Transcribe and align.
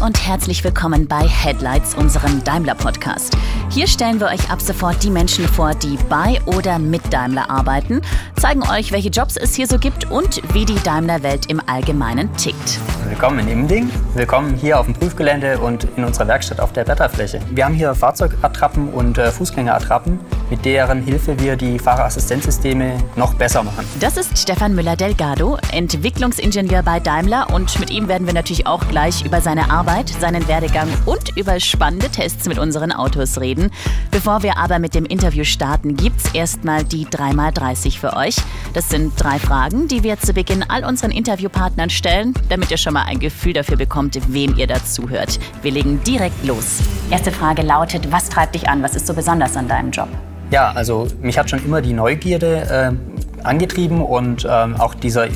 und 0.00 0.26
herzlich 0.26 0.64
willkommen 0.64 1.06
bei 1.06 1.26
Headlights, 1.26 1.94
unserem 1.94 2.42
Daimler-Podcast. 2.42 3.36
Hier 3.70 3.86
stellen 3.86 4.18
wir 4.18 4.28
euch 4.28 4.50
ab 4.50 4.60
sofort 4.60 5.02
die 5.02 5.10
Menschen 5.10 5.46
vor, 5.46 5.74
die 5.74 5.98
bei 6.08 6.40
oder 6.46 6.78
mit 6.78 7.12
Daimler 7.12 7.50
arbeiten, 7.50 8.00
zeigen 8.36 8.62
euch, 8.62 8.92
welche 8.92 9.10
Jobs 9.10 9.36
es 9.36 9.54
hier 9.54 9.66
so 9.66 9.78
gibt 9.78 10.10
und 10.10 10.40
wie 10.54 10.64
die 10.64 10.82
Daimler-Welt 10.82 11.46
im 11.50 11.60
Allgemeinen 11.66 12.34
tickt. 12.36 12.80
Willkommen 13.08 13.40
in 13.40 13.48
Immending, 13.48 13.90
willkommen 14.14 14.54
hier 14.54 14.80
auf 14.80 14.86
dem 14.86 14.94
Prüfgelände 14.94 15.58
und 15.58 15.86
in 15.96 16.04
unserer 16.04 16.28
Werkstatt 16.28 16.60
auf 16.60 16.72
der 16.72 16.88
Wetterfläche. 16.88 17.40
Wir 17.50 17.66
haben 17.66 17.74
hier 17.74 17.94
Fahrzeugattrappen 17.94 18.88
und 18.88 19.18
äh, 19.18 19.30
Fußgängerattrappen, 19.30 20.18
mit 20.50 20.64
deren 20.64 21.02
Hilfe 21.02 21.38
wir 21.38 21.56
die 21.56 21.78
Fahrerassistenzsysteme 21.78 22.98
noch 23.16 23.34
besser 23.34 23.62
machen. 23.62 23.86
Das 24.00 24.16
ist 24.16 24.36
Stefan 24.36 24.74
Müller-Delgado, 24.74 25.58
Entwicklungsingenieur 25.72 26.82
bei 26.82 27.00
Daimler 27.00 27.48
und 27.52 27.78
mit 27.78 27.90
ihm 27.90 28.08
werden 28.08 28.26
wir 28.26 28.34
natürlich 28.34 28.66
auch 28.66 28.86
gleich 28.88 29.24
über 29.24 29.40
seine 29.40 29.70
Arbeit, 29.70 30.08
seinen 30.08 30.46
Werdegang 30.48 30.88
und 31.06 31.36
über 31.36 31.60
spannende 31.60 32.08
Tests 32.08 32.48
mit 32.48 32.58
unseren 32.58 32.92
Autos 32.92 33.40
reden. 33.40 33.70
Bevor 34.10 34.42
wir 34.42 34.58
aber 34.58 34.78
mit 34.78 34.94
dem 34.94 35.06
Interview 35.06 35.44
starten, 35.44 35.96
gibt's 35.96 36.34
erstmal 36.34 36.84
die 36.84 37.06
3x30 37.06 37.98
für 37.98 38.16
euch. 38.16 38.36
Das 38.74 38.88
sind 38.88 39.12
drei 39.16 39.38
Fragen, 39.38 39.88
die 39.88 40.02
wir 40.02 40.18
zu 40.18 40.32
Beginn 40.32 40.64
all 40.68 40.84
unseren 40.84 41.10
Interviewpartnern 41.10 41.90
stellen, 41.90 42.34
damit 42.48 42.70
ihr 42.70 42.76
schon 42.76 42.94
mal 42.94 43.04
ein 43.06 43.20
Gefühl 43.20 43.52
dafür 43.52 43.76
bekommt, 43.76 44.18
wem 44.28 44.56
ihr 44.56 44.66
dazuhört. 44.66 45.38
Wir 45.62 45.70
legen 45.70 46.02
direkt 46.04 46.44
los. 46.44 46.78
Erste 47.10 47.30
Frage 47.32 47.62
lautet, 47.62 48.10
was 48.10 48.28
treibt 48.28 48.54
dich 48.54 48.68
an? 48.68 48.82
Was 48.82 48.96
ist 48.96 49.06
so 49.06 49.14
besonders 49.14 49.56
an 49.56 49.68
deinem 49.68 49.90
Job? 49.90 50.08
Ja, 50.50 50.72
also 50.72 51.06
mich 51.22 51.38
hat 51.38 51.48
schon 51.48 51.64
immer 51.64 51.80
die 51.80 51.92
Neugierde 51.92 52.96
äh, 53.42 53.44
angetrieben 53.44 54.02
und 54.02 54.46
ähm, 54.48 54.76
auch 54.76 54.94
dieser 54.94 55.28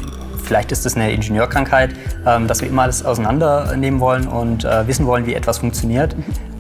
vielleicht 0.43 0.73
ist 0.73 0.85
es 0.85 0.95
eine 0.95 1.11
Ingenieurkrankheit, 1.11 1.95
ähm, 2.27 2.47
dass 2.47 2.61
wir 2.61 2.69
immer 2.69 2.83
alles 2.83 3.05
auseinandernehmen 3.05 4.01
wollen 4.01 4.27
und 4.27 4.65
äh, 4.65 4.87
wissen 4.87 5.07
wollen, 5.07 5.27
wie 5.27 5.35
etwas 5.35 5.59
funktioniert. 5.59 6.15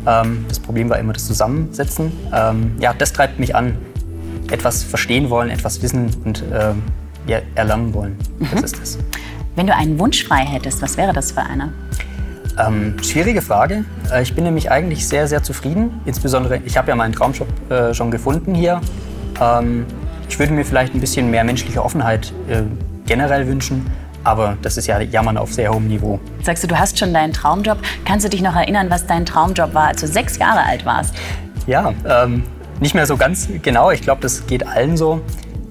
Ähm, 0.06 0.44
das 0.48 0.58
Problem 0.58 0.88
war 0.88 0.98
immer 0.98 1.12
das 1.12 1.26
Zusammensetzen. 1.26 2.12
Ähm, 2.32 2.76
ja, 2.78 2.94
das 2.94 3.12
treibt 3.12 3.38
mich 3.38 3.54
an, 3.54 3.76
etwas 4.50 4.82
verstehen 4.82 5.30
wollen, 5.30 5.50
etwas 5.50 5.82
wissen 5.82 6.10
und 6.24 6.42
ähm, 6.52 6.82
ja, 7.26 7.38
erlernen 7.54 7.92
wollen. 7.94 8.16
Mhm. 8.38 8.48
Das 8.52 8.72
ist 8.72 8.82
es. 8.82 8.98
Wenn 9.56 9.66
du 9.66 9.74
einen 9.74 9.98
Wunsch 9.98 10.24
frei 10.24 10.44
hättest, 10.44 10.82
was 10.82 10.96
wäre 10.96 11.12
das 11.12 11.32
für 11.32 11.42
einer? 11.42 11.72
Ähm, 12.58 12.96
schwierige 13.02 13.42
Frage. 13.42 13.84
Äh, 14.12 14.22
ich 14.22 14.34
bin 14.34 14.44
nämlich 14.44 14.70
eigentlich 14.70 15.08
sehr, 15.08 15.26
sehr 15.26 15.42
zufrieden. 15.42 16.00
Insbesondere, 16.04 16.58
ich 16.64 16.76
habe 16.76 16.88
ja 16.88 16.96
meinen 16.96 17.12
Traumjob 17.12 17.48
äh, 17.70 17.94
schon 17.94 18.10
gefunden 18.10 18.54
hier. 18.54 18.80
Ähm, 19.40 19.86
ich 20.28 20.38
würde 20.38 20.52
mir 20.52 20.64
vielleicht 20.64 20.94
ein 20.94 21.00
bisschen 21.00 21.30
mehr 21.30 21.44
menschliche 21.44 21.84
Offenheit 21.84 22.32
äh, 22.48 22.62
generell 23.06 23.46
wünschen. 23.46 23.86
Aber 24.22 24.56
das 24.62 24.78
ist 24.78 24.86
ja 24.86 25.00
Jammern 25.00 25.36
auf 25.36 25.52
sehr 25.52 25.72
hohem 25.72 25.86
Niveau. 25.86 26.18
Sagst 26.42 26.64
du, 26.64 26.68
du 26.68 26.78
hast 26.78 26.98
schon 26.98 27.12
deinen 27.12 27.32
Traumjob. 27.32 27.78
Kannst 28.06 28.24
du 28.24 28.30
dich 28.30 28.40
noch 28.40 28.56
erinnern, 28.56 28.88
was 28.88 29.06
dein 29.06 29.26
Traumjob 29.26 29.74
war, 29.74 29.88
als 29.88 30.00
du 30.00 30.06
sechs 30.06 30.38
Jahre 30.38 30.64
alt 30.64 30.86
warst? 30.86 31.14
Ja, 31.66 31.92
ähm, 32.08 32.44
nicht 32.80 32.94
mehr 32.94 33.06
so 33.06 33.16
ganz 33.16 33.48
genau. 33.62 33.90
Ich 33.90 34.00
glaube, 34.00 34.22
das 34.22 34.46
geht 34.46 34.66
allen 34.66 34.96
so, 34.96 35.20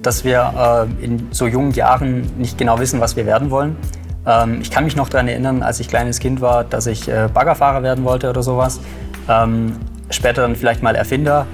dass 0.02 0.24
wir 0.24 0.86
äh, 1.00 1.04
in 1.04 1.28
so 1.32 1.48
jungen 1.48 1.72
Jahren 1.72 2.30
nicht 2.38 2.56
genau 2.56 2.78
wissen, 2.78 3.00
was 3.00 3.16
wir 3.16 3.26
werden 3.26 3.50
wollen. 3.50 3.76
Ähm, 4.26 4.60
ich 4.60 4.70
kann 4.70 4.84
mich 4.84 4.96
noch 4.96 5.08
daran 5.08 5.28
erinnern, 5.28 5.62
als 5.62 5.80
ich 5.80 5.88
kleines 5.88 6.18
Kind 6.18 6.40
war, 6.40 6.64
dass 6.64 6.86
ich 6.86 7.08
äh, 7.08 7.28
Baggerfahrer 7.32 7.82
werden 7.82 8.04
wollte 8.04 8.30
oder 8.30 8.42
sowas. 8.42 8.80
Ähm, 9.28 9.76
später 10.10 10.42
dann 10.42 10.56
vielleicht 10.56 10.82
mal 10.82 10.94
Erfinder. 10.94 11.46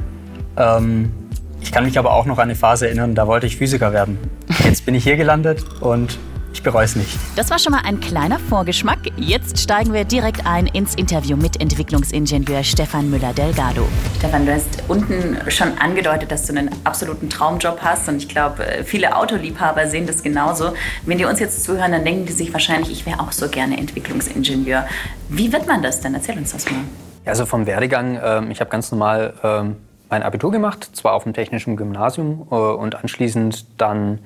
Ähm, 0.56 1.12
ich 1.60 1.72
kann 1.72 1.84
mich 1.84 1.98
aber 1.98 2.12
auch 2.12 2.26
noch 2.26 2.38
an 2.38 2.44
eine 2.44 2.54
Phase 2.54 2.86
erinnern, 2.86 3.14
da 3.14 3.26
wollte 3.26 3.46
ich 3.46 3.56
Physiker 3.56 3.92
werden. 3.92 4.18
Jetzt 4.64 4.86
bin 4.86 4.94
ich 4.94 5.04
hier 5.04 5.16
gelandet 5.16 5.64
und 5.80 6.18
ich 6.52 6.62
bereue 6.62 6.84
es 6.84 6.96
nicht. 6.96 7.18
Das 7.36 7.50
war 7.50 7.58
schon 7.58 7.72
mal 7.72 7.82
ein 7.84 8.00
kleiner 8.00 8.38
Vorgeschmack. 8.38 8.98
Jetzt 9.16 9.58
steigen 9.58 9.92
wir 9.92 10.04
direkt 10.04 10.46
ein 10.46 10.66
ins 10.66 10.94
Interview 10.94 11.36
mit 11.36 11.60
Entwicklungsingenieur 11.60 12.64
Stefan 12.64 13.08
Müller-Delgado. 13.10 13.86
Stefan, 14.18 14.46
du 14.46 14.52
hast 14.52 14.82
unten 14.88 15.38
schon 15.48 15.78
angedeutet, 15.78 16.30
dass 16.30 16.46
du 16.46 16.52
einen 16.52 16.70
absoluten 16.84 17.30
Traumjob 17.30 17.80
hast. 17.82 18.08
Und 18.08 18.16
ich 18.16 18.28
glaube, 18.28 18.64
viele 18.84 19.16
Autoliebhaber 19.16 19.86
sehen 19.86 20.06
das 20.06 20.22
genauso. 20.22 20.72
Wenn 21.06 21.18
die 21.18 21.24
uns 21.24 21.40
jetzt 21.40 21.64
zuhören, 21.64 21.92
dann 21.92 22.04
denken 22.04 22.26
die 22.26 22.32
sich 22.32 22.52
wahrscheinlich, 22.52 22.90
ich 22.90 23.06
wäre 23.06 23.20
auch 23.20 23.32
so 23.32 23.48
gerne 23.48 23.78
Entwicklungsingenieur. 23.78 24.86
Wie 25.28 25.52
wird 25.52 25.66
man 25.66 25.82
das 25.82 26.00
denn? 26.00 26.14
Erzähl 26.14 26.36
uns 26.36 26.52
das 26.52 26.70
mal. 26.70 26.80
Also 27.24 27.46
vom 27.46 27.66
Werdegang, 27.66 28.18
ähm, 28.22 28.50
ich 28.50 28.60
habe 28.60 28.70
ganz 28.70 28.90
normal 28.90 29.34
ähm, 29.44 29.76
mein 30.08 30.22
Abitur 30.22 30.50
gemacht, 30.50 30.90
zwar 30.94 31.12
auf 31.12 31.22
dem 31.22 31.32
technischen 31.32 31.76
Gymnasium 31.76 32.48
äh, 32.50 32.54
und 32.54 32.96
anschließend 32.96 33.66
dann 33.78 34.18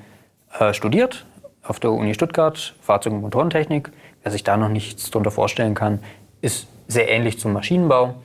äh, 0.59 0.73
studiert 0.73 1.25
auf 1.67 1.79
der 1.79 1.91
Uni 1.91 2.13
Stuttgart, 2.13 2.75
Fahrzeug- 2.81 3.13
und 3.13 3.21
Motorentechnik. 3.21 3.91
Wer 4.23 4.31
sich 4.31 4.43
da 4.43 4.57
noch 4.57 4.69
nichts 4.69 5.11
darunter 5.11 5.31
vorstellen 5.31 5.73
kann, 5.75 5.99
ist 6.41 6.67
sehr 6.87 7.09
ähnlich 7.09 7.39
zum 7.39 7.53
Maschinenbau. 7.53 8.15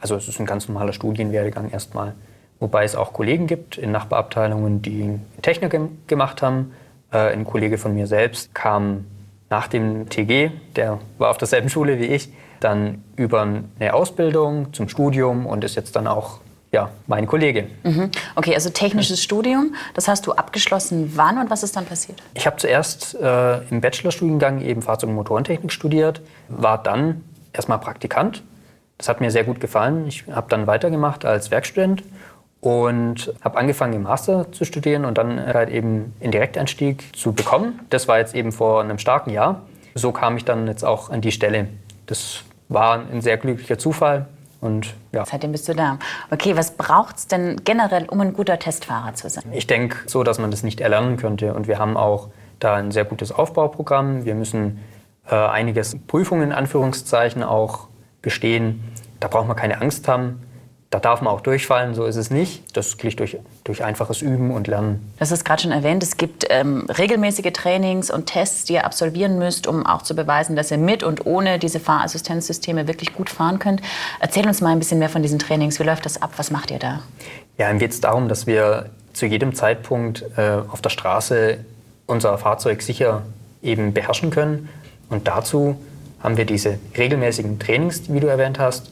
Also 0.00 0.16
es 0.16 0.28
ist 0.28 0.40
ein 0.40 0.46
ganz 0.46 0.68
normaler 0.68 0.92
Studienwerdegang 0.92 1.70
erstmal. 1.70 2.14
Wobei 2.60 2.82
es 2.84 2.96
auch 2.96 3.12
Kollegen 3.12 3.46
gibt 3.46 3.78
in 3.78 3.92
Nachbarabteilungen, 3.92 4.82
die 4.82 5.18
Technik 5.42 5.70
gem- 5.70 5.98
gemacht 6.08 6.42
haben. 6.42 6.72
Äh, 7.12 7.32
ein 7.32 7.44
Kollege 7.44 7.78
von 7.78 7.94
mir 7.94 8.06
selbst 8.08 8.52
kam 8.54 9.04
nach 9.50 9.68
dem 9.68 10.08
TG, 10.08 10.50
der 10.76 10.98
war 11.18 11.30
auf 11.30 11.38
derselben 11.38 11.68
Schule 11.70 11.98
wie 12.00 12.06
ich, 12.06 12.30
dann 12.60 13.02
über 13.16 13.42
eine 13.78 13.94
Ausbildung 13.94 14.72
zum 14.74 14.88
Studium 14.88 15.46
und 15.46 15.62
ist 15.64 15.76
jetzt 15.76 15.94
dann 15.96 16.06
auch 16.08 16.40
ja, 16.72 16.90
mein 17.06 17.26
Kollege. 17.26 17.66
Mhm. 17.82 18.10
Okay, 18.34 18.54
also 18.54 18.70
technisches 18.70 19.22
Studium, 19.22 19.74
das 19.94 20.08
hast 20.08 20.26
du 20.26 20.32
abgeschlossen. 20.32 21.12
Wann 21.14 21.38
und 21.38 21.50
was 21.50 21.62
ist 21.62 21.76
dann 21.76 21.86
passiert? 21.86 22.22
Ich 22.34 22.46
habe 22.46 22.56
zuerst 22.56 23.14
äh, 23.14 23.58
im 23.68 23.80
Bachelorstudiengang 23.80 24.60
eben 24.60 24.82
Fahrzeug- 24.82 25.10
und 25.10 25.16
Motorentechnik 25.16 25.72
studiert, 25.72 26.20
war 26.48 26.82
dann 26.82 27.24
erstmal 27.52 27.78
Praktikant. 27.78 28.42
Das 28.98 29.08
hat 29.08 29.20
mir 29.20 29.30
sehr 29.30 29.44
gut 29.44 29.60
gefallen. 29.60 30.06
Ich 30.08 30.24
habe 30.30 30.48
dann 30.50 30.66
weitergemacht 30.66 31.24
als 31.24 31.50
Werkstudent 31.50 32.02
und 32.60 33.32
habe 33.40 33.56
angefangen 33.56 33.94
im 33.94 34.02
Master 34.02 34.50
zu 34.52 34.64
studieren 34.64 35.04
und 35.04 35.16
dann 35.16 35.40
halt 35.40 35.70
eben 35.70 36.12
den 36.20 36.32
Direkteinstieg 36.32 37.16
zu 37.16 37.32
bekommen. 37.32 37.80
Das 37.90 38.08
war 38.08 38.18
jetzt 38.18 38.34
eben 38.34 38.52
vor 38.52 38.82
einem 38.82 38.98
starken 38.98 39.30
Jahr. 39.30 39.62
So 39.94 40.12
kam 40.12 40.36
ich 40.36 40.44
dann 40.44 40.66
jetzt 40.66 40.84
auch 40.84 41.10
an 41.10 41.20
die 41.20 41.32
Stelle. 41.32 41.68
Das 42.06 42.42
war 42.68 43.00
ein 43.10 43.22
sehr 43.22 43.36
glücklicher 43.36 43.78
Zufall 43.78 44.26
und 44.60 44.94
ja. 45.12 45.24
Seitdem 45.24 45.52
bist 45.52 45.68
du 45.68 45.74
da. 45.74 45.98
Okay, 46.30 46.56
was 46.56 46.72
braucht 46.72 47.16
es 47.16 47.26
denn 47.28 47.60
generell, 47.64 48.06
um 48.08 48.20
ein 48.20 48.32
guter 48.32 48.58
Testfahrer 48.58 49.14
zu 49.14 49.28
sein? 49.28 49.44
Ich 49.52 49.66
denke 49.66 49.98
so, 50.06 50.24
dass 50.24 50.38
man 50.38 50.50
das 50.50 50.62
nicht 50.62 50.80
erlernen 50.80 51.16
könnte. 51.16 51.54
Und 51.54 51.68
wir 51.68 51.78
haben 51.78 51.96
auch 51.96 52.28
da 52.58 52.74
ein 52.74 52.90
sehr 52.90 53.04
gutes 53.04 53.30
Aufbauprogramm. 53.30 54.24
Wir 54.24 54.34
müssen 54.34 54.80
äh, 55.28 55.34
einiges 55.34 55.96
Prüfungen 56.06 56.42
in 56.42 56.52
Anführungszeichen 56.52 57.42
auch 57.42 57.88
bestehen. 58.20 58.82
Da 59.20 59.28
braucht 59.28 59.46
man 59.46 59.56
keine 59.56 59.80
Angst 59.80 60.08
haben. 60.08 60.40
Da 60.90 61.00
darf 61.00 61.20
man 61.20 61.34
auch 61.34 61.42
durchfallen, 61.42 61.94
so 61.94 62.06
ist 62.06 62.16
es 62.16 62.30
nicht. 62.30 62.74
Das 62.74 62.96
geht 62.96 63.20
durch, 63.20 63.36
durch 63.64 63.84
einfaches 63.84 64.22
Üben 64.22 64.50
und 64.50 64.68
Lernen. 64.68 65.12
Das 65.18 65.30
ist 65.32 65.44
gerade 65.44 65.60
schon 65.60 65.70
erwähnt, 65.70 66.02
es 66.02 66.16
gibt 66.16 66.46
ähm, 66.48 66.86
regelmäßige 66.88 67.52
Trainings 67.52 68.10
und 68.10 68.24
Tests, 68.24 68.64
die 68.64 68.74
ihr 68.74 68.86
absolvieren 68.86 69.38
müsst, 69.38 69.66
um 69.66 69.84
auch 69.84 70.00
zu 70.00 70.16
beweisen, 70.16 70.56
dass 70.56 70.70
ihr 70.70 70.78
mit 70.78 71.02
und 71.02 71.26
ohne 71.26 71.58
diese 71.58 71.78
Fahrassistenzsysteme 71.78 72.88
wirklich 72.88 73.12
gut 73.14 73.28
fahren 73.28 73.58
könnt. 73.58 73.82
Erzähl 74.18 74.46
uns 74.46 74.62
mal 74.62 74.70
ein 74.70 74.78
bisschen 74.78 74.98
mehr 74.98 75.10
von 75.10 75.20
diesen 75.22 75.38
Trainings. 75.38 75.78
Wie 75.78 75.84
läuft 75.84 76.06
das 76.06 76.22
ab? 76.22 76.32
Was 76.38 76.50
macht 76.50 76.70
ihr 76.70 76.78
da? 76.78 77.00
Ja, 77.58 77.70
ihm 77.70 77.78
geht 77.78 77.90
es 77.90 78.00
darum, 78.00 78.28
dass 78.28 78.46
wir 78.46 78.88
zu 79.12 79.26
jedem 79.26 79.54
Zeitpunkt 79.54 80.24
äh, 80.38 80.62
auf 80.70 80.80
der 80.80 80.90
Straße 80.90 81.58
unser 82.06 82.38
Fahrzeug 82.38 82.80
sicher 82.80 83.24
eben 83.62 83.92
beherrschen 83.92 84.30
können. 84.30 84.70
Und 85.10 85.28
dazu 85.28 85.76
haben 86.22 86.38
wir 86.38 86.46
diese 86.46 86.78
regelmäßigen 86.96 87.58
Trainings, 87.58 88.10
wie 88.10 88.20
du 88.20 88.26
erwähnt 88.26 88.58
hast. 88.58 88.90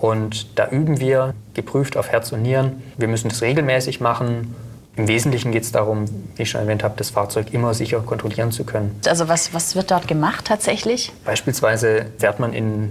Und 0.00 0.58
da 0.58 0.68
üben 0.68 1.00
wir, 1.00 1.34
geprüft 1.54 1.96
auf 1.96 2.10
Herz 2.10 2.32
und 2.32 2.42
Nieren. 2.42 2.82
Wir 2.96 3.08
müssen 3.08 3.28
das 3.28 3.42
regelmäßig 3.42 4.00
machen. 4.00 4.54
Im 4.96 5.08
Wesentlichen 5.08 5.52
geht 5.52 5.62
es 5.62 5.72
darum, 5.72 6.06
wie 6.36 6.42
ich 6.42 6.50
schon 6.50 6.62
erwähnt 6.62 6.82
habe, 6.82 6.94
das 6.96 7.10
Fahrzeug 7.10 7.52
immer 7.52 7.74
sicher 7.74 8.00
kontrollieren 8.00 8.50
zu 8.50 8.64
können. 8.64 8.98
Also 9.06 9.28
was, 9.28 9.52
was 9.52 9.76
wird 9.76 9.90
dort 9.90 10.08
gemacht 10.08 10.46
tatsächlich? 10.46 11.12
Beispielsweise 11.24 12.06
fährt 12.18 12.40
man 12.40 12.54
in, 12.54 12.90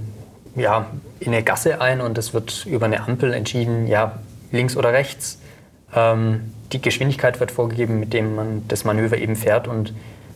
ja, 0.55 0.87
in 1.19 1.33
eine 1.33 1.43
Gasse 1.43 1.81
ein 1.81 2.01
und 2.01 2.17
es 2.17 2.33
wird 2.33 2.65
über 2.67 2.85
eine 2.85 3.01
Ampel 3.01 3.33
entschieden, 3.33 3.87
ja, 3.87 4.19
links 4.51 4.77
oder 4.77 4.93
rechts. 4.93 5.39
Ähm, 5.95 6.53
die 6.71 6.81
Geschwindigkeit 6.81 7.39
wird 7.39 7.51
vorgegeben, 7.51 7.99
mit 7.99 8.13
dem 8.13 8.35
man 8.35 8.67
das 8.67 8.83
Manöver 8.83 9.17
eben 9.17 9.35
fährt 9.35 9.67
und 9.67 9.93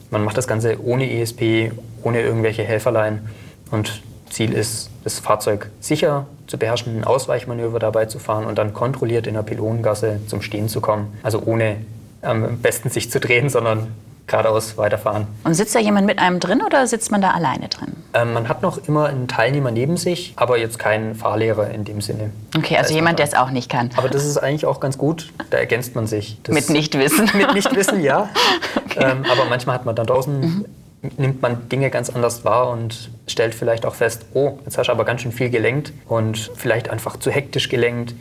man 0.09 0.23
macht 0.23 0.37
das 0.37 0.47
Ganze 0.47 0.83
ohne 0.83 1.11
ESP, 1.11 1.71
ohne 2.01 2.21
irgendwelche 2.21 2.63
Helferlein 2.63 3.29
und 3.69 4.01
Ziel 4.29 4.53
ist, 4.53 4.88
das 5.03 5.19
Fahrzeug 5.19 5.69
sicher 5.79 6.25
zu 6.47 6.57
beherrschen, 6.57 6.97
ein 6.97 7.03
Ausweichmanöver 7.03 7.79
dabei 7.79 8.05
zu 8.05 8.19
fahren 8.19 8.45
und 8.45 8.57
dann 8.57 8.73
kontrolliert 8.73 9.27
in 9.27 9.35
der 9.35 9.43
Pylonengasse 9.43 10.19
zum 10.27 10.41
Stehen 10.41 10.67
zu 10.67 10.81
kommen. 10.81 11.17
Also 11.23 11.41
ohne 11.45 11.77
am 12.21 12.57
besten 12.57 12.89
sich 12.89 13.09
zu 13.11 13.19
drehen, 13.19 13.49
sondern 13.49 13.87
geradeaus 14.29 14.77
weiterfahren. 14.77 15.27
Und 15.43 15.55
sitzt 15.55 15.75
da 15.75 15.79
jemand 15.79 16.05
mit 16.05 16.19
einem 16.19 16.39
drin 16.39 16.61
oder 16.65 16.87
sitzt 16.87 17.11
man 17.11 17.21
da 17.21 17.31
alleine 17.31 17.67
drin? 17.67 17.95
Ähm, 18.13 18.33
man 18.33 18.47
hat 18.47 18.61
noch 18.61 18.77
immer 18.87 19.07
einen 19.07 19.27
Teilnehmer 19.27 19.71
neben 19.71 19.97
sich, 19.97 20.33
aber 20.35 20.57
jetzt 20.57 20.79
keinen 20.79 21.15
Fahrlehrer 21.15 21.71
in 21.71 21.83
dem 21.83 21.99
Sinne. 21.99 22.29
Okay, 22.55 22.77
also 22.77 22.93
jemand, 22.93 23.19
der 23.19 23.25
es 23.25 23.33
auch 23.33 23.49
nicht 23.51 23.69
kann. 23.69 23.89
Aber 23.97 24.07
das 24.07 24.25
ist 24.25 24.37
eigentlich 24.37 24.65
auch 24.65 24.79
ganz 24.79 24.97
gut, 24.97 25.33
da 25.49 25.57
ergänzt 25.57 25.95
man 25.95 26.07
sich. 26.07 26.37
Das 26.43 26.53
Mit 26.53 26.69
Nichtwissen. 26.69 27.29
Mit 27.35 27.53
Nichtwissen, 27.53 28.01
ja. 28.01 28.29
Ähm, 28.95 29.23
aber 29.31 29.45
manchmal 29.45 29.75
hat 29.75 29.85
man 29.85 29.95
dann 29.95 30.07
draußen 30.07 30.65
nimmt 31.17 31.41
man 31.41 31.69
Dinge 31.69 31.89
ganz 31.89 32.09
anders 32.09 32.43
wahr 32.43 32.69
und 32.69 33.09
stellt 33.27 33.55
vielleicht 33.55 33.85
auch 33.85 33.95
fest, 33.95 34.25
oh, 34.33 34.59
jetzt 34.65 34.77
hast 34.77 34.87
du 34.87 34.91
aber 34.91 35.05
ganz 35.05 35.21
schön 35.21 35.31
viel 35.31 35.49
gelenkt 35.49 35.93
und 36.07 36.51
vielleicht 36.55 36.89
einfach 36.89 37.17
zu 37.17 37.31
hektisch 37.31 37.69
gelenkt. 37.69 38.15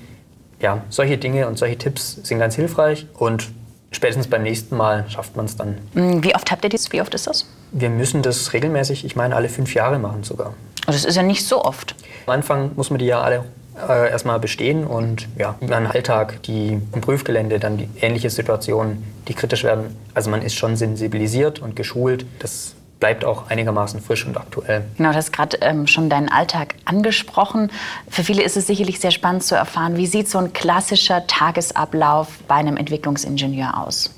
Ja, 0.60 0.82
solche 0.88 1.18
Dinge 1.18 1.46
und 1.46 1.58
solche 1.58 1.78
Tipps 1.78 2.18
sind 2.22 2.38
ganz 2.38 2.56
hilfreich 2.56 3.06
und 3.14 3.48
spätestens 3.90 4.28
beim 4.28 4.42
nächsten 4.42 4.76
Mal 4.76 5.08
schafft 5.08 5.36
man 5.36 5.46
es 5.46 5.56
dann. 5.56 5.78
Hm, 5.94 6.24
wie 6.24 6.34
oft 6.34 6.50
habt 6.50 6.64
ihr 6.64 6.70
das? 6.70 6.92
Wie 6.92 7.00
oft 7.00 7.14
ist 7.14 7.26
das? 7.26 7.46
Wir 7.72 7.90
müssen 7.90 8.22
das 8.22 8.52
regelmäßig, 8.52 9.04
ich 9.04 9.16
meine 9.16 9.36
alle 9.36 9.48
fünf 9.48 9.74
Jahre 9.74 9.98
machen 9.98 10.24
sogar. 10.24 10.54
Oh, 10.86 10.92
das 10.92 11.04
ist 11.04 11.16
ja 11.16 11.22
nicht 11.22 11.46
so 11.46 11.64
oft. 11.64 11.94
Am 12.26 12.34
Anfang 12.34 12.72
muss 12.76 12.90
man 12.90 12.98
die 12.98 13.06
ja 13.06 13.20
alle 13.20 13.44
äh, 13.88 14.10
erstmal 14.10 14.38
bestehen 14.40 14.84
und 14.84 15.28
ja, 15.38 15.54
im 15.60 15.72
Alltag, 15.72 16.42
die 16.42 16.80
im 16.92 17.00
Prüfgelände, 17.00 17.58
dann 17.58 17.78
die 17.78 17.88
ähnliche 18.00 18.30
Situationen, 18.30 19.04
die 19.28 19.34
kritisch 19.34 19.64
werden. 19.64 19.96
Also 20.14 20.30
man 20.30 20.42
ist 20.42 20.54
schon 20.54 20.76
sensibilisiert 20.76 21.60
und 21.60 21.76
geschult. 21.76 22.26
Das 22.38 22.74
bleibt 23.00 23.24
auch 23.24 23.48
einigermaßen 23.48 24.00
frisch 24.00 24.26
und 24.26 24.36
aktuell. 24.36 24.84
Genau, 24.96 25.10
du 25.10 25.16
hast 25.16 25.32
gerade 25.32 25.58
ähm, 25.60 25.86
schon 25.86 26.10
deinen 26.10 26.28
Alltag 26.28 26.74
angesprochen. 26.84 27.70
Für 28.08 28.24
viele 28.24 28.42
ist 28.42 28.56
es 28.56 28.66
sicherlich 28.66 29.00
sehr 29.00 29.10
spannend 29.10 29.44
zu 29.44 29.54
erfahren, 29.54 29.96
wie 29.96 30.06
sieht 30.06 30.28
so 30.28 30.38
ein 30.38 30.52
klassischer 30.52 31.26
Tagesablauf 31.26 32.28
bei 32.48 32.56
einem 32.56 32.76
Entwicklungsingenieur 32.76 33.78
aus? 33.78 34.14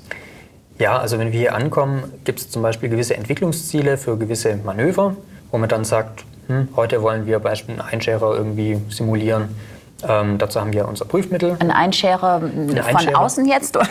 Ja, 0.79 0.97
also 0.97 1.19
wenn 1.19 1.31
wir 1.31 1.39
hier 1.39 1.55
ankommen, 1.55 2.11
gibt 2.23 2.39
es 2.39 2.49
zum 2.49 2.63
Beispiel 2.63 2.89
gewisse 2.89 3.15
Entwicklungsziele 3.15 3.97
für 3.97 4.17
gewisse 4.17 4.55
Manöver, 4.57 5.15
wo 5.51 5.57
man 5.59 5.69
dann 5.69 5.85
sagt, 5.85 6.25
hm, 6.51 6.67
heute 6.75 7.01
wollen 7.01 7.25
wir 7.25 7.39
beispielsweise 7.39 7.81
einen 7.81 7.93
Einscherer 7.93 8.35
irgendwie 8.35 8.79
simulieren. 8.89 9.55
Ähm, 10.07 10.37
dazu 10.37 10.59
haben 10.59 10.73
wir 10.73 10.87
unser 10.87 11.05
Prüfmittel. 11.05 11.55
Ein 11.59 11.71
Einscherer 11.71 12.41
ein 12.41 12.69
von 12.69 12.79
Einscherer. 12.79 13.19
außen 13.19 13.45
jetzt? 13.45 13.77
Oder? 13.77 13.87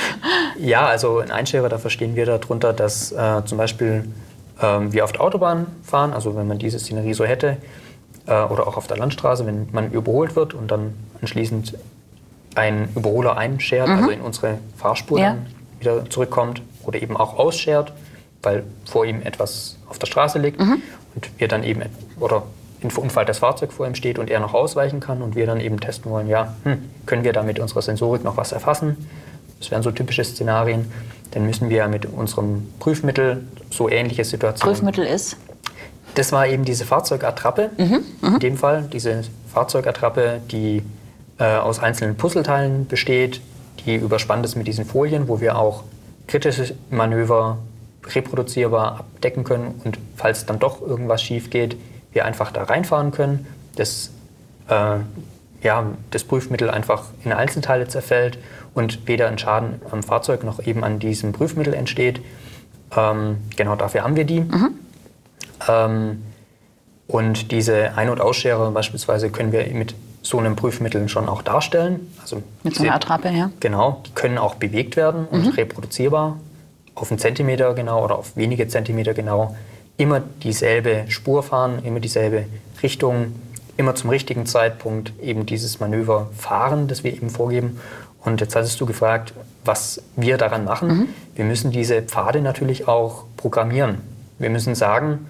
ja, 0.58 0.86
also 0.86 1.18
ein 1.18 1.30
Einscherer, 1.30 1.68
da 1.68 1.78
verstehen 1.78 2.16
wir 2.16 2.26
darunter, 2.26 2.72
dass 2.72 3.12
äh, 3.12 3.44
zum 3.44 3.58
Beispiel 3.58 4.08
äh, 4.60 4.64
wir 4.64 5.04
auf 5.04 5.12
der 5.12 5.20
Autobahn 5.20 5.66
fahren, 5.82 6.12
also 6.14 6.34
wenn 6.36 6.48
man 6.48 6.58
diese 6.58 6.78
Szenerie 6.78 7.12
so 7.12 7.24
hätte, 7.24 7.58
äh, 8.26 8.42
oder 8.44 8.66
auch 8.66 8.76
auf 8.76 8.86
der 8.86 8.96
Landstraße, 8.96 9.46
wenn 9.46 9.68
man 9.72 9.90
überholt 9.92 10.36
wird 10.36 10.54
und 10.54 10.70
dann 10.70 10.94
anschließend 11.20 11.74
ein 12.54 12.88
Überholer 12.96 13.36
einschert, 13.36 13.88
mhm. 13.88 13.94
also 13.94 14.10
in 14.10 14.20
unsere 14.20 14.58
Fahrspur 14.76 15.18
ja. 15.18 15.30
dann 15.30 15.46
wieder 15.80 16.08
zurückkommt 16.08 16.62
oder 16.84 17.00
eben 17.00 17.16
auch 17.16 17.38
ausschert, 17.38 17.92
weil 18.42 18.64
vor 18.86 19.04
ihm 19.04 19.20
etwas 19.22 19.76
auf 19.88 19.98
der 19.98 20.06
Straße 20.06 20.38
liegt. 20.38 20.60
Mhm 20.60 20.82
und 21.14 21.30
wir 21.38 21.48
dann 21.48 21.64
eben, 21.64 21.82
oder 22.18 22.44
im 22.80 22.90
Unfall 22.96 23.24
das 23.24 23.38
Fahrzeug 23.38 23.72
vor 23.72 23.86
ihm 23.86 23.94
steht 23.94 24.18
und 24.18 24.30
er 24.30 24.40
noch 24.40 24.54
ausweichen 24.54 25.00
kann 25.00 25.22
und 25.22 25.36
wir 25.36 25.46
dann 25.46 25.60
eben 25.60 25.80
testen 25.80 26.10
wollen, 26.10 26.28
ja, 26.28 26.54
hm, 26.64 26.78
können 27.06 27.24
wir 27.24 27.32
da 27.32 27.42
mit 27.42 27.58
unserer 27.58 27.82
Sensorik 27.82 28.24
noch 28.24 28.36
was 28.36 28.52
erfassen? 28.52 29.08
Das 29.60 29.70
wären 29.70 29.82
so 29.82 29.92
typische 29.92 30.24
Szenarien. 30.24 30.90
Dann 31.30 31.46
müssen 31.46 31.70
wir 31.70 31.86
mit 31.88 32.06
unserem 32.06 32.68
Prüfmittel 32.80 33.44
so 33.70 33.88
ähnliche 33.88 34.24
Situationen. 34.24 34.74
Prüfmittel 34.74 35.06
ist? 35.06 35.36
Das 36.14 36.32
war 36.32 36.46
eben 36.46 36.64
diese 36.64 36.84
Fahrzeugattrappe. 36.84 37.70
Mhm, 37.78 38.04
mh. 38.20 38.28
In 38.34 38.38
dem 38.40 38.56
Fall 38.56 38.88
diese 38.92 39.22
Fahrzeugattrappe, 39.52 40.40
die 40.50 40.82
äh, 41.38 41.44
aus 41.44 41.78
einzelnen 41.78 42.16
Puzzleteilen 42.16 42.86
besteht, 42.86 43.40
die 43.86 43.94
überspannt 43.94 44.44
ist 44.44 44.56
mit 44.56 44.66
diesen 44.66 44.84
Folien, 44.84 45.28
wo 45.28 45.40
wir 45.40 45.56
auch 45.56 45.84
kritische 46.26 46.74
Manöver 46.90 47.58
reproduzierbar 48.06 49.00
abdecken 49.00 49.44
können 49.44 49.80
und 49.84 49.98
falls 50.16 50.46
dann 50.46 50.58
doch 50.58 50.80
irgendwas 50.80 51.22
schief 51.22 51.50
geht, 51.50 51.76
wir 52.12 52.24
einfach 52.24 52.52
da 52.52 52.64
reinfahren 52.64 53.12
können, 53.12 53.46
das, 53.76 54.10
äh, 54.68 54.96
ja, 55.62 55.86
das 56.10 56.24
Prüfmittel 56.24 56.70
einfach 56.70 57.04
in 57.24 57.32
Einzelteile 57.32 57.88
zerfällt 57.88 58.38
und 58.74 59.06
weder 59.06 59.28
ein 59.28 59.38
Schaden 59.38 59.80
am 59.90 60.02
Fahrzeug 60.02 60.44
noch 60.44 60.64
eben 60.64 60.84
an 60.84 60.98
diesem 60.98 61.32
Prüfmittel 61.32 61.74
entsteht. 61.74 62.20
Ähm, 62.96 63.38
genau 63.56 63.76
dafür 63.76 64.02
haben 64.02 64.16
wir 64.16 64.24
die. 64.24 64.40
Mhm. 64.40 64.70
Ähm, 65.68 66.22
und 67.06 67.50
diese 67.52 67.96
Ein- 67.96 68.08
und 68.08 68.20
Ausschere 68.20 68.70
beispielsweise 68.70 69.30
können 69.30 69.52
wir 69.52 69.66
mit 69.72 69.94
so 70.22 70.38
einem 70.38 70.56
Prüfmittel 70.56 71.08
schon 71.08 71.28
auch 71.28 71.42
darstellen. 71.42 72.12
Also 72.20 72.42
mit 72.62 72.74
so 72.74 72.84
einer 72.84 72.94
Attrappe, 72.94 73.30
ja. 73.30 73.50
Genau, 73.60 74.02
die 74.06 74.12
können 74.12 74.38
auch 74.38 74.54
bewegt 74.54 74.96
werden 74.96 75.26
und 75.26 75.46
mhm. 75.46 75.50
reproduzierbar 75.50 76.38
auf 76.94 77.10
einen 77.10 77.18
Zentimeter 77.18 77.74
genau 77.74 78.04
oder 78.04 78.18
auf 78.18 78.36
wenige 78.36 78.68
Zentimeter 78.68 79.14
genau 79.14 79.56
immer 79.96 80.20
dieselbe 80.20 81.04
Spur 81.08 81.42
fahren, 81.42 81.84
immer 81.84 82.00
dieselbe 82.00 82.46
Richtung, 82.82 83.34
immer 83.76 83.94
zum 83.94 84.10
richtigen 84.10 84.46
Zeitpunkt 84.46 85.12
eben 85.20 85.46
dieses 85.46 85.80
Manöver 85.80 86.30
fahren, 86.36 86.88
das 86.88 87.04
wir 87.04 87.12
eben 87.12 87.30
vorgeben. 87.30 87.80
Und 88.24 88.40
jetzt 88.40 88.54
hattest 88.54 88.80
du 88.80 88.86
gefragt, 88.86 89.32
was 89.64 90.02
wir 90.16 90.38
daran 90.38 90.64
machen. 90.64 90.88
Mhm. 90.88 91.08
Wir 91.34 91.44
müssen 91.44 91.70
diese 91.70 92.02
Pfade 92.02 92.40
natürlich 92.40 92.88
auch 92.88 93.24
programmieren. 93.36 93.98
Wir 94.38 94.50
müssen 94.50 94.74
sagen, 94.74 95.26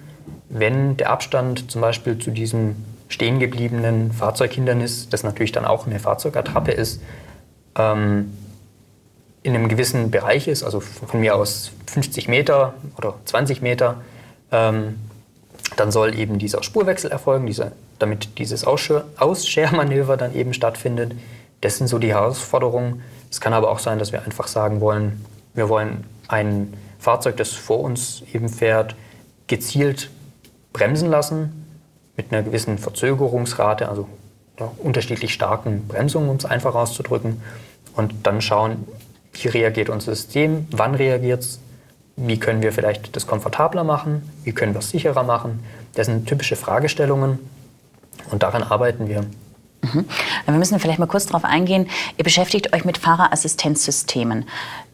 wenn 0.49 0.97
der 0.97 1.09
Abstand 1.09 1.71
zum 1.71 1.81
Beispiel 1.81 2.17
zu 2.17 2.31
diesem 2.31 2.75
stehen 3.09 3.39
gebliebenen 3.39 4.11
Fahrzeughindernis, 4.11 5.09
das 5.09 5.23
natürlich 5.23 5.51
dann 5.51 5.65
auch 5.65 5.85
eine 5.85 5.99
Fahrzeugattrappe 5.99 6.71
ist, 6.71 7.01
ähm, 7.77 8.33
in 9.43 9.55
einem 9.55 9.67
gewissen 9.67 10.09
Bereich 10.09 10.47
ist, 10.47 10.63
also 10.63 10.79
von 10.79 11.19
mir 11.19 11.35
aus 11.35 11.71
50 11.87 12.27
Meter 12.27 12.73
oder 12.97 13.15
20 13.25 13.61
Meter, 13.61 14.01
ähm, 14.51 14.95
dann 15.75 15.91
soll 15.91 16.17
eben 16.17 16.39
dieser 16.39 16.63
Spurwechsel 16.63 17.11
erfolgen, 17.11 17.45
dieser, 17.45 17.73
damit 17.99 18.37
dieses 18.37 18.63
Ausschermanöver 18.65 20.17
dann 20.17 20.33
eben 20.35 20.53
stattfindet. 20.53 21.13
Das 21.61 21.77
sind 21.77 21.87
so 21.87 21.99
die 21.99 22.09
Herausforderungen. 22.09 23.01
Es 23.29 23.41
kann 23.41 23.53
aber 23.53 23.69
auch 23.69 23.79
sein, 23.79 23.99
dass 23.99 24.11
wir 24.11 24.23
einfach 24.23 24.47
sagen 24.47 24.81
wollen, 24.81 25.25
wir 25.53 25.69
wollen 25.69 26.05
ein 26.27 26.73
Fahrzeug, 26.99 27.37
das 27.37 27.51
vor 27.51 27.79
uns 27.81 28.23
eben 28.33 28.49
fährt, 28.49 28.95
gezielt 29.47 30.09
bremsen 30.71 31.09
lassen 31.09 31.65
mit 32.15 32.31
einer 32.31 32.43
gewissen 32.43 32.77
Verzögerungsrate, 32.77 33.89
also 33.89 34.07
unterschiedlich 34.77 35.33
starken 35.33 35.87
Bremsungen, 35.87 36.29
um 36.29 36.37
es 36.37 36.45
einfach 36.45 36.75
auszudrücken. 36.75 37.41
Und 37.95 38.13
dann 38.23 38.41
schauen, 38.41 38.87
wie 39.33 39.47
reagiert 39.47 39.89
unser 39.89 40.15
System, 40.15 40.67
wann 40.71 40.95
reagiert 40.95 41.41
es, 41.41 41.59
wie 42.15 42.39
können 42.39 42.61
wir 42.61 42.71
vielleicht 42.71 43.15
das 43.15 43.25
komfortabler 43.27 43.83
machen, 43.83 44.29
wie 44.43 44.51
können 44.51 44.73
wir 44.73 44.79
es 44.79 44.89
sicherer 44.89 45.23
machen. 45.23 45.63
Das 45.95 46.07
sind 46.07 46.27
typische 46.27 46.55
Fragestellungen 46.55 47.39
und 48.29 48.43
daran 48.43 48.63
arbeiten 48.63 49.07
wir. 49.07 49.21
Mhm. 49.81 50.05
Wir 50.45 50.53
müssen 50.53 50.79
vielleicht 50.79 50.99
mal 50.99 51.07
kurz 51.07 51.25
darauf 51.25 51.43
eingehen. 51.43 51.89
Ihr 52.17 52.23
beschäftigt 52.23 52.73
euch 52.73 52.85
mit 52.85 52.97
Fahrerassistenzsystemen. 52.97 54.45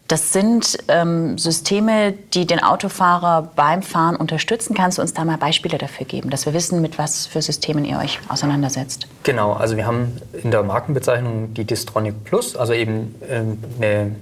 Das 0.10 0.34
sind 0.34 0.80
ähm, 0.88 1.38
Systeme, 1.38 2.14
die 2.34 2.48
den 2.48 2.64
Autofahrer 2.64 3.52
beim 3.56 3.84
Fahren 3.84 4.16
unterstützen. 4.16 4.74
Kannst 4.74 4.98
du 4.98 5.04
uns 5.04 5.14
da 5.14 5.24
mal 5.24 5.38
Beispiele 5.38 5.78
dafür 5.78 6.08
geben, 6.08 6.32
dass 6.32 6.48
wir 6.48 6.54
wissen, 6.54 6.82
mit 6.82 6.98
was 6.98 7.28
für 7.28 7.44
Systemen 7.44 7.86
ihr 7.86 8.00
euch 8.00 8.20
auseinandersetzt? 8.28 9.08
Genau, 9.22 9.54
also 9.54 9.78
wir 9.78 9.86
haben 9.86 10.20
in 10.42 10.50
der 10.50 10.64
Markenbezeichnung 10.64 11.54
die 11.54 11.64
Distronic 11.64 12.24
Plus, 12.24 12.56
also 12.56 12.74
eben 12.74 13.14
ähm, 13.30 13.60
eine 13.78 14.16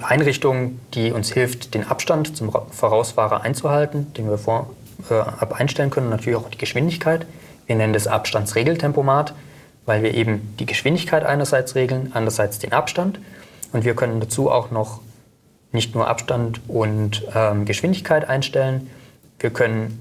Einrichtung, 0.00 0.80
die 0.94 1.12
uns 1.12 1.30
hilft, 1.30 1.74
den 1.74 1.86
Abstand 1.86 2.34
zum 2.34 2.50
Vorausfahrer 2.70 3.42
einzuhalten, 3.42 4.14
den 4.14 4.30
wir 4.30 4.38
vorab 4.38 4.70
äh, 5.10 5.54
einstellen 5.54 5.90
können, 5.90 6.06
und 6.06 6.12
natürlich 6.12 6.38
auch 6.38 6.48
die 6.48 6.56
Geschwindigkeit. 6.56 7.26
Wir 7.66 7.76
nennen 7.76 7.92
das 7.92 8.06
Abstandsregeltempomat, 8.06 9.34
weil 9.84 10.02
wir 10.02 10.14
eben 10.14 10.54
die 10.58 10.64
Geschwindigkeit 10.64 11.26
einerseits 11.26 11.74
regeln, 11.74 12.12
andererseits 12.14 12.58
den 12.58 12.72
Abstand. 12.72 13.18
Und 13.72 13.84
wir 13.84 13.94
können 13.94 14.20
dazu 14.20 14.50
auch 14.50 14.70
noch 14.70 15.00
nicht 15.72 15.94
nur 15.94 16.06
Abstand 16.06 16.60
und 16.68 17.24
ähm, 17.34 17.64
Geschwindigkeit 17.64 18.28
einstellen, 18.28 18.90
wir 19.38 19.50
können 19.50 20.00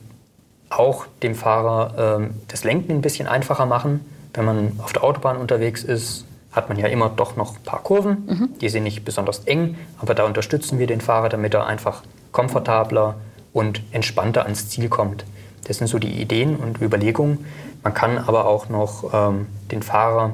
auch 0.70 1.06
dem 1.24 1.36
Fahrer 1.36 2.20
ähm, 2.20 2.32
das 2.48 2.64
Lenken 2.64 2.92
ein 2.92 3.02
bisschen 3.02 3.28
einfacher 3.28 3.66
machen. 3.66 4.06
Wenn 4.34 4.46
man 4.46 4.80
auf 4.84 4.94
der 4.94 5.04
Autobahn 5.04 5.38
unterwegs 5.38 5.84
ist, 5.84 6.26
hat 6.52 6.70
man 6.70 6.78
ja 6.78 6.88
immer 6.88 7.10
doch 7.10 7.36
noch 7.36 7.56
ein 7.56 7.64
paar 7.64 7.82
Kurven. 7.82 8.26
Mhm. 8.26 8.50
Die 8.60 8.70
sind 8.70 8.84
nicht 8.84 9.04
besonders 9.04 9.40
eng, 9.46 9.78
aber 10.00 10.14
da 10.16 10.26
unterstützen 10.26 10.80
wir 10.80 10.88
den 10.88 11.02
Fahrer, 11.02 11.30
damit 11.30 11.54
er 11.54 11.66
einfach 11.66 12.04
komfortabler 12.32 13.16
und 13.54 13.82
entspannter 13.92 14.44
ans 14.44 14.70
Ziel 14.70 14.90
kommt. 14.90 15.26
Das 15.68 15.78
sind 15.78 15.88
so 15.88 16.00
die 16.00 16.22
Ideen 16.22 16.56
und 16.56 16.82
Überlegungen. 16.82 17.46
Man 17.84 17.94
kann 17.94 18.18
aber 18.18 18.46
auch 18.46 18.70
noch 18.70 19.14
ähm, 19.14 19.48
den 19.72 19.82
Fahrer 19.82 20.34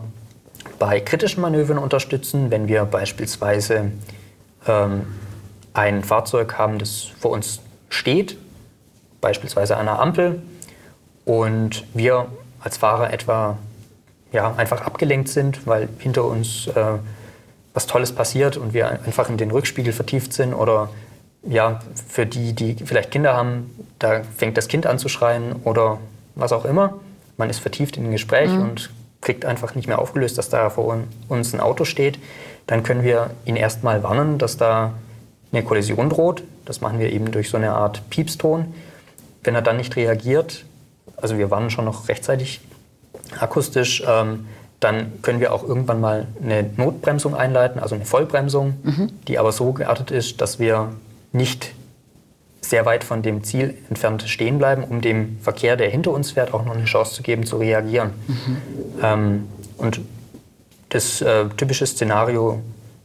bei 0.80 1.00
kritischen 1.00 1.42
Manövern 1.42 1.78
unterstützen, 1.78 2.52
wenn 2.52 2.68
wir 2.68 2.86
beispielsweise 2.86 3.92
ähm, 4.68 5.08
ein 5.74 6.04
Fahrzeug 6.04 6.58
haben, 6.58 6.80
das 6.80 7.08
vor 7.20 7.32
uns 7.32 7.62
steht, 7.90 8.38
beispielsweise 9.22 9.78
an 9.78 9.88
einer 9.88 10.00
Ampel, 10.00 10.42
und 11.26 11.84
wir 11.94 12.28
als 12.62 12.78
Fahrer 12.78 13.12
etwa 13.12 13.58
ja, 14.32 14.54
einfach 14.56 14.82
abgelenkt 14.82 15.30
sind, 15.30 15.68
weil 15.68 15.90
hinter 16.00 16.24
uns 16.26 16.68
äh, 16.68 16.84
was 17.74 17.86
Tolles 17.86 18.12
passiert 18.12 18.58
und 18.58 18.74
wir 18.74 18.90
einfach 18.90 19.30
in 19.30 19.38
den 19.38 19.52
Rückspiegel 19.52 19.94
vertieft 19.94 20.34
sind 20.34 20.54
oder 20.54 20.90
ja, 21.44 21.80
für 22.08 22.26
die, 22.26 22.54
die 22.54 22.76
vielleicht 22.76 23.12
Kinder 23.12 23.36
haben, 23.36 23.70
da 24.00 24.22
fängt 24.38 24.58
das 24.58 24.68
Kind 24.68 24.86
an 24.86 25.00
zu 25.00 25.10
schreien 25.10 25.56
oder 25.64 26.00
was 26.36 26.52
auch 26.52 26.66
immer. 26.66 26.96
Man 27.38 27.50
ist 27.50 27.60
vertieft 27.60 27.98
in 27.98 28.06
ein 28.06 28.12
Gespräch 28.12 28.50
mhm. 28.50 28.62
und 28.62 28.90
kriegt 29.28 29.44
einfach 29.44 29.76
nicht 29.76 29.90
mehr 29.90 30.00
aufgelöst, 30.00 30.38
dass 30.38 30.48
da 30.48 30.70
vor 30.70 31.04
uns 31.28 31.54
ein 31.54 31.60
Auto 31.60 31.84
steht, 31.84 32.18
dann 32.66 32.84
können 32.84 33.04
wir 33.04 33.32
ihn 33.44 33.58
erstmal 33.58 34.02
warnen, 34.02 34.38
dass 34.38 34.56
da 34.56 34.94
eine 35.52 35.64
Kollision 35.64 36.10
droht. 36.10 36.44
Das 36.64 36.80
machen 36.80 36.98
wir 36.98 37.12
eben 37.12 37.30
durch 37.34 37.50
so 37.50 37.58
eine 37.58 37.74
Art 37.74 38.10
Piepston. 38.10 38.74
Wenn 39.44 39.54
er 39.54 39.62
dann 39.62 39.76
nicht 39.76 39.98
reagiert, 39.98 40.64
also 41.18 41.38
wir 41.38 41.52
warnen 41.52 41.70
schon 41.70 41.84
noch 41.84 42.08
rechtzeitig 42.08 42.62
akustisch, 43.38 44.02
ähm, 44.08 44.48
dann 44.80 45.22
können 45.22 45.42
wir 45.42 45.54
auch 45.54 45.68
irgendwann 45.68 46.00
mal 46.00 46.28
eine 46.42 46.64
Notbremsung 46.78 47.36
einleiten, 47.36 47.82
also 47.82 47.96
eine 47.96 48.06
Vollbremsung, 48.06 48.76
mhm. 48.82 49.10
die 49.28 49.40
aber 49.40 49.52
so 49.52 49.74
geartet 49.74 50.10
ist, 50.10 50.40
dass 50.40 50.58
wir 50.58 50.94
nicht 51.34 51.74
sehr 52.70 52.86
weit 52.86 53.04
von 53.04 53.22
dem 53.22 53.44
Ziel 53.44 53.78
entfernt 53.90 54.24
stehen 54.28 54.58
bleiben, 54.58 54.84
um 54.84 55.02
dem 55.02 55.40
Verkehr, 55.42 55.76
der 55.76 55.90
hinter 55.90 56.12
uns 56.12 56.32
fährt, 56.32 56.54
auch 56.54 56.66
noch 56.66 56.76
eine 56.76 56.86
Chance 56.86 57.16
zu 57.16 57.24
geben, 57.24 57.46
zu 57.46 57.58
reagieren. 57.58 58.12
Mhm. 58.28 58.58
Ähm, 59.02 59.48
und 59.78 60.02
das 60.90 61.22
äh, 61.22 61.46
typische 61.58 61.86
Szenario 61.86 62.62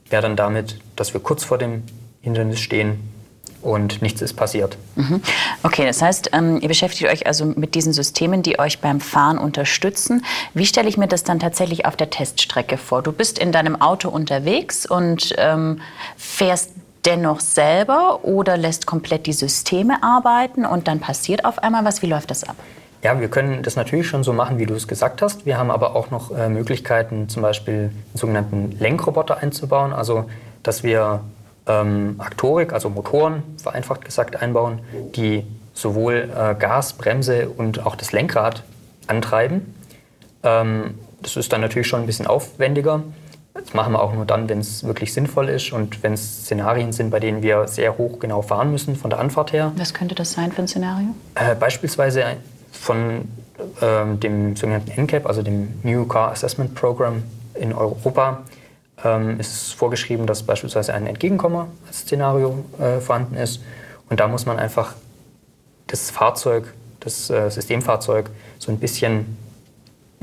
wäre 0.08 0.22
dann 0.22 0.36
damit, 0.36 0.78
dass 0.96 1.14
wir 1.14 1.20
kurz 1.20 1.44
vor 1.44 1.58
dem 1.58 1.82
Hindernis 2.20 2.60
stehen 2.60 3.00
und 3.62 4.02
nichts 4.02 4.20
ist 4.20 4.34
passiert. 4.34 4.76
Mhm. 4.96 5.22
Okay, 5.62 5.86
das 5.86 6.02
heißt, 6.02 6.30
ähm, 6.32 6.60
ihr 6.60 6.68
beschäftigt 6.68 7.10
euch 7.10 7.26
also 7.26 7.46
mit 7.46 7.74
diesen 7.74 7.92
Systemen, 7.92 8.42
die 8.42 8.58
euch 8.58 8.80
beim 8.80 9.00
Fahren 9.00 9.38
unterstützen. 9.38 10.24
Wie 10.52 10.66
stelle 10.66 10.88
ich 10.88 10.96
mir 10.96 11.06
das 11.06 11.22
dann 11.22 11.38
tatsächlich 11.38 11.86
auf 11.86 11.96
der 11.96 12.10
Teststrecke 12.10 12.76
vor? 12.76 13.02
Du 13.02 13.12
bist 13.12 13.38
in 13.38 13.52
deinem 13.52 13.80
Auto 13.80 14.08
unterwegs 14.08 14.84
und 14.84 15.34
ähm, 15.38 15.80
fährst 16.16 16.70
dennoch 17.04 17.40
selber 17.40 18.20
oder 18.24 18.56
lässt 18.56 18.86
komplett 18.86 19.26
die 19.26 19.32
Systeme 19.32 20.02
arbeiten 20.02 20.64
und 20.64 20.88
dann 20.88 21.00
passiert 21.00 21.44
auf 21.44 21.58
einmal 21.58 21.84
was? 21.84 22.02
Wie 22.02 22.06
läuft 22.06 22.30
das 22.30 22.44
ab? 22.44 22.56
Ja, 23.02 23.18
wir 23.18 23.28
können 23.28 23.64
das 23.64 23.74
natürlich 23.74 24.06
schon 24.06 24.22
so 24.22 24.32
machen, 24.32 24.58
wie 24.58 24.66
du 24.66 24.74
es 24.74 24.86
gesagt 24.86 25.22
hast. 25.22 25.44
Wir 25.44 25.58
haben 25.58 25.72
aber 25.72 25.96
auch 25.96 26.10
noch 26.12 26.30
äh, 26.30 26.48
Möglichkeiten, 26.48 27.28
zum 27.28 27.42
Beispiel 27.42 27.74
einen 27.74 28.02
sogenannten 28.14 28.76
Lenkroboter 28.78 29.38
einzubauen, 29.38 29.92
also 29.92 30.30
dass 30.62 30.84
wir 30.84 31.20
ähm, 31.66 32.14
Aktorik, 32.18 32.72
also 32.72 32.88
Motoren, 32.90 33.42
vereinfacht 33.60 34.04
gesagt, 34.04 34.40
einbauen, 34.40 34.80
die 35.16 35.44
sowohl 35.74 36.30
äh, 36.32 36.54
Gas, 36.54 36.92
Bremse 36.92 37.48
und 37.48 37.84
auch 37.84 37.96
das 37.96 38.12
Lenkrad 38.12 38.62
antreiben. 39.08 39.74
Ähm, 40.44 40.98
das 41.20 41.36
ist 41.36 41.52
dann 41.52 41.60
natürlich 41.60 41.88
schon 41.88 42.00
ein 42.00 42.06
bisschen 42.06 42.26
aufwendiger. 42.26 43.02
Das 43.54 43.74
machen 43.74 43.92
wir 43.92 44.02
auch 44.02 44.14
nur 44.14 44.24
dann, 44.24 44.48
wenn 44.48 44.60
es 44.60 44.84
wirklich 44.84 45.12
sinnvoll 45.12 45.48
ist 45.48 45.72
und 45.72 46.02
wenn 46.02 46.14
es 46.14 46.44
Szenarien 46.44 46.92
sind, 46.92 47.10
bei 47.10 47.20
denen 47.20 47.42
wir 47.42 47.68
sehr 47.68 47.98
hoch 47.98 48.18
genau 48.18 48.40
fahren 48.42 48.70
müssen 48.70 48.96
von 48.96 49.10
der 49.10 49.18
Anfahrt 49.18 49.52
her. 49.52 49.72
Was 49.76 49.92
könnte 49.92 50.14
das 50.14 50.32
sein 50.32 50.52
für 50.52 50.62
ein 50.62 50.68
Szenario? 50.68 51.08
Äh, 51.34 51.54
beispielsweise 51.54 52.24
von 52.72 53.28
äh, 53.80 54.16
dem 54.16 54.56
sogenannten 54.56 54.90
NCAP, 54.90 55.26
also 55.26 55.42
dem 55.42 55.74
New 55.82 56.06
Car 56.06 56.30
Assessment 56.32 56.74
Program 56.74 57.22
in 57.54 57.74
Europa, 57.74 58.42
ähm, 59.04 59.38
ist 59.38 59.52
es 59.52 59.72
vorgeschrieben, 59.72 60.26
dass 60.26 60.42
beispielsweise 60.42 60.94
ein 60.94 61.06
Entgegenkommer 61.06 61.68
als 61.86 62.00
Szenario 62.00 62.64
äh, 62.78 63.00
vorhanden 63.00 63.36
ist. 63.36 63.60
Und 64.08 64.20
da 64.20 64.28
muss 64.28 64.46
man 64.46 64.58
einfach 64.58 64.94
das 65.88 66.10
Fahrzeug, 66.10 66.72
das 67.00 67.28
äh, 67.30 67.50
Systemfahrzeug, 67.50 68.30
so 68.58 68.72
ein 68.72 68.78
bisschen 68.78 69.36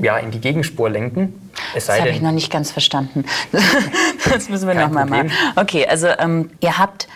ja, 0.00 0.18
in 0.18 0.30
die 0.30 0.40
Gegenspur 0.40 0.90
lenken. 0.90 1.50
Es 1.74 1.86
das 1.86 2.00
habe 2.00 2.10
ich 2.10 2.20
noch 2.20 2.32
nicht 2.32 2.50
ganz 2.50 2.70
verstanden. 2.70 3.24
das 4.30 4.48
müssen 4.48 4.66
wir 4.66 4.74
nochmal 4.74 5.06
machen. 5.06 5.30
Okay, 5.56 5.86
also 5.86 6.08
ähm, 6.18 6.50
ihr 6.60 6.78
habt 6.78 7.08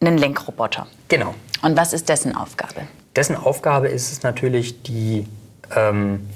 einen 0.00 0.18
Lenkroboter. 0.18 0.86
Genau. 1.08 1.34
Und 1.62 1.76
was 1.76 1.92
ist 1.92 2.08
dessen 2.08 2.34
Aufgabe? 2.34 2.82
Dessen 3.14 3.36
Aufgabe 3.36 3.88
ist 3.88 4.10
es 4.10 4.22
natürlich, 4.22 4.82
die, 4.82 5.26
ähm, 5.74 6.26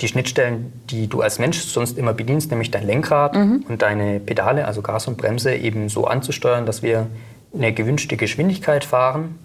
die 0.00 0.08
Schnittstellen, 0.08 0.72
die 0.90 1.06
du 1.06 1.22
als 1.22 1.38
Mensch 1.38 1.60
sonst 1.60 1.96
immer 1.96 2.12
bedienst, 2.12 2.50
nämlich 2.50 2.70
dein 2.70 2.86
Lenkrad 2.86 3.34
mhm. 3.34 3.64
und 3.68 3.82
deine 3.82 4.20
Pedale, 4.20 4.66
also 4.66 4.82
Gas 4.82 5.06
und 5.06 5.16
Bremse, 5.16 5.54
eben 5.54 5.88
so 5.88 6.06
anzusteuern, 6.06 6.66
dass 6.66 6.82
wir 6.82 7.06
eine 7.54 7.72
gewünschte 7.72 8.16
Geschwindigkeit 8.16 8.84
fahren, 8.84 9.38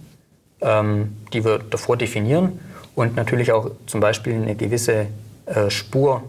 ähm, 0.62 1.16
die 1.32 1.46
wir 1.46 1.60
davor 1.60 1.96
definieren 1.96 2.60
und 2.96 3.16
natürlich 3.16 3.52
auch 3.52 3.72
zum 3.86 4.00
Beispiel 4.00 4.34
eine 4.34 4.56
gewisse 4.56 5.08
äh, 5.50 5.70
Spur 5.70 6.24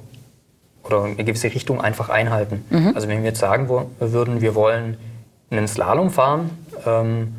oder 0.83 1.05
eine 1.05 1.25
gewisse 1.25 1.55
Richtung 1.55 1.81
einfach 1.81 2.09
einhalten. 2.09 2.65
Mhm. 2.71 2.93
Also 2.95 3.09
wenn 3.09 3.19
wir 3.19 3.31
jetzt 3.31 3.41
sagen 3.41 3.69
würden, 3.69 4.41
wir 4.41 4.55
wollen 4.55 4.97
einen 5.50 5.69
Slalom 5.69 6.11
fahren, 6.11 6.50
ähm, 6.87 7.35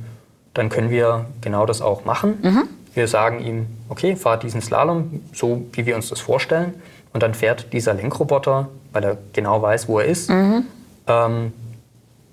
dann 0.54 0.70
können 0.70 0.90
wir 0.90 1.26
genau 1.42 1.66
das 1.66 1.82
auch 1.82 2.06
machen. 2.06 2.40
Mhm. 2.42 2.64
Wir 2.94 3.08
sagen 3.08 3.40
ihm, 3.40 3.68
okay, 3.90 4.16
fahr 4.16 4.38
diesen 4.38 4.62
Slalom 4.62 5.22
so, 5.34 5.66
wie 5.72 5.86
wir 5.86 5.96
uns 5.96 6.10
das 6.10 6.20
vorstellen. 6.20 6.74
Und 7.14 7.24
dann 7.24 7.34
fährt 7.34 7.74
dieser 7.74 7.94
Lenkroboter, 7.94 8.70
weil 8.92 9.04
er 9.04 9.18
genau 9.34 9.62
weiß, 9.62 9.88
wo 9.88 10.00
er 10.00 10.06
ist, 10.06 10.30
mhm. 10.30 10.66
ähm, 11.08 11.54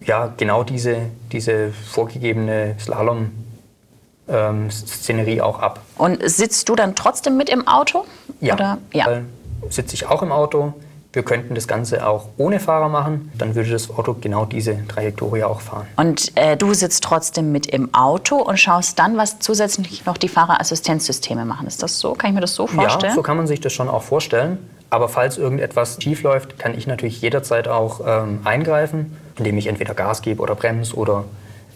ja, 0.04 0.32
genau 0.36 0.62
diese, 0.62 1.06
diese 1.32 1.72
vorgegebene 1.72 2.76
Slalom-Szenerie 2.78 5.36
ähm, 5.36 5.42
auch 5.42 5.58
ab. 5.60 5.80
Und 5.96 6.20
sitzt 6.28 6.68
du 6.68 6.76
dann 6.76 6.94
trotzdem 6.94 7.36
mit 7.36 7.48
im 7.48 7.66
Auto? 7.66 8.04
Ja, 8.40 8.54
Oder? 8.54 8.78
ja. 8.92 9.22
Sitze 9.70 9.94
ich 9.94 10.06
auch 10.06 10.22
im 10.22 10.32
Auto. 10.32 10.74
Wir 11.12 11.22
könnten 11.22 11.54
das 11.54 11.66
Ganze 11.66 12.06
auch 12.06 12.28
ohne 12.36 12.60
Fahrer 12.60 12.90
machen, 12.90 13.32
dann 13.38 13.54
würde 13.54 13.70
das 13.70 13.90
Auto 13.90 14.14
genau 14.20 14.44
diese 14.44 14.86
Trajektorie 14.88 15.42
auch 15.42 15.62
fahren. 15.62 15.86
Und 15.96 16.32
äh, 16.36 16.54
du 16.56 16.74
sitzt 16.74 17.02
trotzdem 17.02 17.50
mit 17.50 17.66
im 17.66 17.94
Auto 17.94 18.36
und 18.36 18.58
schaust 18.58 18.98
dann, 18.98 19.16
was 19.16 19.38
zusätzlich 19.38 20.04
noch 20.04 20.18
die 20.18 20.28
Fahrerassistenzsysteme 20.28 21.46
machen. 21.46 21.66
Ist 21.66 21.82
das 21.82 21.98
so? 21.98 22.12
Kann 22.12 22.30
ich 22.30 22.34
mir 22.34 22.42
das 22.42 22.54
so 22.54 22.66
vorstellen? 22.66 23.10
Ja, 23.10 23.14
so 23.14 23.22
kann 23.22 23.38
man 23.38 23.46
sich 23.46 23.60
das 23.60 23.72
schon 23.72 23.88
auch 23.88 24.02
vorstellen. 24.02 24.58
Aber 24.90 25.08
falls 25.08 25.38
irgendetwas 25.38 25.98
schief 26.02 26.22
läuft, 26.22 26.58
kann 26.58 26.76
ich 26.76 26.86
natürlich 26.86 27.20
jederzeit 27.20 27.68
auch 27.68 28.00
ähm, 28.06 28.40
eingreifen, 28.44 29.16
indem 29.36 29.56
ich 29.58 29.66
entweder 29.66 29.94
Gas 29.94 30.22
gebe 30.22 30.42
oder 30.42 30.54
bremse 30.54 30.94
oder 30.94 31.24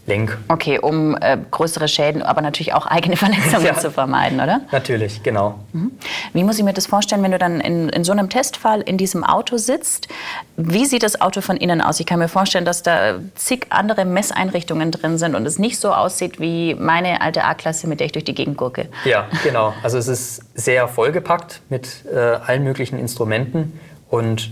Lenk. 0.05 0.37
Okay, 0.49 0.81
um 0.81 1.17
äh, 1.21 1.39
größere 1.51 1.87
Schäden, 1.87 2.23
aber 2.23 2.41
natürlich 2.43 2.75
auch 2.75 2.87
eigene 2.87 3.17
Verletzungen 3.23 3.67
ja, 3.67 3.75
zu 3.75 3.91
vermeiden, 3.91 4.41
oder? 4.41 4.63
Natürlich, 4.73 5.23
genau. 5.23 5.61
Mhm. 5.73 5.93
Wie 6.33 6.43
muss 6.43 6.59
ich 6.59 6.65
mir 6.65 6.73
das 6.73 6.87
vorstellen, 6.87 7.23
wenn 7.23 7.31
du 7.31 7.39
dann 7.39 7.61
in, 7.61 7.89
in, 7.89 8.03
so 8.03 8.11
einem 8.11 8.29
Testfall 8.29 8.81
in 8.81 8.99
diesem 8.99 9.23
Auto 9.23 9.59
sitzt? 9.59 10.09
Wie 10.57 10.87
sieht 10.87 11.05
das 11.05 11.21
Auto 11.21 11.41
von 11.41 11.57
innen 11.57 11.81
aus? 11.81 12.01
Ich 12.01 12.07
kann 12.07 12.19
mir 12.19 12.29
vorstellen, 12.29 12.65
dass 12.65 12.83
da 12.83 13.21
zig 13.37 13.67
andere 13.71 14.05
Messeinrichtungen 14.05 14.91
drin 14.91 15.19
sind 15.19 15.37
und 15.37 15.47
es 15.47 15.61
nicht 15.61 15.79
so 15.79 15.93
aussieht 15.93 16.41
wie 16.41 16.75
meine 16.75 17.21
alte 17.21 17.45
A-Klasse, 17.45 17.87
mit 17.87 18.01
der 18.01 18.07
ich 18.07 18.13
durch 18.13 18.25
die 18.25 18.35
Gegend 18.35 18.57
gucke. 18.57 18.89
Ja, 19.05 19.29
genau. 19.45 19.73
Also 19.85 19.99
es 19.99 20.09
ist 20.09 20.43
sehr 20.55 20.89
vollgepackt 20.89 21.61
mit 21.69 22.05
äh, 22.13 22.19
allen 22.19 22.65
möglichen 22.65 22.99
Instrumenten 22.99 23.79
und 24.11 24.51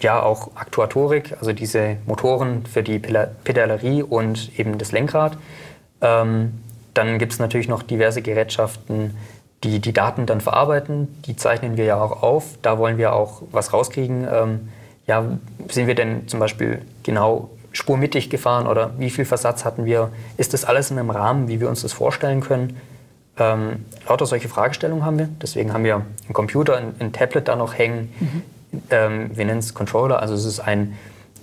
ja 0.00 0.22
auch 0.22 0.50
Aktuatorik, 0.54 1.36
also 1.38 1.52
diese 1.52 1.96
Motoren 2.06 2.66
für 2.66 2.82
die 2.82 2.98
Pedalerie 2.98 4.02
und 4.02 4.58
eben 4.58 4.78
das 4.78 4.92
Lenkrad. 4.92 5.36
Ähm, 6.00 6.60
dann 6.94 7.18
gibt 7.18 7.32
es 7.32 7.38
natürlich 7.38 7.68
noch 7.68 7.82
diverse 7.82 8.22
Gerätschaften, 8.22 9.16
die 9.64 9.80
die 9.80 9.92
Daten 9.92 10.26
dann 10.26 10.40
verarbeiten. 10.40 11.08
Die 11.22 11.36
zeichnen 11.36 11.76
wir 11.76 11.84
ja 11.84 12.00
auch 12.00 12.22
auf. 12.22 12.58
Da 12.62 12.78
wollen 12.78 12.98
wir 12.98 13.14
auch 13.14 13.42
was 13.50 13.72
rauskriegen. 13.72 14.26
Ähm, 14.30 14.68
ja, 15.06 15.24
sind 15.68 15.86
wir 15.86 15.94
denn 15.94 16.28
zum 16.28 16.40
Beispiel 16.40 16.82
genau 17.02 17.50
spurmittig 17.72 18.30
gefahren 18.30 18.66
oder 18.66 18.92
wie 18.98 19.10
viel 19.10 19.24
Versatz 19.24 19.64
hatten 19.64 19.84
wir? 19.84 20.10
Ist 20.36 20.54
das 20.54 20.64
alles 20.64 20.90
in 20.90 20.98
einem 20.98 21.10
Rahmen, 21.10 21.48
wie 21.48 21.60
wir 21.60 21.68
uns 21.68 21.82
das 21.82 21.92
vorstellen 21.92 22.40
können? 22.40 22.78
Ähm, 23.36 23.84
lauter 24.08 24.26
solche 24.26 24.48
Fragestellungen 24.48 25.04
haben 25.04 25.18
wir. 25.18 25.28
Deswegen 25.42 25.72
haben 25.72 25.82
wir 25.82 25.96
einen 25.96 26.34
Computer, 26.34 26.76
ein, 26.76 26.94
ein 27.00 27.12
Tablet 27.12 27.48
da 27.48 27.56
noch 27.56 27.76
hängen, 27.76 28.12
mhm 28.20 28.42
ähm, 28.90 29.30
wir 29.34 29.44
nennen 29.44 29.58
es 29.58 29.74
Controller, 29.74 30.20
also 30.20 30.34
es 30.34 30.44
ist 30.44 30.60
ein, 30.60 30.96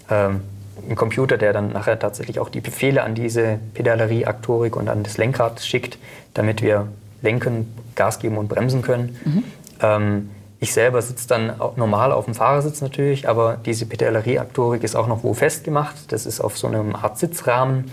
ähm, 0.09 0.41
ein 0.89 0.95
Computer, 0.95 1.37
der 1.37 1.53
dann 1.53 1.71
nachher 1.71 1.99
tatsächlich 1.99 2.39
auch 2.39 2.49
die 2.49 2.61
Befehle 2.61 3.03
an 3.03 3.15
diese 3.15 3.59
Pedalerie, 3.73 4.25
Aktorik 4.25 4.75
und 4.75 4.89
an 4.89 5.03
das 5.03 5.17
Lenkrad 5.17 5.61
schickt, 5.61 5.97
damit 6.33 6.61
wir 6.61 6.87
lenken, 7.21 7.73
Gas 7.95 8.19
geben 8.19 8.37
und 8.37 8.47
bremsen 8.47 8.81
können. 8.81 9.17
Mhm. 9.25 9.43
Ähm, 9.81 10.29
ich 10.59 10.73
selber 10.73 11.01
sitze 11.01 11.27
dann 11.27 11.53
normal 11.75 12.11
auf 12.11 12.25
dem 12.25 12.35
Fahrersitz 12.35 12.81
natürlich, 12.81 13.27
aber 13.27 13.57
diese 13.65 13.87
Pedalerie-Aktorik 13.87 14.83
ist 14.83 14.95
auch 14.95 15.07
noch 15.07 15.23
wo 15.23 15.33
festgemacht. 15.33 16.11
Das 16.11 16.27
ist 16.27 16.39
auf 16.39 16.55
so 16.55 16.67
einem 16.67 16.95
Art 16.95 17.17
Sitzrahmen. 17.17 17.89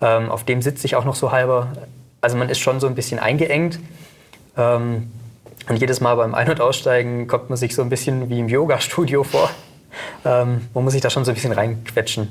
Ähm, 0.00 0.30
auf 0.30 0.44
dem 0.44 0.62
sitze 0.62 0.86
ich 0.86 0.96
auch 0.96 1.04
noch 1.04 1.14
so 1.14 1.32
halber. 1.32 1.68
Also 2.22 2.38
man 2.38 2.48
ist 2.48 2.60
schon 2.60 2.80
so 2.80 2.86
ein 2.86 2.94
bisschen 2.94 3.18
eingeengt. 3.18 3.78
Ähm, 4.56 5.10
und 5.68 5.76
jedes 5.76 6.00
Mal 6.00 6.14
beim 6.14 6.34
Ein- 6.34 6.50
und 6.50 6.60
Aussteigen 6.60 7.26
kommt 7.26 7.50
man 7.50 7.56
sich 7.56 7.74
so 7.74 7.82
ein 7.82 7.88
bisschen 7.88 8.28
wie 8.30 8.38
im 8.40 8.48
Yoga-Studio 8.48 9.24
vor. 9.24 9.50
Ähm, 10.24 10.68
man 10.74 10.84
muss 10.84 10.92
sich 10.92 11.02
da 11.02 11.10
schon 11.10 11.24
so 11.24 11.30
ein 11.30 11.34
bisschen 11.34 11.52
reinquetschen. 11.52 12.28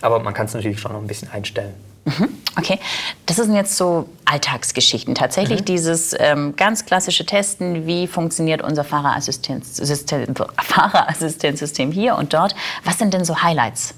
Aber 0.00 0.20
man 0.20 0.34
kann 0.34 0.46
es 0.46 0.54
natürlich 0.54 0.80
schon 0.80 0.92
noch 0.92 1.00
ein 1.00 1.06
bisschen 1.06 1.30
einstellen. 1.30 1.74
Mhm, 2.04 2.28
okay, 2.56 2.78
das 3.26 3.36
sind 3.36 3.54
jetzt 3.54 3.76
so 3.76 4.08
Alltagsgeschichten. 4.24 5.14
Tatsächlich 5.14 5.60
mhm. 5.60 5.64
dieses 5.64 6.14
ähm, 6.18 6.54
ganz 6.56 6.86
klassische 6.86 7.26
Testen, 7.26 7.86
wie 7.86 8.06
funktioniert 8.06 8.62
unser 8.62 8.84
Fahrerassistenzsystem, 8.84 10.34
Fahrerassistenzsystem 10.56 11.90
hier 11.92 12.16
und 12.16 12.32
dort. 12.32 12.54
Was 12.84 12.98
sind 12.98 13.12
denn 13.12 13.24
so 13.24 13.42
Highlights? 13.42 13.94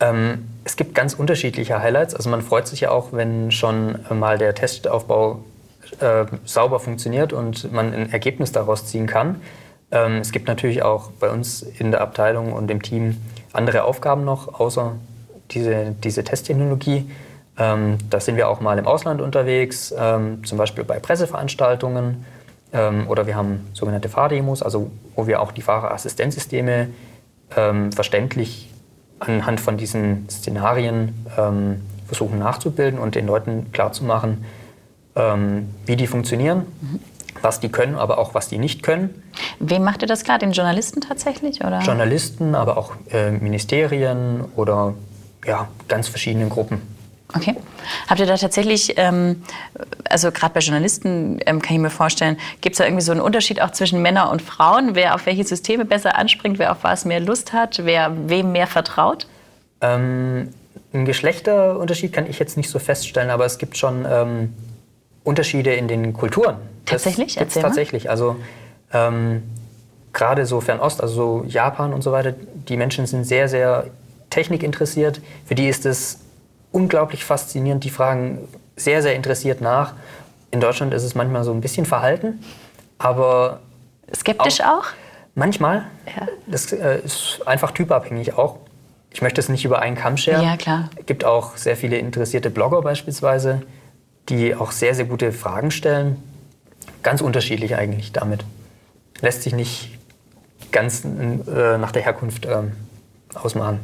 Ähm, 0.00 0.48
es 0.64 0.76
gibt 0.76 0.94
ganz 0.94 1.14
unterschiedliche 1.14 1.80
Highlights. 1.80 2.14
Also 2.14 2.30
man 2.30 2.42
freut 2.42 2.68
sich 2.68 2.80
ja 2.80 2.90
auch, 2.90 3.12
wenn 3.12 3.50
schon 3.50 3.98
mal 4.10 4.38
der 4.38 4.54
Testaufbau 4.54 5.42
äh, 6.00 6.26
sauber 6.44 6.80
funktioniert 6.80 7.32
und 7.32 7.72
man 7.72 7.92
ein 7.92 8.12
Ergebnis 8.12 8.52
daraus 8.52 8.86
ziehen 8.86 9.06
kann. 9.06 9.40
Ähm, 9.90 10.16
es 10.16 10.32
gibt 10.32 10.48
natürlich 10.48 10.82
auch 10.82 11.10
bei 11.12 11.30
uns 11.30 11.62
in 11.62 11.90
der 11.90 12.00
Abteilung 12.00 12.52
und 12.52 12.70
im 12.70 12.82
Team 12.82 13.16
andere 13.52 13.84
Aufgaben 13.84 14.24
noch, 14.24 14.58
außer 14.60 14.92
diese, 15.50 15.94
diese 16.02 16.24
Testtechnologie. 16.24 17.10
Ähm, 17.56 17.98
da 18.10 18.18
sind 18.20 18.36
wir 18.36 18.48
auch 18.48 18.60
mal 18.60 18.78
im 18.78 18.86
Ausland 18.86 19.20
unterwegs, 19.20 19.94
ähm, 19.96 20.44
zum 20.44 20.58
Beispiel 20.58 20.84
bei 20.84 20.98
Presseveranstaltungen. 20.98 22.24
Ähm, 22.72 23.08
oder 23.08 23.26
wir 23.26 23.36
haben 23.36 23.68
sogenannte 23.72 24.08
Fahrdemos, 24.08 24.62
also 24.62 24.90
wo 25.14 25.26
wir 25.26 25.40
auch 25.40 25.52
die 25.52 25.62
Fahrerassistenzsysteme 25.62 26.88
ähm, 27.56 27.92
verständlich 27.92 28.70
anhand 29.20 29.60
von 29.60 29.76
diesen 29.76 30.28
Szenarien 30.28 31.26
ähm, 31.38 31.82
versuchen 32.06 32.38
nachzubilden 32.38 32.98
und 32.98 33.14
den 33.14 33.26
Leuten 33.26 33.70
klarzumachen, 33.72 34.44
ähm, 35.16 35.74
wie 35.86 35.96
die 35.96 36.06
funktionieren, 36.06 36.66
mhm. 36.80 37.00
was 37.42 37.60
die 37.60 37.68
können, 37.68 37.94
aber 37.94 38.18
auch 38.18 38.34
was 38.34 38.48
die 38.48 38.58
nicht 38.58 38.82
können. 38.82 39.22
Wem 39.58 39.84
macht 39.84 40.02
ihr 40.02 40.08
das 40.08 40.24
klar? 40.24 40.38
Den 40.38 40.52
Journalisten 40.52 41.00
tatsächlich? 41.00 41.64
Oder? 41.64 41.80
Journalisten, 41.80 42.54
aber 42.54 42.76
auch 42.76 42.92
äh, 43.10 43.30
Ministerien 43.30 44.44
oder 44.56 44.94
ja, 45.46 45.68
ganz 45.88 46.08
verschiedene 46.08 46.48
Gruppen. 46.48 46.80
Okay. 47.36 47.56
Habt 48.08 48.20
ihr 48.20 48.26
da 48.26 48.36
tatsächlich, 48.36 48.94
ähm, 48.96 49.42
also 50.08 50.30
gerade 50.30 50.54
bei 50.54 50.60
Journalisten 50.60 51.40
ähm, 51.46 51.60
kann 51.60 51.76
ich 51.76 51.82
mir 51.82 51.90
vorstellen, 51.90 52.38
gibt 52.60 52.74
es 52.74 52.78
da 52.78 52.84
irgendwie 52.84 53.02
so 53.02 53.12
einen 53.12 53.20
Unterschied 53.20 53.60
auch 53.60 53.72
zwischen 53.72 54.02
Männern 54.02 54.28
und 54.28 54.40
Frauen, 54.40 54.94
wer 54.94 55.14
auf 55.14 55.26
welche 55.26 55.44
Systeme 55.44 55.84
besser 55.84 56.16
anspringt, 56.16 56.58
wer 56.58 56.70
auf 56.70 56.78
was 56.82 57.04
mehr 57.04 57.20
Lust 57.20 57.52
hat, 57.52 57.84
wer 57.84 58.12
wem 58.28 58.52
mehr 58.52 58.66
vertraut? 58.66 59.26
Ähm, 59.80 60.50
einen 60.92 61.04
Geschlechterunterschied 61.06 62.12
kann 62.12 62.28
ich 62.28 62.38
jetzt 62.38 62.56
nicht 62.56 62.70
so 62.70 62.78
feststellen, 62.78 63.30
aber 63.30 63.44
es 63.44 63.58
gibt 63.58 63.76
schon 63.76 64.06
ähm, 64.08 64.54
Unterschiede 65.24 65.74
in 65.74 65.88
den 65.88 66.12
Kulturen. 66.12 66.56
Tatsächlich? 66.84 67.34
Das 67.34 67.54
tatsächlich. 67.54 68.10
Also 68.10 68.36
ähm, 68.92 69.42
gerade 70.12 70.46
so 70.46 70.60
Fernost, 70.60 71.02
also 71.02 71.14
so 71.14 71.44
Japan 71.46 71.92
und 71.92 72.02
so 72.02 72.12
weiter, 72.12 72.32
die 72.32 72.76
Menschen 72.76 73.06
sind 73.06 73.24
sehr, 73.24 73.48
sehr 73.48 73.86
technikinteressiert. 74.30 75.20
Für 75.46 75.54
die 75.54 75.68
ist 75.68 75.86
es 75.86 76.20
unglaublich 76.72 77.24
faszinierend. 77.24 77.84
Die 77.84 77.90
fragen 77.90 78.48
sehr, 78.76 79.02
sehr 79.02 79.14
interessiert 79.14 79.60
nach. 79.60 79.94
In 80.50 80.60
Deutschland 80.60 80.94
ist 80.94 81.02
es 81.02 81.14
manchmal 81.14 81.44
so 81.44 81.52
ein 81.52 81.60
bisschen 81.60 81.86
verhalten, 81.86 82.40
aber. 82.98 83.60
Skeptisch 84.14 84.60
auch? 84.60 84.66
auch? 84.66 84.84
Manchmal. 85.34 85.86
Ja. 86.06 86.28
Das 86.46 86.72
äh, 86.72 87.00
ist 87.04 87.40
einfach 87.46 87.72
typabhängig 87.72 88.34
auch. 88.34 88.58
Ich 89.10 89.22
möchte 89.22 89.40
es 89.40 89.48
nicht 89.48 89.64
über 89.64 89.80
einen 89.80 89.96
Kamm 89.96 90.16
scheren. 90.16 90.44
Ja, 90.44 90.56
klar. 90.56 90.90
Es 90.96 91.06
gibt 91.06 91.24
auch 91.24 91.56
sehr 91.56 91.76
viele 91.76 91.98
interessierte 91.98 92.50
Blogger 92.50 92.82
beispielsweise, 92.82 93.62
die 94.28 94.54
auch 94.54 94.72
sehr, 94.72 94.94
sehr 94.94 95.04
gute 95.04 95.32
Fragen 95.32 95.70
stellen. 95.70 96.22
Ganz 97.02 97.20
unterschiedlich 97.20 97.76
eigentlich 97.76 98.12
damit. 98.12 98.44
Lässt 99.20 99.42
sich 99.42 99.54
nicht 99.54 99.98
ganz 100.72 101.04
äh, 101.04 101.78
nach 101.78 101.92
der 101.92 102.02
Herkunft 102.02 102.46
äh, 102.46 102.62
ausmachen. 103.34 103.80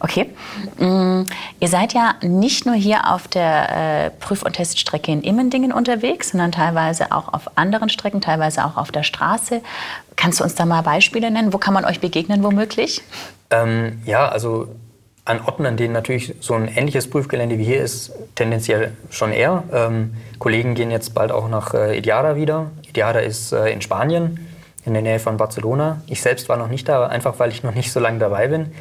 Okay. 0.00 0.30
Mm, 0.78 1.24
ihr 1.60 1.68
seid 1.68 1.92
ja 1.92 2.14
nicht 2.22 2.66
nur 2.66 2.74
hier 2.74 3.12
auf 3.12 3.28
der 3.28 4.06
äh, 4.06 4.10
Prüf- 4.10 4.42
und 4.42 4.54
Teststrecke 4.54 5.12
in 5.12 5.22
Immendingen 5.22 5.72
unterwegs, 5.72 6.30
sondern 6.30 6.52
teilweise 6.52 7.12
auch 7.12 7.32
auf 7.32 7.56
anderen 7.56 7.88
Strecken, 7.88 8.20
teilweise 8.20 8.64
auch 8.64 8.76
auf 8.76 8.90
der 8.90 9.02
Straße. 9.02 9.60
Kannst 10.16 10.40
du 10.40 10.44
uns 10.44 10.54
da 10.54 10.64
mal 10.64 10.82
Beispiele 10.82 11.30
nennen? 11.30 11.52
Wo 11.52 11.58
kann 11.58 11.74
man 11.74 11.84
euch 11.84 12.00
begegnen, 12.00 12.42
womöglich? 12.42 13.02
Ähm, 13.50 14.02
ja, 14.06 14.28
also 14.28 14.68
an 15.26 15.40
Orten, 15.44 15.66
an 15.66 15.76
denen 15.76 15.92
natürlich 15.92 16.34
so 16.40 16.54
ein 16.54 16.68
ähnliches 16.68 17.10
Prüfgelände 17.10 17.58
wie 17.58 17.64
hier 17.64 17.82
ist, 17.82 18.12
tendenziell 18.36 18.92
schon 19.10 19.32
eher. 19.32 19.64
Ähm, 19.72 20.14
Kollegen 20.38 20.74
gehen 20.74 20.90
jetzt 20.90 21.14
bald 21.14 21.32
auch 21.32 21.48
nach 21.48 21.74
äh, 21.74 21.98
Idiada 21.98 22.36
wieder. 22.36 22.70
Idiada 22.88 23.18
ist 23.18 23.52
äh, 23.52 23.70
in 23.70 23.82
Spanien, 23.82 24.46
in 24.84 24.92
der 24.94 25.02
Nähe 25.02 25.18
von 25.18 25.36
Barcelona. 25.36 26.00
Ich 26.06 26.22
selbst 26.22 26.48
war 26.48 26.56
noch 26.56 26.68
nicht 26.68 26.88
da, 26.88 27.08
einfach 27.08 27.40
weil 27.40 27.50
ich 27.50 27.64
noch 27.64 27.74
nicht 27.74 27.90
so 27.92 27.98
lange 27.98 28.20
dabei 28.20 28.46
bin. 28.46 28.72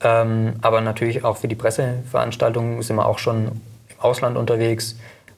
Ähm, 0.00 0.54
aber 0.62 0.80
natürlich 0.80 1.24
auch 1.24 1.36
für 1.36 1.46
die 1.46 1.54
Presseveranstaltungen 1.54 2.80
sind 2.80 2.96
wir 2.96 3.06
auch 3.06 3.18
schon 3.18 3.48
im 3.88 4.00
Ausland 4.00 4.38
unterwegs. 4.38 4.96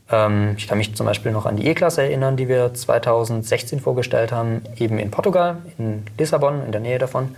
Ähm, 0.09 0.55
ich 0.57 0.69
kann 0.69 0.79
mich 0.79 0.95
zum 0.95 1.07
Beispiel 1.07 1.33
noch 1.33 1.47
an 1.47 1.57
die 1.57 1.67
E-Klasse 1.67 2.03
erinnern, 2.03 2.37
die 2.37 2.47
wir 2.47 2.73
2016 2.73 3.81
vorgestellt 3.81 4.31
haben, 4.31 4.63
eben 4.77 5.01
in 5.01 5.11
Portugal, 5.11 5.57
in 5.79 6.05
Lissabon, 6.17 6.65
in 6.65 6.71
der 6.71 6.81
Nähe 6.81 6.99
davon. 6.99 7.35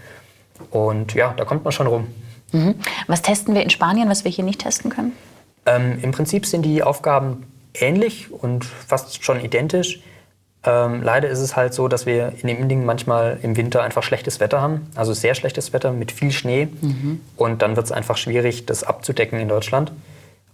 Und 0.70 1.14
ja, 1.14 1.32
da 1.34 1.46
kommt 1.46 1.64
man 1.64 1.72
schon 1.72 1.86
rum. 1.86 2.08
Mhm. 2.52 2.74
Was 3.06 3.22
testen 3.22 3.54
wir 3.54 3.62
in 3.62 3.70
Spanien, 3.70 4.08
was 4.08 4.24
wir 4.24 4.30
hier 4.30 4.44
nicht 4.44 4.60
testen 4.60 4.90
können? 4.90 5.12
Ähm, 5.66 5.98
Im 6.02 6.12
Prinzip 6.12 6.46
sind 6.46 6.62
die 6.62 6.82
Aufgaben 6.82 7.46
ähnlich 7.74 8.30
und 8.30 8.64
fast 8.64 9.24
schon 9.24 9.40
identisch. 9.40 10.00
Ähm, 10.64 11.02
leider 11.02 11.28
ist 11.28 11.38
es 11.38 11.54
halt 11.54 11.74
so, 11.74 11.86
dass 11.88 12.06
wir 12.06 12.32
in 12.42 12.48
Immendingen 12.48 12.84
manchmal 12.84 13.38
im 13.42 13.56
Winter 13.56 13.82
einfach 13.82 14.02
schlechtes 14.02 14.40
Wetter 14.40 14.60
haben, 14.60 14.90
also 14.96 15.12
sehr 15.12 15.34
schlechtes 15.34 15.72
Wetter 15.72 15.92
mit 15.92 16.10
viel 16.10 16.32
Schnee. 16.32 16.68
Mhm. 16.80 17.20
Und 17.36 17.62
dann 17.62 17.76
wird 17.76 17.86
es 17.86 17.92
einfach 17.92 18.16
schwierig, 18.16 18.66
das 18.66 18.82
abzudecken 18.82 19.38
in 19.38 19.48
Deutschland. 19.48 19.92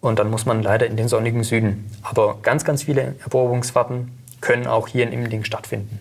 Und 0.00 0.18
dann 0.18 0.30
muss 0.30 0.46
man 0.46 0.62
leider 0.62 0.86
in 0.86 0.96
den 0.96 1.08
sonnigen 1.08 1.44
Süden. 1.44 1.88
Aber 2.02 2.38
ganz, 2.42 2.64
ganz 2.64 2.82
viele 2.82 3.14
Erprobungsfahrten 3.22 4.10
können 4.42 4.66
auch 4.66 4.88
hier 4.88 5.04
in 5.04 5.12
Immendingen 5.12 5.46
stattfinden. 5.46 5.98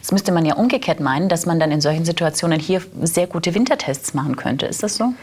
Das 0.00 0.12
müsste 0.12 0.30
man 0.30 0.46
ja 0.46 0.54
umgekehrt 0.54 1.00
meinen, 1.00 1.28
dass 1.28 1.46
man 1.46 1.58
dann 1.58 1.72
in 1.72 1.80
solchen 1.80 2.04
Situationen 2.04 2.60
hier 2.60 2.82
sehr 3.02 3.26
gute 3.26 3.54
Wintertests 3.54 4.14
machen 4.14 4.36
könnte. 4.36 4.66
Ist 4.66 4.84
das 4.84 4.96
so? 4.96 5.14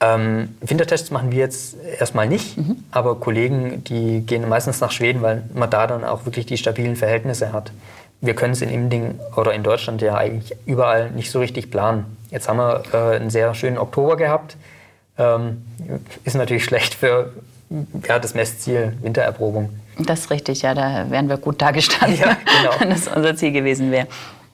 Ähm, 0.00 0.56
Wintertests 0.60 1.10
machen 1.10 1.32
wir 1.32 1.38
jetzt 1.38 1.76
erstmal 1.98 2.28
nicht, 2.28 2.56
mhm. 2.56 2.84
aber 2.90 3.16
Kollegen, 3.16 3.82
die 3.84 4.20
gehen 4.20 4.48
meistens 4.48 4.80
nach 4.80 4.92
Schweden, 4.92 5.22
weil 5.22 5.42
man 5.54 5.70
da 5.70 5.86
dann 5.86 6.04
auch 6.04 6.24
wirklich 6.24 6.46
die 6.46 6.56
stabilen 6.56 6.96
Verhältnisse 6.96 7.52
hat. 7.52 7.72
Wir 8.20 8.34
können 8.34 8.52
es 8.52 8.62
in 8.62 8.70
Immending 8.70 9.18
oder 9.36 9.54
in 9.54 9.62
Deutschland 9.62 10.02
ja 10.02 10.16
eigentlich 10.16 10.56
überall 10.66 11.10
nicht 11.10 11.30
so 11.30 11.40
richtig 11.40 11.70
planen. 11.70 12.16
Jetzt 12.30 12.48
haben 12.48 12.58
wir 12.58 12.82
äh, 12.92 13.16
einen 13.16 13.30
sehr 13.30 13.54
schönen 13.54 13.78
Oktober 13.78 14.16
gehabt. 14.16 14.56
Ähm, 15.18 15.62
ist 16.24 16.36
natürlich 16.36 16.64
schlecht 16.64 16.94
für 16.94 17.32
ja, 18.08 18.18
das 18.18 18.34
Messziel 18.34 18.96
Wintererprobung. 19.02 19.70
Das 19.98 20.20
ist 20.20 20.30
richtig, 20.30 20.62
ja, 20.62 20.74
da 20.74 21.10
wären 21.10 21.28
wir 21.28 21.38
gut 21.38 21.60
dargestanden, 21.60 22.18
ja, 22.18 22.36
genau. 22.36 22.74
wenn 22.80 22.90
das 22.90 23.08
unser 23.08 23.36
Ziel 23.36 23.52
gewesen 23.52 23.90
wäre. 23.90 24.06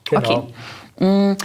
Genau. 0.09 0.47
Okay. 0.97 1.05
Mm, 1.05 1.37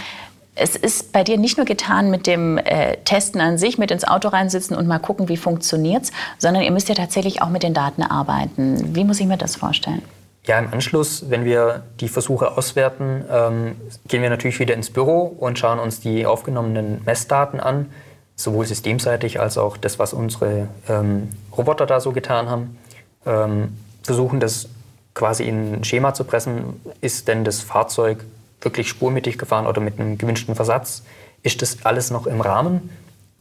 es 0.55 0.75
ist 0.75 1.11
bei 1.11 1.23
dir 1.23 1.37
nicht 1.37 1.57
nur 1.57 1.65
getan 1.65 2.11
mit 2.11 2.27
dem 2.27 2.57
äh, 2.57 2.97
Testen 3.05 3.41
an 3.41 3.57
sich, 3.57 3.77
mit 3.77 3.91
ins 3.91 4.03
Auto 4.03 4.27
reinsitzen 4.27 4.75
und 4.75 4.87
mal 4.87 4.99
gucken, 4.99 5.29
wie 5.29 5.37
funktioniert 5.37 6.03
es, 6.03 6.11
sondern 6.37 6.63
ihr 6.63 6.71
müsst 6.71 6.89
ja 6.89 6.95
tatsächlich 6.95 7.41
auch 7.41 7.49
mit 7.49 7.63
den 7.63 7.73
Daten 7.73 8.03
arbeiten. 8.03 8.95
Wie 8.95 9.03
muss 9.03 9.19
ich 9.19 9.27
mir 9.27 9.37
das 9.37 9.55
vorstellen? 9.55 10.01
Ja, 10.45 10.57
im 10.57 10.73
Anschluss, 10.73 11.29
wenn 11.29 11.45
wir 11.45 11.83
die 11.99 12.07
Versuche 12.07 12.57
auswerten, 12.57 13.23
ähm, 13.31 13.75
gehen 14.07 14.23
wir 14.23 14.29
natürlich 14.29 14.59
wieder 14.59 14.73
ins 14.73 14.89
Büro 14.89 15.21
und 15.21 15.59
schauen 15.59 15.79
uns 15.79 15.99
die 15.99 16.25
aufgenommenen 16.25 17.01
Messdaten 17.05 17.59
an, 17.59 17.91
sowohl 18.35 18.65
systemseitig 18.65 19.39
als 19.39 19.57
auch 19.59 19.77
das, 19.77 19.99
was 19.99 20.13
unsere 20.13 20.67
ähm, 20.89 21.29
Roboter 21.55 21.85
da 21.85 21.99
so 21.99 22.11
getan 22.11 22.49
haben. 22.49 22.77
Ähm, 23.25 23.77
versuchen 24.03 24.39
das 24.39 24.67
quasi 25.13 25.43
in 25.43 25.75
ein 25.75 25.83
Schema 25.83 26.13
zu 26.13 26.23
pressen, 26.23 26.79
ist 27.01 27.27
denn 27.27 27.43
das 27.43 27.61
Fahrzeug 27.61 28.23
wirklich 28.61 28.87
spurmittig 28.87 29.37
gefahren 29.37 29.67
oder 29.67 29.81
mit 29.81 29.99
einem 29.99 30.17
gewünschten 30.17 30.55
Versatz? 30.55 31.03
Ist 31.43 31.61
das 31.61 31.85
alles 31.85 32.11
noch 32.11 32.27
im 32.27 32.41
Rahmen 32.41 32.89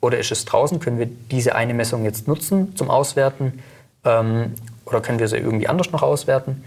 oder 0.00 0.18
ist 0.18 0.32
es 0.32 0.44
draußen? 0.44 0.80
Können 0.80 0.98
wir 0.98 1.08
diese 1.30 1.54
eine 1.54 1.74
Messung 1.74 2.04
jetzt 2.04 2.26
nutzen 2.26 2.74
zum 2.76 2.90
Auswerten 2.90 3.62
ähm, 4.04 4.54
oder 4.86 5.00
können 5.00 5.18
wir 5.18 5.28
sie 5.28 5.36
irgendwie 5.36 5.68
anders 5.68 5.92
noch 5.92 6.02
auswerten? 6.02 6.64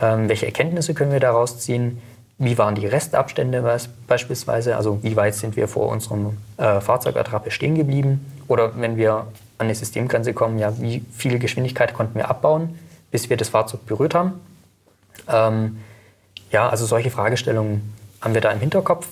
Ähm, 0.00 0.28
welche 0.28 0.46
Erkenntnisse 0.46 0.94
können 0.94 1.12
wir 1.12 1.20
daraus 1.20 1.60
ziehen? 1.60 2.00
Wie 2.38 2.58
waren 2.58 2.74
die 2.74 2.86
Restabstände 2.86 3.62
beispielsweise? 4.08 4.76
Also 4.76 4.98
wie 5.02 5.14
weit 5.14 5.34
sind 5.34 5.54
wir 5.54 5.68
vor 5.68 5.88
unserem 5.88 6.38
äh, 6.56 6.80
Fahrzeugattrappe 6.80 7.50
stehen 7.50 7.76
geblieben? 7.76 8.26
Oder 8.48 8.80
wenn 8.80 8.96
wir 8.96 9.26
an 9.58 9.66
eine 9.66 9.74
Systemgrenze 9.74 10.32
kommen, 10.32 10.58
ja, 10.58 10.72
wie 10.80 11.04
viel 11.12 11.38
Geschwindigkeit 11.38 11.94
konnten 11.94 12.16
wir 12.16 12.28
abbauen, 12.28 12.78
bis 13.12 13.30
wir 13.30 13.36
das 13.36 13.50
Fahrzeug 13.50 13.86
berührt 13.86 14.14
haben? 14.14 14.40
Ähm, 15.28 15.78
ja, 16.50 16.68
also 16.68 16.84
solche 16.84 17.10
Fragestellungen 17.10 17.94
haben 18.20 18.34
wir 18.34 18.40
da 18.40 18.50
im 18.50 18.58
Hinterkopf, 18.58 19.06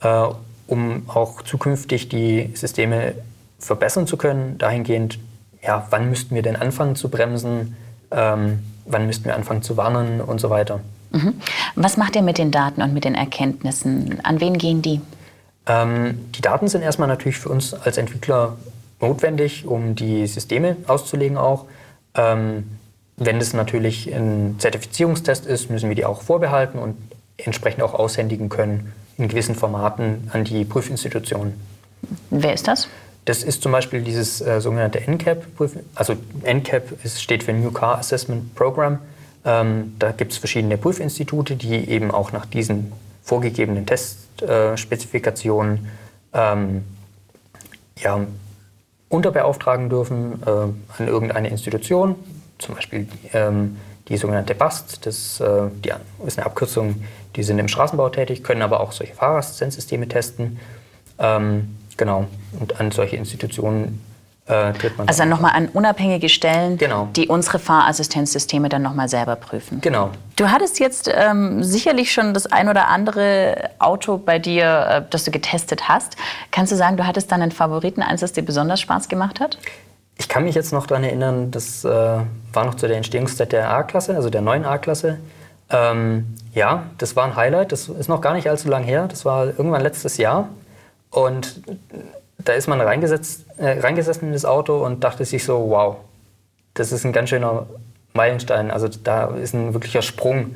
äh, 0.00 0.26
um 0.68 1.02
auch 1.08 1.42
zukünftig 1.42 2.08
die 2.08 2.52
Systeme 2.54 3.14
verbessern 3.58 4.06
zu 4.06 4.16
können. 4.16 4.58
Dahingehend, 4.58 5.18
ja, 5.62 5.86
wann 5.90 6.08
müssten 6.08 6.34
wir 6.34 6.42
denn 6.42 6.56
anfangen 6.56 6.94
zu 6.94 7.08
bremsen, 7.08 7.76
ähm, 8.12 8.62
wann 8.84 9.06
müssten 9.06 9.24
wir 9.24 9.34
anfangen 9.34 9.62
zu 9.62 9.76
warnen 9.76 10.20
und 10.20 10.40
so 10.40 10.50
weiter. 10.50 10.80
Mhm. 11.10 11.34
Was 11.74 11.96
macht 11.96 12.16
ihr 12.16 12.22
mit 12.22 12.38
den 12.38 12.50
Daten 12.50 12.82
und 12.82 12.92
mit 12.92 13.04
den 13.04 13.14
Erkenntnissen? 13.14 14.20
An 14.22 14.40
wen 14.40 14.58
gehen 14.58 14.82
die? 14.82 15.00
Ähm, 15.66 16.30
die 16.32 16.42
Daten 16.42 16.68
sind 16.68 16.82
erstmal 16.82 17.08
natürlich 17.08 17.38
für 17.38 17.48
uns 17.48 17.74
als 17.74 17.96
Entwickler 17.96 18.56
notwendig, 19.00 19.66
um 19.66 19.94
die 19.94 20.26
Systeme 20.26 20.76
auszulegen 20.86 21.36
auch. 21.36 21.66
Ähm, 22.14 22.75
wenn 23.16 23.38
das 23.38 23.52
natürlich 23.52 24.12
ein 24.14 24.56
Zertifizierungstest 24.58 25.46
ist, 25.46 25.70
müssen 25.70 25.88
wir 25.88 25.96
die 25.96 26.04
auch 26.04 26.22
vorbehalten 26.22 26.78
und 26.78 26.96
entsprechend 27.38 27.82
auch 27.82 27.94
aushändigen 27.94 28.48
können 28.48 28.92
in 29.18 29.28
gewissen 29.28 29.54
Formaten 29.54 30.30
an 30.32 30.44
die 30.44 30.64
Prüfinstitutionen. 30.64 31.54
Wer 32.30 32.54
ist 32.54 32.68
das? 32.68 32.88
Das 33.24 33.42
ist 33.42 33.62
zum 33.62 33.72
Beispiel 33.72 34.02
dieses 34.02 34.40
äh, 34.40 34.60
sogenannte 34.60 35.00
NCAP. 35.00 35.44
Also 35.94 36.14
NCAP 36.44 37.04
ist, 37.04 37.22
steht 37.22 37.42
für 37.42 37.52
New 37.52 37.72
Car 37.72 37.98
Assessment 37.98 38.54
Program. 38.54 39.00
Ähm, 39.44 39.94
da 39.98 40.12
gibt 40.12 40.32
es 40.32 40.38
verschiedene 40.38 40.78
Prüfinstitute, 40.78 41.56
die 41.56 41.88
eben 41.88 42.10
auch 42.10 42.32
nach 42.32 42.46
diesen 42.46 42.92
vorgegebenen 43.24 43.86
Testspezifikationen 43.86 45.88
äh, 46.32 46.52
ähm, 46.52 46.84
ja, 47.98 48.20
unterbeauftragen 49.08 49.88
dürfen 49.88 50.42
äh, 50.44 50.50
an 50.50 51.08
irgendeine 51.08 51.48
Institution, 51.48 52.14
zum 52.58 52.74
Beispiel 52.74 53.08
ähm, 53.32 53.76
die 54.08 54.16
sogenannte 54.16 54.54
BAST, 54.54 55.04
das 55.06 55.40
äh, 55.40 55.68
die 55.84 55.92
ist 56.26 56.38
eine 56.38 56.46
Abkürzung, 56.46 57.02
die 57.34 57.42
sind 57.42 57.58
im 57.58 57.68
Straßenbau 57.68 58.08
tätig, 58.08 58.42
können 58.44 58.62
aber 58.62 58.80
auch 58.80 58.92
solche 58.92 59.14
Fahrerassistenzsysteme 59.14 60.08
testen. 60.08 60.58
Ähm, 61.18 61.76
genau, 61.96 62.26
und 62.60 62.80
an 62.80 62.92
solche 62.92 63.16
Institutionen 63.16 64.00
äh, 64.46 64.72
tritt 64.74 64.96
man. 64.96 65.08
Also 65.08 65.24
nochmal 65.24 65.52
an 65.54 65.68
unabhängige 65.72 66.28
Stellen, 66.28 66.78
Genau. 66.78 67.08
die 67.16 67.26
unsere 67.26 67.58
Fahrassistenzsysteme 67.58 68.68
dann 68.68 68.82
nochmal 68.82 69.08
selber 69.08 69.34
prüfen. 69.34 69.80
Genau. 69.80 70.10
Du 70.36 70.50
hattest 70.50 70.78
jetzt 70.78 71.10
ähm, 71.12 71.64
sicherlich 71.64 72.12
schon 72.12 72.32
das 72.32 72.46
ein 72.46 72.68
oder 72.68 72.88
andere 72.88 73.70
Auto 73.80 74.18
bei 74.18 74.38
dir, 74.38 74.86
äh, 74.88 75.02
das 75.10 75.24
du 75.24 75.30
getestet 75.30 75.88
hast. 75.88 76.16
Kannst 76.52 76.70
du 76.70 76.76
sagen, 76.76 76.96
du 76.96 77.06
hattest 77.06 77.32
dann 77.32 77.42
einen 77.42 77.52
Favoriten, 77.52 78.02
eins, 78.02 78.20
das 78.20 78.32
dir 78.32 78.44
besonders 78.44 78.80
Spaß 78.80 79.08
gemacht 79.08 79.40
hat? 79.40 79.58
Ich 80.18 80.28
kann 80.28 80.44
mich 80.44 80.54
jetzt 80.54 80.72
noch 80.72 80.86
daran 80.86 81.04
erinnern, 81.04 81.50
das 81.50 81.84
äh, 81.84 81.88
war 81.88 82.64
noch 82.64 82.74
zu 82.74 82.88
der 82.88 82.96
Entstehungszeit 82.96 83.52
der 83.52 83.70
A-Klasse, 83.70 84.16
also 84.16 84.30
der 84.30 84.40
neuen 84.40 84.64
A-Klasse. 84.64 85.18
Ähm, 85.68 86.34
ja, 86.52 86.84
das 86.98 87.16
war 87.16 87.24
ein 87.24 87.36
Highlight. 87.36 87.72
Das 87.72 87.88
ist 87.88 88.08
noch 88.08 88.20
gar 88.20 88.34
nicht 88.34 88.48
allzu 88.48 88.68
lang 88.68 88.84
her. 88.84 89.08
Das 89.08 89.24
war 89.24 89.46
irgendwann 89.46 89.82
letztes 89.82 90.16
Jahr. 90.16 90.48
Und 91.10 91.60
da 92.38 92.52
ist 92.52 92.66
man 92.66 92.80
reingesetzt, 92.80 93.44
äh, 93.58 93.80
reingesessen 93.80 94.28
in 94.28 94.32
das 94.32 94.44
Auto 94.44 94.84
und 94.84 95.04
dachte 95.04 95.24
sich 95.24 95.44
so, 95.44 95.70
wow, 95.70 95.96
das 96.74 96.92
ist 96.92 97.04
ein 97.04 97.12
ganz 97.12 97.30
schöner 97.30 97.66
Meilenstein. 98.12 98.70
Also 98.70 98.88
da 98.88 99.26
ist 99.26 99.54
ein 99.54 99.74
wirklicher 99.74 100.02
Sprung. 100.02 100.54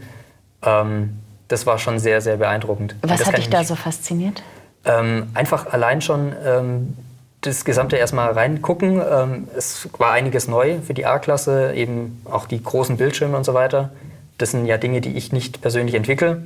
Ähm, 0.63 1.19
das 1.49 1.67
war 1.67 1.79
schon 1.79 1.99
sehr, 1.99 2.21
sehr 2.21 2.37
beeindruckend. 2.37 2.95
Was 3.03 3.27
hat 3.27 3.37
dich 3.37 3.47
ich 3.47 3.51
da 3.51 3.65
so 3.65 3.75
fasziniert? 3.75 4.43
ähm, 4.85 5.31
einfach 5.35 5.73
allein 5.73 6.01
schon 6.01 6.33
ähm, 6.45 6.97
das 7.41 7.65
Gesamte 7.65 7.97
erstmal 7.97 8.33
reingucken. 8.33 9.01
Ähm, 9.01 9.49
es 9.57 9.89
war 9.99 10.13
einiges 10.13 10.49
neu 10.49 10.79
für 10.81 10.95
die 10.95 11.07
A-Klasse, 11.07 11.73
eben 11.75 12.23
auch 12.25 12.47
die 12.47 12.63
großen 12.63 12.97
Bildschirme 12.97 13.37
und 13.37 13.45
so 13.45 13.55
weiter. 13.55 13.91
Das 14.39 14.51
sind 14.51 14.67
ja 14.67 14.79
Dinge, 14.79 15.01
die 15.01 15.17
ich 15.17 15.33
nicht 15.33 15.61
persönlich 15.61 15.95
entwickle, 15.95 16.43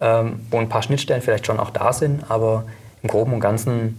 ähm, 0.00 0.40
wo 0.50 0.58
ein 0.58 0.68
paar 0.68 0.82
Schnittstellen 0.82 1.22
vielleicht 1.22 1.46
schon 1.46 1.58
auch 1.58 1.70
da 1.70 1.92
sind, 1.92 2.30
aber 2.30 2.64
im 3.02 3.08
Groben 3.08 3.32
und 3.32 3.40
Ganzen 3.40 3.96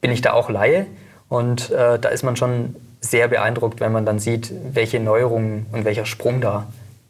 bin 0.00 0.10
ich 0.10 0.20
da 0.20 0.32
auch 0.32 0.50
Laie 0.50 0.86
und 1.28 1.70
äh, 1.70 1.98
da 1.98 2.08
ist 2.10 2.22
man 2.22 2.36
schon 2.36 2.76
sehr 3.00 3.28
beeindruckt, 3.28 3.80
wenn 3.80 3.92
man 3.92 4.06
dann 4.06 4.18
sieht, 4.18 4.52
welche 4.72 5.00
Neuerungen 5.00 5.66
und 5.72 5.84
welcher 5.84 6.06
Sprung 6.06 6.40
da 6.40 6.66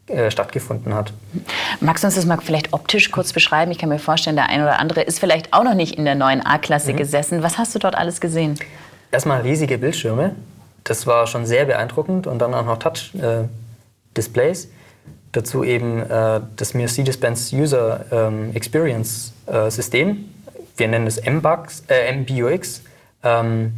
äh, 0.06 0.30
stattgefunden 0.30 0.94
hat. 0.94 1.12
Magst 1.80 2.04
du 2.04 2.06
uns 2.08 2.14
das 2.16 2.26
mal 2.26 2.38
vielleicht 2.42 2.72
optisch 2.72 3.10
kurz 3.10 3.32
beschreiben? 3.32 3.70
Ich 3.72 3.78
kann 3.78 3.88
mir 3.88 3.98
vorstellen, 3.98 4.36
der 4.36 4.48
ein 4.50 4.60
oder 4.62 4.78
andere 4.78 5.00
ist 5.02 5.18
vielleicht 5.18 5.52
auch 5.52 5.64
noch 5.64 5.74
nicht 5.74 5.96
in 5.96 6.04
der 6.04 6.14
neuen 6.14 6.44
A-Klasse 6.44 6.92
Mhm. 6.92 6.96
gesessen. 6.96 7.42
Was 7.42 7.56
hast 7.58 7.74
du 7.74 7.78
dort 7.78 7.94
alles 7.96 8.20
gesehen? 8.20 8.58
Erstmal 9.10 9.40
riesige 9.42 9.78
Bildschirme. 9.78 10.34
Das 10.84 11.06
war 11.06 11.26
schon 11.26 11.46
sehr 11.46 11.64
beeindruckend. 11.64 12.26
Und 12.26 12.40
dann 12.40 12.52
auch 12.52 12.66
noch 12.66 12.78
Touch-Displays. 12.78 14.68
Dazu 15.32 15.64
eben 15.64 16.00
äh, 16.02 16.40
das 16.56 16.74
Mercedes-Benz 16.74 17.52
User 17.52 18.04
ähm, 18.12 18.50
Experience 18.54 19.32
äh, 19.46 19.70
System. 19.70 20.26
Wir 20.76 20.88
nennen 20.88 21.06
es 21.06 21.20
MBUX, 21.24 21.84
äh, 21.88 22.12
MBUX. 22.12 22.82
Ähm, 23.24 23.72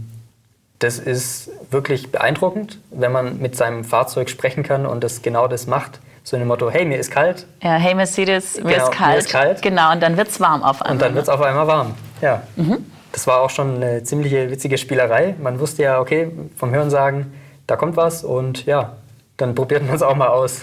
das 0.80 0.98
ist 0.98 1.50
wirklich 1.70 2.12
beeindruckend, 2.12 2.78
wenn 2.90 3.10
man 3.12 3.38
mit 3.38 3.56
seinem 3.56 3.84
Fahrzeug 3.84 4.28
sprechen 4.28 4.62
kann 4.62 4.84
und 4.84 5.02
das 5.02 5.22
genau 5.22 5.48
das 5.48 5.66
macht. 5.66 6.00
So 6.28 6.34
in 6.34 6.40
dem 6.40 6.48
Motto, 6.48 6.68
hey, 6.68 6.84
mir 6.84 6.98
ist 6.98 7.12
kalt. 7.12 7.46
Ja, 7.62 7.74
hey 7.76 7.94
Mercedes, 7.94 8.56
mir, 8.56 8.72
Genau, 8.72 8.86
ist 8.86 8.90
mir 8.90 8.96
kalt. 8.96 9.18
ist 9.18 9.30
kalt. 9.30 9.62
Genau, 9.62 9.92
und 9.92 10.02
dann 10.02 10.16
wird 10.16 10.26
es 10.26 10.40
warm 10.40 10.64
auf 10.64 10.82
einmal. 10.82 10.94
Und 10.94 11.02
dann 11.02 11.14
wird 11.14 11.22
es 11.22 11.28
auf 11.28 11.40
einmal 11.40 11.68
warm. 11.68 11.94
Ja. 12.20 12.42
Mhm. 12.56 12.84
Das 13.12 13.28
war 13.28 13.42
auch 13.42 13.50
schon 13.50 13.76
eine 13.76 14.02
ziemliche 14.02 14.50
witzige 14.50 14.76
Spielerei. 14.76 15.36
Man 15.40 15.60
wusste 15.60 15.84
ja, 15.84 16.00
okay, 16.00 16.32
vom 16.56 16.72
Hörensagen, 16.72 17.32
da 17.68 17.76
kommt 17.76 17.96
was 17.96 18.24
und 18.24 18.66
ja, 18.66 18.96
dann 19.36 19.54
probiert 19.54 19.86
man 19.86 19.94
es 19.94 20.02
auch 20.02 20.16
mal 20.16 20.26
aus. 20.26 20.62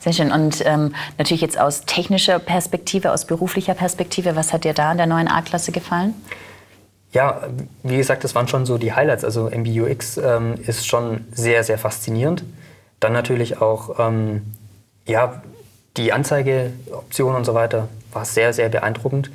Sehr 0.00 0.14
schön. 0.14 0.32
Und 0.32 0.64
ähm, 0.64 0.94
natürlich 1.18 1.42
jetzt 1.42 1.60
aus 1.60 1.82
technischer 1.82 2.38
Perspektive, 2.38 3.12
aus 3.12 3.26
beruflicher 3.26 3.74
Perspektive, 3.74 4.34
was 4.34 4.54
hat 4.54 4.64
dir 4.64 4.72
da 4.72 4.92
in 4.92 4.96
der 4.96 5.06
neuen 5.06 5.28
A-Klasse 5.28 5.72
gefallen? 5.72 6.14
Ja, 7.12 7.42
wie 7.82 7.98
gesagt, 7.98 8.24
das 8.24 8.34
waren 8.34 8.48
schon 8.48 8.64
so 8.64 8.78
die 8.78 8.94
Highlights. 8.94 9.26
Also 9.26 9.50
MBUX 9.50 10.16
ähm, 10.16 10.54
ist 10.66 10.86
schon 10.86 11.26
sehr, 11.32 11.64
sehr 11.64 11.76
faszinierend. 11.76 12.44
Dann 13.02 13.12
natürlich 13.12 13.60
auch 13.60 13.98
ähm, 13.98 14.42
ja, 15.06 15.42
die 15.96 16.12
Anzeigeoption 16.12 17.34
und 17.34 17.44
so 17.44 17.52
weiter 17.52 17.88
war 18.12 18.24
sehr, 18.24 18.52
sehr 18.52 18.68
beeindruckend. 18.68 19.32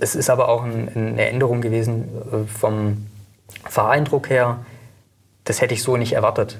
Es 0.00 0.16
ist 0.16 0.28
aber 0.28 0.48
auch 0.48 0.64
ein, 0.64 0.90
eine 0.92 1.28
Änderung 1.28 1.60
gewesen 1.60 2.08
äh, 2.32 2.48
vom 2.48 3.06
Fahreindruck 3.68 4.30
her. 4.30 4.64
Das 5.44 5.60
hätte 5.60 5.74
ich 5.74 5.84
so 5.84 5.96
nicht 5.96 6.14
erwartet. 6.14 6.58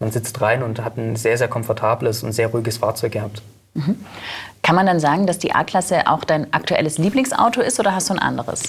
Man 0.00 0.10
sitzt 0.10 0.40
rein 0.40 0.64
und 0.64 0.84
hat 0.84 0.96
ein 0.96 1.14
sehr, 1.14 1.38
sehr 1.38 1.46
komfortables 1.46 2.24
und 2.24 2.32
sehr 2.32 2.48
ruhiges 2.48 2.78
Fahrzeug 2.78 3.12
gehabt. 3.12 3.40
Kann 4.62 4.74
man 4.74 4.86
dann 4.86 4.98
sagen, 4.98 5.28
dass 5.28 5.38
die 5.38 5.54
A-Klasse 5.54 6.08
auch 6.08 6.24
dein 6.24 6.52
aktuelles 6.52 6.98
Lieblingsauto 6.98 7.60
ist 7.60 7.78
oder 7.78 7.94
hast 7.94 8.10
du 8.10 8.14
ein 8.14 8.18
anderes? 8.18 8.64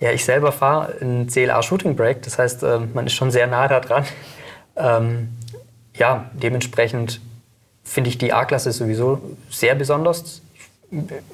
Ja, 0.00 0.10
ich 0.10 0.24
selber 0.24 0.50
fahre 0.50 0.92
ein 1.00 1.28
CLA 1.28 1.62
Shooting 1.62 1.94
Brake, 1.94 2.20
das 2.24 2.36
heißt, 2.36 2.64
äh, 2.64 2.80
man 2.80 3.06
ist 3.06 3.14
schon 3.14 3.30
sehr 3.30 3.46
nah 3.46 3.68
da 3.68 3.78
dran. 3.78 4.04
Ja, 5.98 6.30
dementsprechend 6.34 7.20
finde 7.84 8.10
ich 8.10 8.18
die 8.18 8.32
A-Klasse 8.32 8.72
sowieso 8.72 9.20
sehr 9.50 9.74
besonders. 9.74 10.42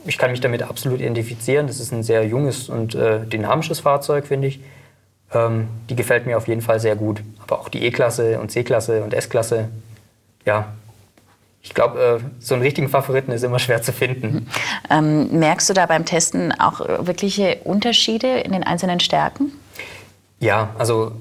Ich 0.07 0.19
kann 0.19 0.31
mich 0.31 0.41
damit 0.41 0.63
absolut 0.63 1.01
identifizieren. 1.01 1.67
Das 1.67 1.81
ist 1.81 1.93
ein 1.93 2.03
sehr 2.03 2.27
junges 2.27 2.69
und 2.69 2.95
äh, 2.95 3.21
dynamisches 3.27 3.81
Fahrzeug, 3.81 4.27
finde 4.27 4.49
ich. 4.49 4.61
Ähm, 5.33 5.69
die 5.89 5.97
gefällt 5.97 6.27
mir 6.27 6.37
auf 6.37 6.49
jeden 6.49 6.63
Fall 6.63 6.81
sehr 6.81 6.97
gut. 6.97 7.23
Aber 7.43 7.61
auch 7.61 7.69
die 7.69 7.85
E-Klasse 7.85 8.39
und 8.41 8.51
C-Klasse 8.51 9.03
und 9.03 9.15
S-Klasse, 9.15 9.69
ja, 10.45 10.73
ich 11.63 11.75
glaube, 11.75 12.21
äh, 12.21 12.25
so 12.41 12.55
einen 12.55 12.63
richtigen 12.63 12.89
Favoriten 12.89 13.31
ist 13.31 13.45
immer 13.45 13.59
schwer 13.59 13.83
zu 13.83 13.93
finden. 13.93 14.49
Ähm, 14.91 15.39
merkst 15.39 15.71
du 15.71 15.75
da 15.75 15.87
beim 15.87 16.05
Testen 16.05 16.53
auch 16.59 16.81
äh, 16.81 17.07
wirkliche 17.07 17.59
Unterschiede 17.65 18.41
in 18.41 18.53
den 18.53 18.65
einzelnen 18.65 19.01
Stärken? 19.01 19.53
Ja, 20.41 20.71
also 20.77 21.13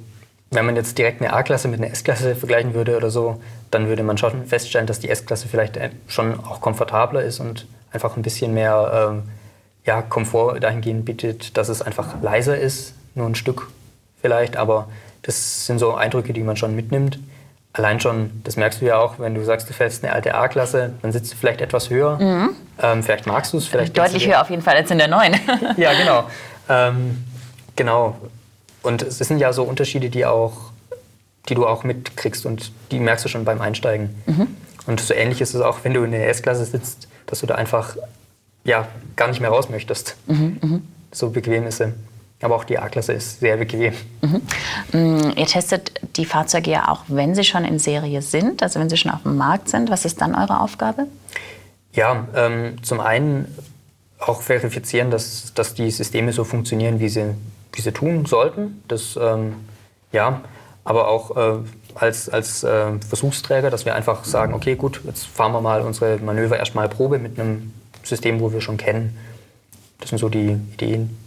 wenn 0.52 0.66
man 0.66 0.76
jetzt 0.76 0.98
direkt 0.98 1.22
eine 1.22 1.34
A-Klasse 1.34 1.70
mit 1.70 1.80
einer 1.80 1.92
S-Klasse 1.92 2.36
vergleichen 2.36 2.74
würde 2.74 2.98
oder 2.98 3.10
so, 3.10 3.42
dann 3.72 3.88
würde 3.88 4.04
man 4.04 4.18
schon 4.18 4.46
feststellen, 4.46 4.86
dass 4.86 5.00
die 5.00 5.10
S-Klasse 5.10 5.48
vielleicht 5.48 5.78
äh, 5.78 5.90
schon 6.08 6.40
auch 6.40 6.60
komfortabler 6.60 7.24
ist 7.24 7.40
und 7.40 7.68
einfach 7.92 8.18
ein 8.18 8.22
bisschen 8.22 8.54
mehr 8.54 9.12
ähm, 9.12 9.24
ja, 9.86 10.02
Komfort 10.02 10.60
dahingehend 10.60 11.06
bietet, 11.06 11.58
dass 11.58 11.70
es 11.70 11.82
einfach 11.82 12.22
leiser 12.22 12.58
ist, 12.58 12.94
nur 13.16 13.28
ein 13.28 13.36
Stück 13.36 13.70
vielleicht, 14.22 14.58
aber 14.58 14.90
das 15.22 15.66
sind 15.66 15.80
so 15.80 15.96
Eindrücke, 15.96 16.34
die 16.34 16.44
man 16.44 16.58
schon 16.58 16.76
mitnimmt. 16.76 17.20
Allein 17.74 18.02
schon, 18.02 18.42
das 18.44 18.58
merkst 18.58 18.82
du 18.82 18.86
ja 18.86 19.00
auch, 19.00 19.20
wenn 19.20 19.34
du 19.34 19.46
sagst, 19.46 19.70
du 19.70 19.74
fährst 19.74 20.04
eine 20.04 20.14
alte 20.14 20.36
A-Klasse, 20.36 20.94
dann 21.02 21.14
sitzt 21.14 21.32
du 21.32 21.38
vielleicht 21.38 21.62
etwas 21.62 21.90
höher. 21.90 22.18
Ähm, 22.82 23.04
vielleicht 23.04 23.26
magst 23.26 23.54
du 23.54 23.58
es, 23.58 23.68
vielleicht 23.68 23.98
Deutlich 23.98 24.28
höher 24.28 24.42
auf 24.42 24.50
jeden 24.50 24.62
Fall 24.62 24.76
als 24.76 24.92
in 24.92 24.98
der 24.98 25.08
neuen. 25.08 25.34
ja, 25.78 25.94
genau. 25.94 26.26
Ähm, 26.68 27.24
genau. 27.78 28.18
Und 28.84 29.04
es 29.04 29.18
sind 29.20 29.38
ja 29.38 29.54
so 29.54 29.64
Unterschiede, 29.64 30.10
die, 30.10 30.26
auch, 30.26 30.72
die 31.50 31.56
du 31.56 31.68
auch 31.68 31.84
mitkriegst 31.84 32.46
und 32.46 32.72
die 32.92 33.00
merkst 33.00 33.26
du 33.26 33.30
schon 33.30 33.46
beim 33.46 33.62
Einsteigen. 33.62 34.10
Und 34.88 35.00
so 35.00 35.14
ähnlich 35.14 35.42
ist 35.42 35.54
es 35.54 35.62
auch, 35.62 35.80
wenn 35.84 35.94
du 35.94 36.04
in 36.04 36.12
der 36.12 36.30
S-Klasse 36.30 36.66
sitzt, 36.66 37.08
dass 37.28 37.42
du 37.42 37.46
da 37.46 37.56
einfach 37.56 37.96
ja, 38.64 38.88
gar 39.16 39.28
nicht 39.28 39.42
mehr 39.42 39.50
raus 39.50 39.70
möchtest. 39.70 40.16
So 41.12 41.30
bequem 41.30 41.68
ist 41.68 41.78
sie. 41.78 41.94
Aber 42.42 42.56
auch 42.56 42.64
die 42.64 42.80
A-Klasse 42.80 43.14
ist 43.14 43.40
sehr 43.40 43.58
bequem. 43.58 43.94
Mm, 44.92 45.32
Ihr 45.36 45.46
testet 45.46 45.92
die 46.18 46.26
Fahrzeuge 46.26 46.72
ja 46.72 46.90
auch, 46.90 47.04
wenn 47.08 47.36
sie 47.36 47.44
schon 47.44 47.66
in 47.66 47.78
Serie 47.78 48.24
sind, 48.24 48.64
also 48.64 48.80
wenn 48.80 48.90
sie 48.90 48.98
schon 48.98 49.12
auf 49.12 49.22
dem 49.24 49.38
Markt 49.38 49.70
sind. 49.70 49.92
Was 49.92 50.06
ist 50.06 50.22
dann 50.22 50.34
eure 50.34 50.60
Aufgabe? 50.60 51.06
Ja, 51.94 52.28
ähm, 52.36 52.82
zum 52.82 53.00
einen 53.00 53.46
auch 54.18 54.42
verifizieren, 54.42 55.12
dass, 55.12 55.54
dass 55.54 55.74
die 55.76 55.92
Systeme 55.92 56.34
so 56.34 56.44
funktionieren, 56.44 57.00
wie 57.00 57.10
sie, 57.10 57.36
wie 57.74 57.82
sie 57.82 57.92
tun 57.92 58.26
sollten. 58.26 58.84
Das, 58.88 59.18
ähm, 59.22 59.56
ja, 60.12 60.42
aber 60.84 61.08
auch 61.08 61.38
äh, 61.38 61.60
als, 61.96 62.30
als 62.30 62.64
äh, 62.64 63.00
Versuchsträger, 63.08 63.70
dass 63.70 63.86
wir 63.86 63.96
einfach 63.96 64.26
sagen, 64.26 64.54
okay, 64.54 64.76
gut, 64.76 65.02
jetzt 65.06 65.28
fahren 65.28 65.52
wir 65.52 65.62
mal 65.62 65.82
unsere 65.82 66.18
Manöver 66.18 66.58
erstmal 66.58 66.90
Probe 66.90 67.20
mit 67.20 67.40
einem 67.40 67.74
System, 68.04 68.40
wo 68.40 68.52
wir 68.52 68.62
schon 68.62 68.78
kennen. 68.78 69.18
Das 70.00 70.10
sind 70.10 70.18
so 70.18 70.30
die 70.30 70.58
Ideen. 70.74 71.18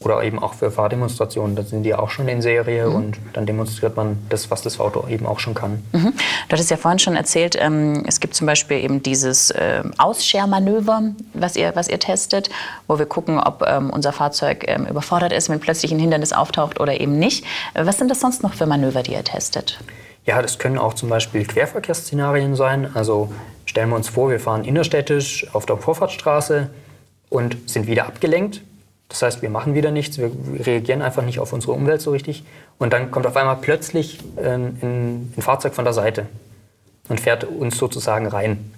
Oder 0.00 0.22
eben 0.22 0.38
auch 0.38 0.54
für 0.54 0.70
Fahrdemonstrationen, 0.70 1.56
da 1.56 1.64
sind 1.64 1.82
die 1.82 1.92
auch 1.92 2.10
schon 2.10 2.28
in 2.28 2.40
Serie 2.40 2.88
und 2.88 3.18
dann 3.32 3.46
demonstriert 3.46 3.96
man 3.96 4.16
das, 4.28 4.48
was 4.48 4.62
das 4.62 4.78
Auto 4.78 5.08
eben 5.08 5.26
auch 5.26 5.40
schon 5.40 5.54
kann. 5.54 5.82
Mhm. 5.92 6.12
Du 6.12 6.52
hattest 6.52 6.70
ja 6.70 6.76
vorhin 6.76 7.00
schon 7.00 7.16
erzählt, 7.16 7.56
ähm, 7.60 8.04
es 8.06 8.20
gibt 8.20 8.36
zum 8.36 8.46
Beispiel 8.46 8.76
eben 8.78 9.02
dieses 9.02 9.52
ähm, 9.58 9.92
Ausschermanöver, 9.98 11.02
was 11.34 11.56
ihr, 11.56 11.72
was 11.74 11.88
ihr 11.88 11.98
testet, 11.98 12.48
wo 12.86 13.00
wir 13.00 13.06
gucken, 13.06 13.40
ob 13.40 13.64
ähm, 13.66 13.90
unser 13.90 14.12
Fahrzeug 14.12 14.66
ähm, 14.68 14.86
überfordert 14.86 15.32
ist, 15.32 15.48
wenn 15.50 15.58
plötzlich 15.58 15.90
ein 15.90 15.98
Hindernis 15.98 16.32
auftaucht 16.32 16.78
oder 16.78 17.00
eben 17.00 17.18
nicht. 17.18 17.44
Äh, 17.74 17.84
Was 17.84 17.98
sind 17.98 18.08
das 18.08 18.20
sonst 18.20 18.44
noch 18.44 18.54
für 18.54 18.66
Manöver, 18.66 19.02
die 19.02 19.14
ihr 19.14 19.24
testet? 19.24 19.80
Ja, 20.26 20.40
das 20.42 20.60
können 20.60 20.78
auch 20.78 20.94
zum 20.94 21.08
Beispiel 21.08 21.44
Querverkehrsszenarien 21.44 22.54
sein. 22.54 22.88
Also 22.94 23.32
stellen 23.64 23.88
wir 23.88 23.96
uns 23.96 24.08
vor, 24.08 24.30
wir 24.30 24.38
fahren 24.38 24.64
innerstädtisch 24.64 25.46
auf 25.54 25.66
der 25.66 25.78
Vorfahrtsstraße 25.78 26.70
und 27.30 27.56
sind 27.68 27.88
wieder 27.88 28.06
abgelenkt. 28.06 28.62
Das 29.08 29.22
heißt, 29.22 29.42
wir 29.42 29.50
machen 29.50 29.74
wieder 29.74 29.90
nichts, 29.90 30.18
wir 30.18 30.30
reagieren 30.66 31.00
einfach 31.00 31.22
nicht 31.22 31.40
auf 31.40 31.52
unsere 31.52 31.72
Umwelt 31.72 32.02
so 32.02 32.10
richtig. 32.10 32.44
Und 32.78 32.92
dann 32.92 33.10
kommt 33.10 33.26
auf 33.26 33.36
einmal 33.36 33.56
plötzlich 33.56 34.18
ähm, 34.36 34.76
ein, 34.82 35.32
ein 35.36 35.42
Fahrzeug 35.42 35.74
von 35.74 35.84
der 35.84 35.94
Seite 35.94 36.26
und 37.08 37.20
fährt 37.20 37.44
uns 37.44 37.78
sozusagen 37.78 38.26
rein. 38.26 38.72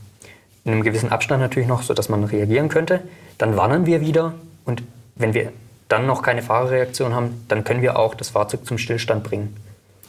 In 0.64 0.72
einem 0.72 0.82
gewissen 0.82 1.10
Abstand 1.10 1.42
natürlich 1.42 1.68
noch, 1.68 1.82
sodass 1.82 2.08
man 2.08 2.22
reagieren 2.24 2.68
könnte. 2.68 3.00
Dann 3.38 3.56
warnen 3.56 3.86
wir 3.86 4.00
wieder 4.00 4.34
und 4.64 4.82
wenn 5.16 5.34
wir 5.34 5.52
dann 5.88 6.06
noch 6.06 6.22
keine 6.22 6.42
Fahrerreaktion 6.42 7.14
haben, 7.14 7.44
dann 7.48 7.64
können 7.64 7.82
wir 7.82 7.98
auch 7.98 8.14
das 8.14 8.30
Fahrzeug 8.30 8.64
zum 8.64 8.78
Stillstand 8.78 9.24
bringen 9.24 9.56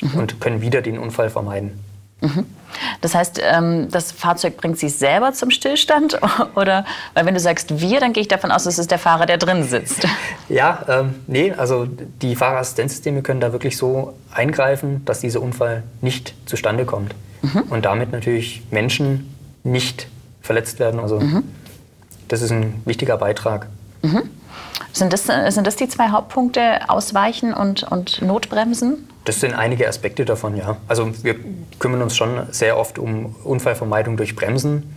mhm. 0.02 0.20
und 0.20 0.42
können 0.42 0.62
wieder 0.62 0.82
den 0.82 1.00
Unfall 1.00 1.30
vermeiden. 1.30 1.80
Mhm. 2.22 2.46
Das 3.02 3.16
heißt, 3.16 3.42
ähm, 3.44 3.90
das 3.92 4.12
Fahrzeug 4.12 4.58
bringt 4.58 4.78
sich 4.80 4.96
selber 4.96 5.34
zum 5.34 5.52
Stillstand? 5.52 6.20
Oder, 6.56 6.86
weil 7.14 7.26
wenn 7.26 7.34
du 7.34 7.40
sagst 7.40 7.82
wir, 7.82 8.00
dann 8.00 8.14
gehe 8.14 8.22
ich 8.22 8.28
davon 8.28 8.52
aus, 8.52 8.66
es 8.66 8.80
ist 8.80 8.92
der 8.92 9.00
Fahrer, 9.00 9.26
der 9.26 9.38
drin 9.38 9.64
sitzt. 9.64 10.08
Ja, 10.50 10.84
ähm, 10.90 11.16
nee, 11.28 11.54
also 11.54 11.88
die 12.22 12.36
Fahrerassistenzsysteme 12.36 13.22
können 13.22 13.40
da 13.40 13.54
wirklich 13.54 13.78
so 13.78 14.16
eingreifen, 14.34 15.06
dass 15.06 15.22
dieser 15.22 15.42
Unfall 15.42 15.84
nicht 16.02 16.34
zustande 16.46 16.84
kommt. 16.84 17.16
Mhm. 17.42 17.62
Und 17.70 17.86
damit 17.86 18.12
natürlich 18.12 18.62
Menschen 18.70 19.34
nicht 19.64 20.08
verletzt 20.42 20.80
werden. 20.80 21.00
Also 21.00 21.22
mhm. 21.22 21.44
das 22.28 22.42
ist 22.42 22.52
ein 22.52 22.82
wichtiger 22.84 23.18
Beitrag. 23.18 23.68
Mhm. 24.02 24.24
Sind 24.94 25.14
das, 25.14 25.28
äh, 25.30 25.50
sind 25.52 25.68
das 25.68 25.76
die 25.76 25.88
zwei 25.88 26.10
Hauptpunkte, 26.10 26.90
Ausweichen 26.90 27.54
und, 27.54 27.84
und 27.84 28.22
Notbremsen? 28.22 29.08
Das 29.26 29.40
sind 29.40 29.54
einige 29.54 29.88
Aspekte 29.88 30.26
davon, 30.26 30.58
ja. 30.58 30.78
Also 30.88 31.12
wir 31.24 31.36
kümmern 31.80 32.02
uns 32.02 32.16
schon 32.16 32.48
sehr 32.52 32.78
oft 32.78 32.98
um 32.98 33.36
Unfallvermeidung 33.44 34.18
durch 34.18 34.36
Bremsen. 34.36 34.94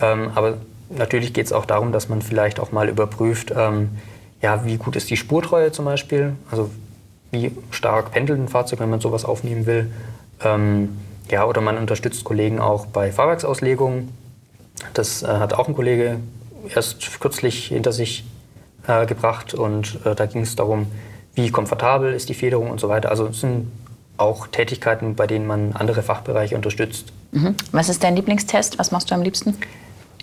Ähm, 0.00 0.32
aber 0.34 0.58
natürlich 0.90 1.32
geht 1.32 1.46
es 1.46 1.52
auch 1.52 1.64
darum, 1.64 1.92
dass 1.92 2.08
man 2.08 2.22
vielleicht 2.22 2.60
auch 2.60 2.72
mal 2.72 2.88
überprüft, 2.88 3.52
ähm, 3.56 3.90
ja, 4.40 4.64
wie 4.64 4.76
gut 4.76 4.96
ist 4.96 5.10
die 5.10 5.16
Spurtreue 5.16 5.72
zum 5.72 5.84
Beispiel. 5.84 6.34
Also 6.50 6.70
wie 7.30 7.52
stark 7.70 8.12
pendelt 8.12 8.40
ein 8.40 8.48
Fahrzeug, 8.48 8.80
wenn 8.80 8.90
man 8.90 9.00
sowas 9.00 9.24
aufnehmen 9.24 9.66
will. 9.66 9.90
Ähm, 10.42 10.96
ja, 11.30 11.44
oder 11.44 11.60
man 11.60 11.76
unterstützt 11.76 12.24
Kollegen 12.24 12.58
auch 12.58 12.86
bei 12.86 13.12
Fahrwerksauslegungen. 13.12 14.08
Das 14.94 15.22
äh, 15.22 15.26
hat 15.26 15.52
auch 15.52 15.68
ein 15.68 15.74
Kollege 15.74 16.18
erst 16.74 17.20
kürzlich 17.20 17.66
hinter 17.66 17.92
sich 17.92 18.24
äh, 18.88 19.06
gebracht 19.06 19.54
und 19.54 20.04
äh, 20.04 20.14
da 20.14 20.26
ging 20.26 20.42
es 20.42 20.56
darum, 20.56 20.86
wie 21.34 21.50
komfortabel 21.50 22.12
ist 22.12 22.28
die 22.28 22.34
Federung 22.34 22.70
und 22.70 22.80
so 22.80 22.88
weiter. 22.88 23.10
Also 23.10 23.26
es 23.26 23.40
sind 23.40 23.70
auch 24.16 24.48
Tätigkeiten, 24.48 25.14
bei 25.14 25.26
denen 25.26 25.46
man 25.46 25.72
andere 25.74 26.02
Fachbereiche 26.02 26.56
unterstützt. 26.56 27.12
Mhm. 27.30 27.54
Was 27.70 27.88
ist 27.88 28.02
dein 28.02 28.16
Lieblingstest? 28.16 28.78
Was 28.78 28.90
machst 28.90 29.10
du 29.10 29.14
am 29.14 29.22
liebsten? 29.22 29.56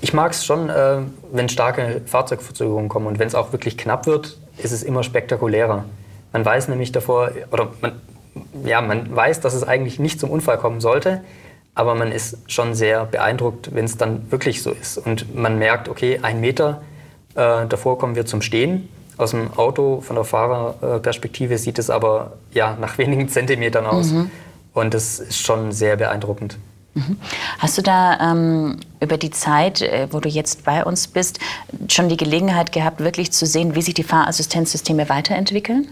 Ich 0.02 0.14
mag 0.14 0.32
es 0.32 0.46
schon, 0.46 0.70
äh, 0.70 0.98
wenn 1.32 1.48
starke 1.48 2.02
Fahrzeugverzögerungen 2.06 2.90
kommen 2.90 3.08
und 3.08 3.20
wenn 3.20 3.28
es 3.28 3.36
auch 3.36 3.54
wirklich 3.54 3.78
knapp 3.78 4.08
wird, 4.08 4.38
ist 4.58 4.72
es 4.72 4.84
immer 4.84 5.04
spektakulärer. 5.04 5.86
Man 6.34 6.44
weiß 6.44 6.68
nämlich 6.68 6.92
davor, 6.92 7.32
oder 7.52 7.70
man, 7.82 7.94
ja, 8.66 8.82
man 8.82 9.16
weiß, 9.16 9.40
dass 9.40 9.54
es 9.54 9.64
eigentlich 9.64 10.00
nicht 10.00 10.20
zum 10.20 10.30
Unfall 10.30 10.58
kommen 10.58 10.82
sollte, 10.82 11.22
aber 11.76 11.96
man 11.96 12.12
ist 12.12 12.40
schon 12.48 12.74
sehr 12.74 13.06
beeindruckt, 13.06 13.74
wenn 13.74 13.86
es 13.86 13.96
dann 13.96 14.30
wirklich 14.32 14.62
so 14.64 14.72
ist. 14.72 14.98
Und 14.98 15.34
man 15.36 15.58
merkt, 15.60 15.88
okay, 15.88 16.20
ein 16.22 16.42
Meter 16.42 16.82
äh, 17.36 17.66
davor 17.68 17.98
kommen 17.98 18.16
wir 18.16 18.26
zum 18.26 18.42
Stehen. 18.42 18.90
Aus 19.18 19.32
dem 19.32 19.54
Auto 19.54 20.02
von 20.02 20.16
der 20.16 20.26
Fahrerperspektive 20.26 21.58
sieht 21.58 21.80
es 21.80 21.90
aber 21.90 22.34
ja, 22.52 22.78
nach 22.80 22.98
wenigen 22.98 23.30
Zentimetern 23.30 23.86
aus. 23.86 24.12
Mhm. 24.12 24.32
Und 24.74 24.94
das 24.94 25.20
ist 25.20 25.40
schon 25.40 25.72
sehr 25.72 25.96
beeindruckend. 25.96 26.58
Mhm. 26.96 27.18
Hast 27.60 27.78
du 27.78 27.82
da 27.82 28.32
ähm, 28.32 28.78
über 29.02 29.18
die 29.18 29.32
Zeit, 29.32 29.82
äh, 29.82 30.08
wo 30.12 30.20
du 30.20 30.30
jetzt 30.30 30.64
bei 30.64 30.84
uns 30.84 31.08
bist, 31.08 31.40
schon 31.90 32.10
die 32.10 32.18
Gelegenheit 32.18 32.72
gehabt, 32.72 33.02
wirklich 33.02 33.32
zu 33.32 33.46
sehen, 33.46 33.76
wie 33.76 33.82
sich 33.82 33.94
die 33.94 34.04
Fahrassistenzsysteme 34.04 35.10
weiterentwickeln? 35.10 35.88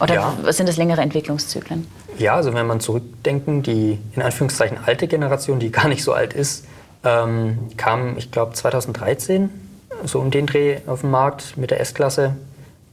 Oder 0.00 0.14
ja. 0.14 0.52
sind 0.52 0.68
das 0.68 0.76
längere 0.76 1.02
Entwicklungszyklen? 1.02 1.86
Ja, 2.18 2.36
also 2.36 2.54
wenn 2.54 2.66
man 2.66 2.80
zurückdenken, 2.80 3.62
die 3.62 3.98
in 4.14 4.22
Anführungszeichen 4.22 4.78
alte 4.84 5.08
Generation, 5.08 5.58
die 5.58 5.70
gar 5.70 5.88
nicht 5.88 6.02
so 6.02 6.12
alt 6.12 6.32
ist, 6.32 6.64
ähm, 7.04 7.58
kam, 7.76 8.16
ich 8.16 8.30
glaube, 8.30 8.54
2013 8.54 9.50
so 10.04 10.20
um 10.20 10.30
den 10.30 10.46
Dreh 10.46 10.78
auf 10.86 11.02
den 11.02 11.10
Markt 11.10 11.56
mit 11.56 11.70
der 11.70 11.80
S-Klasse. 11.80 12.36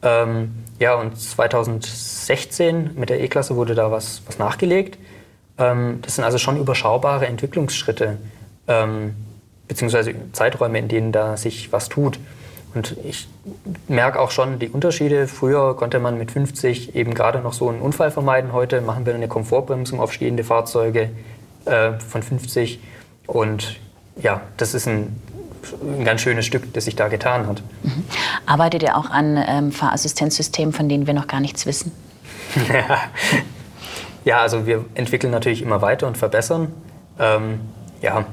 Ähm, 0.02 0.64
ja, 0.80 0.96
und 0.96 1.20
2016 1.20 2.92
mit 2.96 3.10
der 3.10 3.22
E-Klasse 3.22 3.56
wurde 3.56 3.76
da 3.76 3.92
was, 3.92 4.22
was 4.26 4.38
nachgelegt. 4.38 4.98
Ähm, 5.58 6.00
das 6.02 6.16
sind 6.16 6.24
also 6.24 6.38
schon 6.38 6.58
überschaubare 6.58 7.26
Entwicklungsschritte, 7.26 8.18
ähm, 8.68 9.16
beziehungsweise 9.68 10.14
Zeiträume, 10.34 10.80
in 10.80 10.88
denen 10.88 11.12
da 11.12 11.36
sich 11.38 11.72
was 11.72 11.90
tut. 11.90 12.20
Und 12.74 12.96
ich 13.04 13.28
merke 13.88 14.20
auch 14.20 14.30
schon 14.30 14.60
die 14.60 14.70
Unterschiede. 14.70 15.28
Früher 15.28 15.76
konnte 15.76 16.00
man 16.00 16.18
mit 16.18 16.32
50 16.32 16.96
eben 16.96 17.14
gerade 17.14 17.40
noch 17.40 17.54
so 17.54 17.70
einen 17.70 17.82
Unfall 17.82 18.12
vermeiden. 18.12 18.54
Heute 18.54 18.82
machen 18.82 19.06
wir 19.06 19.16
eine 19.16 19.28
Komfortbremsung 19.28 20.00
auf 20.00 20.14
stehende 20.14 20.44
Fahrzeuge 20.44 21.10
äh, 21.66 21.94
von 21.94 22.22
50. 22.22 22.80
Und 23.26 23.80
ja, 24.22 24.42
das 24.58 24.76
ist 24.76 24.88
ein 24.88 25.20
ein 25.74 26.06
ganz 26.06 26.22
schönes 26.22 26.46
Stück, 26.46 26.74
das 26.74 26.86
sich 26.86 26.96
da 26.96 27.08
getan 27.08 27.48
hat. 27.48 27.62
Mhm. 27.84 28.04
Arbeitet 28.46 28.84
ihr 28.84 28.98
auch 28.98 29.10
an 29.10 29.44
ähm, 29.48 29.72
Fahrassistenzsystemen, 29.72 30.74
von 30.74 30.90
denen 30.90 31.08
wir 31.08 31.14
noch 31.14 31.28
gar 31.28 31.40
nichts 31.40 31.66
wissen? 31.66 31.92
ja, 34.26 34.40
also 34.40 34.66
wir 34.66 34.86
entwickeln 34.96 35.32
natürlich 35.32 35.62
immer 35.62 35.82
weiter 35.82 36.08
und 36.08 36.18
verbessern. 36.18 36.74
Ähm, 37.20 37.60
ja, 38.02 38.26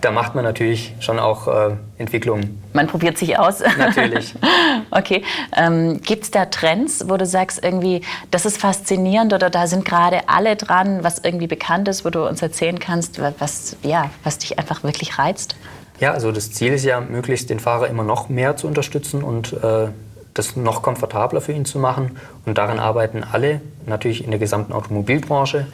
da 0.00 0.10
macht 0.10 0.34
man 0.34 0.44
natürlich 0.44 0.94
schon 1.00 1.18
auch 1.18 1.46
äh, 1.46 1.76
Entwicklungen. 1.98 2.62
Man 2.72 2.86
probiert 2.86 3.18
sich 3.18 3.38
aus. 3.38 3.62
Natürlich. 3.78 4.34
okay. 4.90 5.22
Ähm, 5.54 6.00
Gibt 6.00 6.24
es 6.24 6.30
da 6.30 6.46
Trends, 6.46 7.04
wo 7.08 7.16
du 7.16 7.26
sagst, 7.26 7.62
irgendwie, 7.62 8.02
das 8.30 8.46
ist 8.46 8.58
faszinierend 8.58 9.32
oder 9.32 9.50
da 9.50 9.66
sind 9.66 9.84
gerade 9.84 10.28
alle 10.28 10.56
dran, 10.56 11.02
was 11.02 11.18
irgendwie 11.18 11.46
bekannt 11.46 11.88
ist, 11.88 12.04
wo 12.04 12.10
du 12.10 12.26
uns 12.26 12.40
erzählen 12.40 12.78
kannst, 12.78 13.20
was, 13.38 13.76
ja, 13.82 14.10
was 14.24 14.38
dich 14.38 14.58
einfach 14.58 14.82
wirklich 14.82 15.18
reizt? 15.18 15.56
Ja, 16.00 16.12
also 16.12 16.32
das 16.32 16.50
Ziel 16.50 16.72
ist 16.72 16.84
ja, 16.84 17.00
möglichst 17.00 17.50
den 17.50 17.60
Fahrer 17.60 17.88
immer 17.88 18.02
noch 18.02 18.28
mehr 18.28 18.56
zu 18.56 18.66
unterstützen 18.66 19.22
und 19.22 19.52
äh, 19.62 19.88
das 20.32 20.56
noch 20.56 20.82
komfortabler 20.82 21.42
für 21.42 21.52
ihn 21.52 21.66
zu 21.66 21.78
machen. 21.78 22.16
Und 22.46 22.56
daran 22.56 22.78
arbeiten 22.78 23.22
alle, 23.22 23.60
natürlich 23.86 24.24
in 24.24 24.30
der 24.30 24.40
gesamten 24.40 24.72
Automobilbranche. 24.72 25.66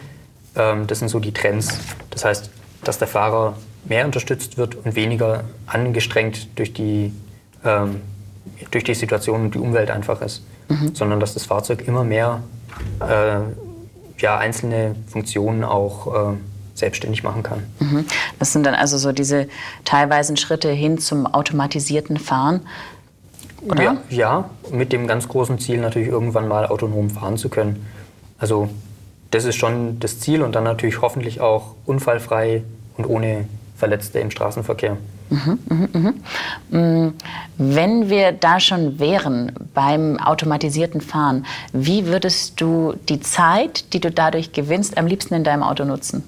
Ähm, 0.57 0.87
das 0.89 0.99
sind 0.99 1.09
so 1.09 1.21
die 1.21 1.33
Trends. 1.33 1.79
Das 2.11 2.25
heißt, 2.25 2.51
dass 2.83 2.99
der 2.99 3.07
Fahrer 3.09 3.57
mehr 3.85 4.05
unterstützt 4.05 4.59
wird 4.59 4.75
und 4.75 4.97
weniger 4.97 5.45
angestrengt 5.67 6.49
durch 6.59 6.73
die, 6.73 7.13
ähm, 7.65 8.01
durch 8.73 8.83
die 8.83 8.95
Situation 8.95 9.43
und 9.43 9.55
die 9.55 9.59
Umwelt 9.59 9.93
einfach 9.93 10.21
ist, 10.23 10.43
mhm. 10.69 10.93
sondern 10.93 11.21
dass 11.21 11.35
das 11.35 11.45
Fahrzeug 11.45 11.87
immer 11.87 12.03
mehr 12.03 12.43
äh, 13.01 13.39
ja, 14.19 14.39
einzelne 14.39 14.97
Funktionen 15.07 15.63
auch 15.63 16.33
äh, 16.33 16.37
selbstständig 16.77 17.23
machen 17.23 17.43
kann. 17.43 17.63
Mhm. 17.81 18.05
Das 18.39 18.53
sind 18.53 18.65
dann 18.65 18.75
also 18.75 18.99
so 18.99 19.13
diese 19.13 19.49
teilweisen 19.85 20.37
Schritte 20.37 20.71
hin 20.71 20.99
zum 20.99 21.27
automatisierten 21.27 22.19
Fahren. 22.19 22.61
Oder? 23.63 23.83
Ja, 23.83 23.97
ja, 24.11 24.51
mit 24.71 24.93
dem 24.93 25.07
ganz 25.07 25.29
großen 25.29 25.59
Ziel 25.59 25.81
natürlich 25.81 26.09
irgendwann 26.09 26.47
mal 26.47 26.67
autonom 26.67 27.11
fahren 27.11 27.37
zu 27.37 27.49
können. 27.49 27.87
Also 28.39 28.69
das 29.31 29.45
ist 29.45 29.57
schon 29.57 29.99
das 29.99 30.21
Ziel 30.21 30.43
und 30.43 30.55
dann 30.55 30.65
natürlich 30.65 31.01
hoffentlich 31.01 31.41
auch 31.41 31.75
unfallfrei 31.85 32.63
und 32.97 33.07
ohne 33.07 33.47
Verletzte 33.77 34.21
im 34.21 34.31
Straßenverkehr. 34.31 34.97
Mhm, 35.29 35.59
mh, 35.69 35.89
mh. 36.71 36.79
Mm, 36.79 37.15
wenn 37.59 38.09
wir 38.09 38.33
da 38.33 38.61
schon 38.61 38.99
wären 38.99 39.53
beim 39.75 40.19
automatisierten 40.19 41.01
Fahren, 41.01 41.45
wie 41.73 42.07
würdest 42.07 42.61
du 42.61 42.95
die 43.09 43.21
Zeit, 43.21 43.93
die 43.93 44.01
du 44.01 44.11
dadurch 44.11 44.53
gewinnst, 44.53 44.97
am 44.97 45.07
liebsten 45.07 45.35
in 45.35 45.45
deinem 45.45 45.63
Auto 45.63 45.85
nutzen? 45.85 46.23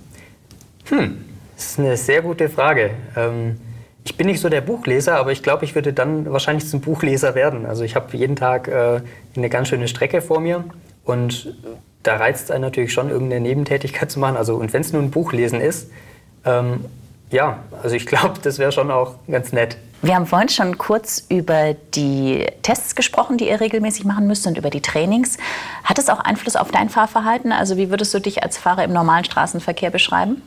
Hm, 0.89 1.25
das 1.57 1.67
ist 1.67 1.79
eine 1.79 1.97
sehr 1.97 2.23
gute 2.23 2.49
Frage. 2.49 2.91
Ähm, 3.17 3.61
ich 4.05 4.17
bin 4.17 4.27
nicht 4.27 4.41
so 4.41 4.49
der 4.49 4.63
Buchleser, 4.63 5.17
aber 5.17 5.33
ich 5.33 5.43
glaube, 5.43 5.65
ich 5.65 5.75
würde 5.75 5.93
dann 5.93 6.31
wahrscheinlich 6.33 6.67
zum 6.69 6.81
Buchleser 6.81 7.35
werden. 7.35 7.67
Also 7.67 7.85
ich 7.85 7.95
habe 7.95 8.17
jeden 8.17 8.37
Tag 8.37 8.69
äh, 8.69 9.01
eine 9.37 9.49
ganz 9.51 9.69
schöne 9.69 9.87
Strecke 9.87 10.23
vor 10.23 10.41
mir 10.41 10.65
und 11.05 11.55
da 12.03 12.17
reizt 12.17 12.45
es 12.45 12.51
einen 12.51 12.63
natürlich 12.63 12.93
schon, 12.93 13.11
irgendeine 13.11 13.43
Nebentätigkeit 13.43 14.11
zu 14.11 14.19
machen. 14.19 14.37
Also, 14.37 14.55
und 14.55 14.73
wenn 14.73 14.81
es 14.81 14.93
nur 14.93 15.03
ein 15.03 15.11
Buchlesen 15.11 15.61
ist, 15.61 15.91
ähm, 16.45 16.85
ja, 17.31 17.59
also 17.83 17.97
ich 17.97 18.07
glaube, 18.07 18.41
das 18.43 18.59
wäre 18.59 18.73
schon 18.73 18.91
auch 18.91 19.17
ganz 19.31 19.53
nett. 19.53 19.77
Wir 20.01 20.15
haben 20.15 20.27
vorhin 20.27 20.49
schon 20.49 20.79
kurz 20.79 21.27
über 21.29 21.75
die 21.95 22.47
Tests 22.63 22.95
gesprochen, 22.95 23.37
die 23.37 23.49
ihr 23.49 23.61
regelmäßig 23.61 24.05
machen 24.05 24.29
müsst 24.29 24.47
und 24.47 24.57
über 24.57 24.71
die 24.71 24.81
Trainings. 24.81 25.39
Hat 25.83 25.99
es 25.99 26.09
auch 26.09 26.21
Einfluss 26.21 26.55
auf 26.55 26.71
dein 26.71 26.89
Fahrverhalten? 26.89 27.51
Also 27.51 27.77
wie 27.77 27.91
würdest 27.91 28.15
du 28.15 28.21
dich 28.21 28.45
als 28.45 28.59
Fahrer 28.59 28.85
im 28.85 28.93
normalen 28.93 29.25
Straßenverkehr 29.25 29.91
beschreiben? 29.91 30.41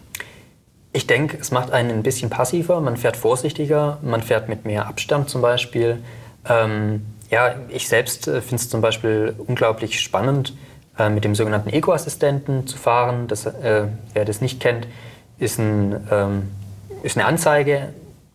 Ich 0.94 1.08
denke, 1.08 1.38
es 1.40 1.52
macht 1.52 1.72
einen 1.72 1.90
ein 1.92 2.04
bisschen 2.04 2.30
passiver, 2.30 2.82
man 2.82 2.98
fährt 2.98 3.16
vorsichtiger, 3.16 3.98
man 4.02 4.22
fährt 4.22 4.50
mit 4.50 4.66
mehr 4.66 4.88
Abstand 4.88 5.30
zum 5.30 5.42
Beispiel. 5.42 6.04
Ähm, 6.48 7.06
ja, 7.30 7.56
ich 7.70 7.88
selbst 7.88 8.28
äh, 8.28 8.42
finde 8.42 8.58
es 8.58 8.70
zum 8.70 8.82
Beispiel 8.82 9.34
unglaublich 9.38 10.02
spannend, 10.02 10.54
äh, 11.00 11.10
mit 11.10 11.24
dem 11.24 11.34
sogenannten 11.34 11.70
Eco-Assistenten 11.70 12.68
zu 12.68 12.78
fahren. 12.78 13.30
Das, 13.30 13.46
äh, 13.46 13.86
wer 14.14 14.26
das 14.26 14.42
nicht 14.42 14.60
kennt, 14.60 14.86
ist, 15.40 15.60
ein, 15.60 16.08
ähm, 16.12 16.50
ist 17.04 17.18
eine 17.18 17.26
Anzeige 17.26 17.94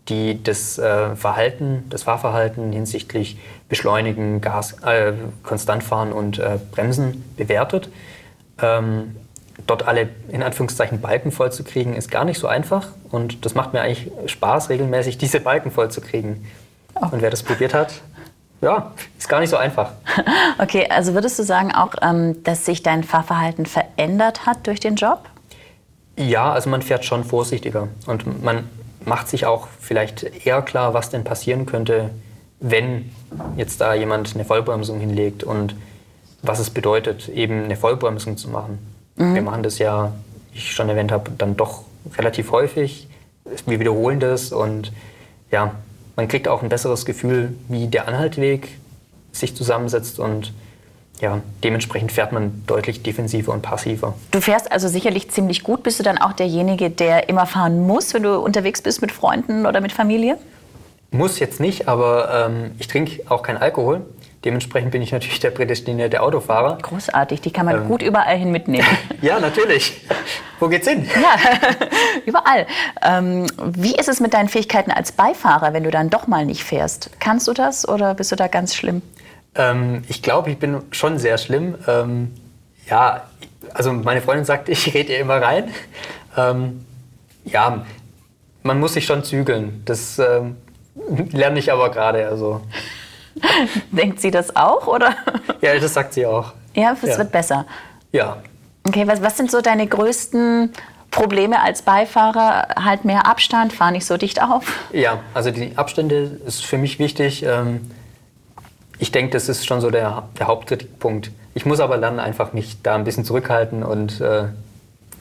die 0.09 0.41
das 0.41 0.79
äh, 0.79 1.17
Verhalten, 1.17 1.83
das 1.91 2.05
Fahrverhalten 2.05 2.71
hinsichtlich 2.71 3.39
Beschleunigen, 3.69 4.41
Gas, 4.41 4.81
äh, 4.85 5.13
konstant 5.43 5.83
fahren 5.83 6.13
und 6.13 6.41
Bremsen 6.71 7.25
bewertet. 7.37 7.89
Ähm, 8.63 9.17
dort 9.67 9.87
alle 9.87 10.09
in 10.29 10.43
Anführungszeichen 10.43 11.01
Balken 11.01 11.33
voll 11.33 11.53
zu 11.53 11.65
kriegen, 11.65 11.95
ist 11.95 12.11
gar 12.11 12.25
nicht 12.25 12.39
so 12.39 12.47
einfach. 12.47 12.89
Und 13.11 13.45
das 13.45 13.55
macht 13.55 13.73
mir 13.73 13.81
eigentlich 13.81 14.11
Spaß, 14.27 14.69
regelmäßig 14.69 15.19
diese 15.19 15.41
Balken 15.41 15.71
voll 15.71 15.91
zu 15.91 16.01
kriegen. 16.01 16.47
Oh. 16.95 17.07
Und 17.11 17.23
wer 17.23 17.31
das 17.31 17.43
probiert 17.43 17.75
hat, 17.75 17.95
ja, 18.61 18.93
ist 19.19 19.29
gar 19.29 19.41
nicht 19.41 19.51
so 19.51 19.57
einfach. 19.57 19.93
Okay, 20.59 20.87
also 20.89 21.13
würdest 21.13 21.39
du 21.39 21.43
sagen 21.43 21.73
auch, 21.73 21.95
ähm, 22.01 22.43
dass 22.43 22.65
sich 22.65 22.83
dein 22.83 23.05
Fahrverhalten 23.05 23.67
verändert 23.67 24.47
hat 24.47 24.67
durch 24.67 24.81
den 24.81 24.97
Job? 24.97 25.29
Ja, 26.17 26.51
also 26.51 26.71
man 26.71 26.81
fährt 26.81 27.05
schon 27.05 27.25
vorsichtiger 27.25 27.89
und 28.07 28.43
man 28.43 28.71
macht 29.05 29.29
sich 29.29 29.45
auch 29.45 29.69
vielleicht 29.81 30.23
eher 30.47 30.63
klar, 30.63 30.95
was 30.95 31.11
denn 31.11 31.25
passieren 31.25 31.67
könnte, 31.67 32.11
wenn 32.59 33.11
jetzt 33.57 33.83
da 33.83 33.93
jemand 33.93 34.35
eine 34.35 34.47
Vollbremsung 34.47 34.99
hinlegt 34.99 35.45
und 35.45 35.77
was 36.41 36.59
es 36.59 36.71
bedeutet, 36.71 37.29
eben 37.29 37.65
eine 37.65 37.77
Vollbremsung 37.77 38.39
zu 38.39 38.49
machen. 38.49 38.79
Mhm. 39.17 39.35
Wir 39.35 39.43
machen 39.43 39.63
das 39.63 39.79
ja, 39.79 40.13
wie 40.53 40.59
ich 40.59 40.73
schon 40.73 40.89
erwähnt 40.89 41.13
habe, 41.13 41.31
dann 41.37 41.57
doch 41.57 41.83
relativ 42.17 42.51
häufig. 42.53 43.09
Wir 43.67 43.81
wiederholen 43.81 44.21
das 44.21 44.53
und 44.53 44.93
ja, 45.51 45.73
man 46.17 46.29
kriegt 46.29 46.49
auch 46.49 46.63
ein 46.63 46.69
besseres 46.69 47.05
Gefühl, 47.05 47.55
wie 47.69 47.87
der 47.87 48.09
Anhaltweg 48.09 48.79
sich 49.33 49.55
zusammensetzt 49.55 50.19
und 50.19 50.53
ja, 51.21 51.41
dementsprechend 51.65 52.13
fährt 52.13 52.33
man 52.33 52.63
deutlich 52.67 53.03
defensiver 53.03 53.53
und 53.53 53.63
passiver. 53.63 54.15
Du 54.33 54.41
fährst 54.41 54.71
also 54.71 54.89
sicherlich 54.89 55.31
ziemlich 55.31 55.63
gut. 55.63 55.83
Bist 55.83 55.99
du 55.99 56.03
dann 56.03 56.19
auch 56.19 56.35
derjenige, 56.35 56.91
der 56.91 57.29
immer 57.29 57.47
fahren 57.47 57.87
muss, 57.87 58.13
wenn 58.13 58.23
du 58.23 58.39
unterwegs 58.39 58.83
bist 58.83 59.01
mit 59.01 59.13
Freunden 59.13 59.65
oder 59.65 59.81
mit 59.81 59.93
Familie? 59.93 60.37
Muss 61.11 61.39
jetzt 61.39 61.61
nicht, 61.61 61.89
aber 61.89 62.49
ähm, 62.49 62.73
ich 62.79 62.89
trinke 62.89 63.23
auch 63.31 63.43
keinen 63.43 63.57
Alkohol. 63.57 64.03
Dementsprechend 64.45 64.93
bin 64.93 65.03
ich 65.03 65.13
natürlich 65.13 65.41
der 65.41 65.51
prädestinierte 65.51 66.23
Autofahrer. 66.23 66.79
Großartig, 66.81 67.41
die 67.41 67.53
kann 67.53 67.67
man 67.67 67.83
ähm, 67.83 67.89
gut 67.89 68.03
überall 68.03 68.37
hin 68.37 68.53
mitnehmen. 68.53 68.87
ja, 69.23 69.41
natürlich. 69.41 70.03
Wo 70.61 70.69
geht's 70.69 70.87
hin? 70.87 71.09
Ja, 71.15 71.37
überall. 72.27 72.67
Ähm, 73.03 73.47
wie 73.65 73.97
ist 73.97 74.09
es 74.09 74.21
mit 74.21 74.35
deinen 74.35 74.49
Fähigkeiten 74.49 74.93
als 74.93 75.13
Beifahrer, 75.13 75.73
wenn 75.73 75.85
du 75.85 75.91
dann 75.91 76.11
doch 76.11 76.27
mal 76.27 76.45
nicht 76.45 76.63
fährst? 76.63 77.11
Kannst 77.19 77.49
du 77.49 77.55
das 77.55 77.89
oder 77.89 78.15
bist 78.15 78.31
du 78.31 78.37
da 78.37 78.47
ganz 78.47 78.75
schlimm? 78.75 79.03
Ähm, 79.57 80.03
ich 80.09 80.23
glaube, 80.23 80.51
ich 80.51 80.59
bin 80.59 80.83
schon 80.93 81.19
sehr 81.19 81.39
schlimm. 81.39 81.77
Ähm, 81.89 82.33
ja, 82.89 83.25
also 83.75 83.93
meine 83.93 84.21
Freundin 84.21 84.45
sagt, 84.45 84.69
ich 84.69 84.95
rede 84.95 85.13
ihr 85.13 85.19
immer 85.19 85.41
rein. 85.43 85.73
Ähm, 86.37 86.85
ja, 87.45 87.85
man 88.63 88.79
muss 88.81 88.95
sich 88.95 89.07
schon 89.07 89.25
zügeln. 89.25 89.83
Das 89.87 90.19
ähm, 90.19 90.57
lerne 91.33 91.59
ich 91.59 91.73
aber 91.73 91.91
gerade. 91.91 92.29
Also. 92.29 92.61
Denkt 93.91 94.21
sie 94.21 94.31
das 94.31 94.55
auch, 94.57 94.87
oder? 94.87 95.15
Ja, 95.61 95.79
das 95.79 95.95
sagt 95.95 96.15
sie 96.15 96.27
auch. 96.27 96.53
Ja, 96.75 96.97
es 97.01 97.09
ja. 97.09 97.19
wird 97.19 97.33
besser. 97.33 97.67
Ja. 98.13 98.39
Okay, 98.87 99.07
was, 99.07 99.23
was 99.23 99.37
sind 99.37 99.51
so 99.51 99.61
deine 99.61 99.87
größten 99.87 100.73
Probleme 101.11 101.61
als 101.61 101.83
Beifahrer? 101.83 102.69
Halt 102.83 103.05
mehr 103.05 103.27
Abstand, 103.27 103.73
fahr 103.73 103.91
nicht 103.91 104.07
so 104.07 104.17
dicht 104.17 104.43
auf? 104.43 104.65
Ja, 104.93 105.21
also 105.35 105.51
die 105.51 105.77
Abstände 105.77 106.39
ist 106.47 106.65
für 106.65 106.79
mich 106.79 106.99
wichtig. 106.99 107.43
Ähm, 107.43 107.91
ich 108.99 109.13
denke, 109.13 109.33
das 109.33 109.49
ist 109.49 109.67
schon 109.67 109.81
so 109.81 109.91
der, 109.91 110.25
der 110.39 110.47
Hauptkritikpunkt. 110.47 111.31
Ich 111.55 111.67
muss 111.67 111.81
aber 111.81 111.97
lernen, 111.97 112.21
einfach 112.21 112.53
mich 112.53 112.83
da 112.83 112.95
ein 112.95 113.05
bisschen 113.05 113.25
zurückhalten 113.25 113.83
und 113.83 114.21
äh, 114.21 114.45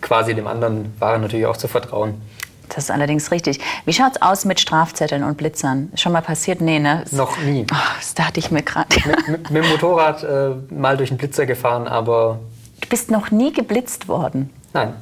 quasi 0.02 0.36
dem 0.36 0.48
anderen 0.48 0.94
Fahrer 1.00 1.18
natürlich 1.18 1.46
auch 1.46 1.58
zu 1.58 1.68
vertrauen. 1.68 2.22
Das 2.70 2.86
ist 2.86 2.92
allerdings 2.92 3.32
richtig. 3.32 3.60
Wie 3.86 3.94
schaut 3.94 4.14
es 4.16 4.22
aus 4.22 4.46
mit 4.46 4.60
Strafzetteln 4.60 5.24
und 5.24 5.38
Blitzern? 5.38 5.92
Schon 5.96 6.12
mal 6.12 6.22
passiert? 6.22 6.62
Nee, 6.62 6.80
ne? 6.80 7.04
Noch 7.12 7.38
nie. 7.40 7.66
Oh, 7.72 7.76
das 7.98 8.14
dachte 8.14 8.40
ich 8.40 8.52
mir 8.52 8.64
gerade. 8.64 8.88
Mit, 9.06 9.28
mit, 9.28 9.52
mit, 9.52 9.64
dem 9.64 9.70
Motorrad 9.70 10.24
äh, 10.24 10.74
mal 10.74 10.98
durch 10.98 11.12
einen 11.12 11.18
Blitzer 11.18 11.46
gefahren, 11.46 11.88
aber. 11.88 12.40
Du 12.82 12.90
bist 12.90 13.12
noch 13.12 13.32
nie 13.32 13.54
geblitzt 13.54 14.08
worden? 14.08 14.50
Nein. 14.74 14.94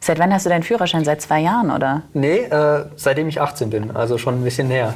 Seit 0.00 0.18
wann 0.18 0.32
hast 0.32 0.46
du 0.46 0.50
deinen 0.50 0.62
Führerschein? 0.62 1.04
Seit 1.04 1.20
zwei 1.20 1.40
Jahren, 1.40 1.70
oder? 1.70 2.02
Nee, 2.14 2.38
äh, 2.38 2.86
seitdem 2.96 3.28
ich 3.28 3.40
18 3.40 3.68
bin, 3.68 3.94
also 3.94 4.16
schon 4.16 4.40
ein 4.40 4.44
bisschen 4.44 4.68
näher. 4.68 4.94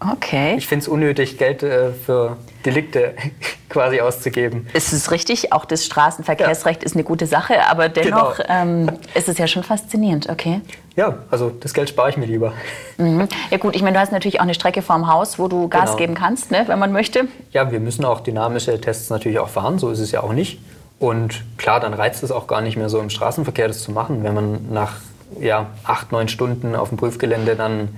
Okay. 0.00 0.54
Ich 0.56 0.66
finde 0.66 0.82
es 0.84 0.88
unnötig, 0.88 1.38
Geld 1.38 1.62
äh, 1.62 1.92
für 1.92 2.36
Delikte 2.64 3.14
quasi 3.68 4.00
auszugeben. 4.00 4.68
Es 4.72 4.92
ist 4.92 5.10
richtig, 5.10 5.52
auch 5.52 5.64
das 5.64 5.84
Straßenverkehrsrecht 5.84 6.82
ja. 6.82 6.86
ist 6.86 6.94
eine 6.94 7.04
gute 7.04 7.26
Sache, 7.26 7.66
aber 7.68 7.88
dennoch 7.88 8.36
genau. 8.36 8.48
ähm, 8.48 8.90
ist 9.14 9.28
es 9.28 9.38
ja 9.38 9.46
schon 9.46 9.64
faszinierend, 9.64 10.28
okay? 10.28 10.60
Ja, 10.94 11.18
also 11.30 11.50
das 11.50 11.74
Geld 11.74 11.88
spare 11.88 12.10
ich 12.10 12.16
mir 12.16 12.26
lieber. 12.26 12.52
Mhm. 12.96 13.28
Ja 13.50 13.58
gut, 13.58 13.74
ich 13.74 13.82
meine, 13.82 13.94
du 13.94 14.00
hast 14.00 14.12
natürlich 14.12 14.38
auch 14.38 14.44
eine 14.44 14.54
Strecke 14.54 14.82
vorm 14.82 15.12
Haus, 15.12 15.38
wo 15.38 15.48
du 15.48 15.68
Gas 15.68 15.86
genau. 15.86 15.96
geben 15.96 16.14
kannst, 16.14 16.50
ne, 16.50 16.64
wenn 16.66 16.78
man 16.78 16.92
möchte. 16.92 17.26
Ja, 17.52 17.70
wir 17.70 17.80
müssen 17.80 18.04
auch 18.04 18.20
dynamische 18.20 18.80
Tests 18.80 19.10
natürlich 19.10 19.38
auch 19.38 19.48
fahren, 19.48 19.78
so 19.78 19.90
ist 19.90 20.00
es 20.00 20.12
ja 20.12 20.22
auch 20.22 20.32
nicht. 20.32 20.60
Und 21.00 21.44
klar, 21.56 21.80
dann 21.80 21.94
reizt 21.94 22.22
es 22.22 22.32
auch 22.32 22.46
gar 22.46 22.60
nicht 22.60 22.76
mehr 22.76 22.88
so 22.88 23.00
im 23.00 23.10
Straßenverkehr 23.10 23.68
das 23.68 23.82
zu 23.82 23.92
machen, 23.92 24.24
wenn 24.24 24.34
man 24.34 24.72
nach 24.72 24.96
ja, 25.40 25.66
acht, 25.84 26.12
neun 26.12 26.28
Stunden 26.28 26.74
auf 26.74 26.88
dem 26.88 26.98
Prüfgelände 26.98 27.54
dann 27.54 27.88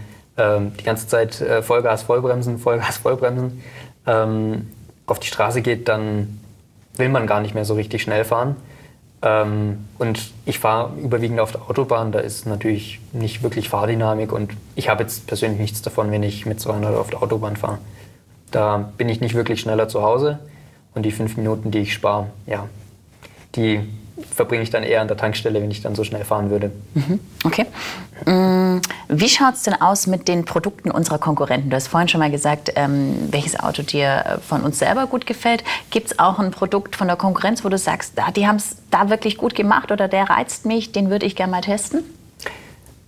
ähm, 0.40 0.72
die 0.78 0.84
ganze 0.84 1.06
Zeit 1.06 1.40
äh, 1.40 1.62
Vollgas, 1.62 2.02
Vollbremsen, 2.02 2.58
Vollgas, 2.58 2.96
Vollbremsen 3.02 3.62
ähm, 4.06 4.70
auf 5.06 5.18
die 5.18 5.26
Straße 5.26 5.60
geht, 5.60 5.88
dann 5.88 6.40
will 6.94 7.10
man 7.10 7.26
gar 7.26 7.40
nicht 7.40 7.54
mehr 7.54 7.64
so 7.64 7.74
richtig 7.74 8.02
schnell 8.02 8.24
fahren. 8.24 8.56
Ähm, 9.22 9.86
und 9.98 10.32
ich 10.46 10.58
fahre 10.58 10.94
überwiegend 10.98 11.40
auf 11.40 11.52
der 11.52 11.68
Autobahn, 11.68 12.10
da 12.10 12.20
ist 12.20 12.46
natürlich 12.46 13.00
nicht 13.12 13.42
wirklich 13.42 13.68
Fahrdynamik 13.68 14.32
und 14.32 14.52
ich 14.76 14.88
habe 14.88 15.02
jetzt 15.02 15.26
persönlich 15.26 15.60
nichts 15.60 15.82
davon, 15.82 16.10
wenn 16.10 16.22
ich 16.22 16.46
mit 16.46 16.58
200 16.58 16.96
auf 16.96 17.10
der 17.10 17.22
Autobahn 17.22 17.56
fahre. 17.56 17.78
Da 18.50 18.90
bin 18.96 19.10
ich 19.10 19.20
nicht 19.20 19.34
wirklich 19.34 19.60
schneller 19.60 19.88
zu 19.88 20.02
Hause 20.02 20.38
und 20.94 21.02
die 21.04 21.12
fünf 21.12 21.36
Minuten, 21.36 21.70
die 21.70 21.80
ich 21.80 21.92
spare, 21.92 22.28
ja, 22.46 22.66
die 23.56 23.80
verbringe 24.34 24.62
ich 24.62 24.70
dann 24.70 24.82
eher 24.82 25.00
an 25.00 25.08
der 25.08 25.16
Tankstelle, 25.16 25.60
wenn 25.62 25.70
ich 25.70 25.82
dann 25.82 25.94
so 25.94 26.04
schnell 26.04 26.24
fahren 26.24 26.50
würde. 26.50 26.70
Mhm. 26.94 27.20
Okay. 27.44 27.66
Mm, 28.26 28.80
wie 29.08 29.28
schaut 29.28 29.54
es 29.54 29.62
denn 29.62 29.80
aus 29.80 30.06
mit 30.06 30.28
den 30.28 30.44
Produkten 30.44 30.90
unserer 30.90 31.18
Konkurrenten? 31.18 31.70
Du 31.70 31.76
hast 31.76 31.88
vorhin 31.88 32.08
schon 32.08 32.20
mal 32.20 32.30
gesagt, 32.30 32.72
ähm, 32.76 33.28
welches 33.30 33.58
Auto 33.58 33.82
dir 33.82 34.40
von 34.46 34.62
uns 34.62 34.78
selber 34.78 35.06
gut 35.06 35.26
gefällt. 35.26 35.64
Gibt 35.90 36.12
es 36.12 36.18
auch 36.18 36.38
ein 36.38 36.50
Produkt 36.50 36.96
von 36.96 37.06
der 37.06 37.16
Konkurrenz, 37.16 37.64
wo 37.64 37.68
du 37.68 37.78
sagst, 37.78 38.14
die 38.36 38.46
haben 38.46 38.56
es 38.56 38.76
da 38.90 39.10
wirklich 39.10 39.36
gut 39.36 39.54
gemacht 39.54 39.90
oder 39.92 40.08
der 40.08 40.28
reizt 40.30 40.66
mich, 40.66 40.92
den 40.92 41.10
würde 41.10 41.26
ich 41.26 41.36
gerne 41.36 41.52
mal 41.52 41.62
testen? 41.62 42.02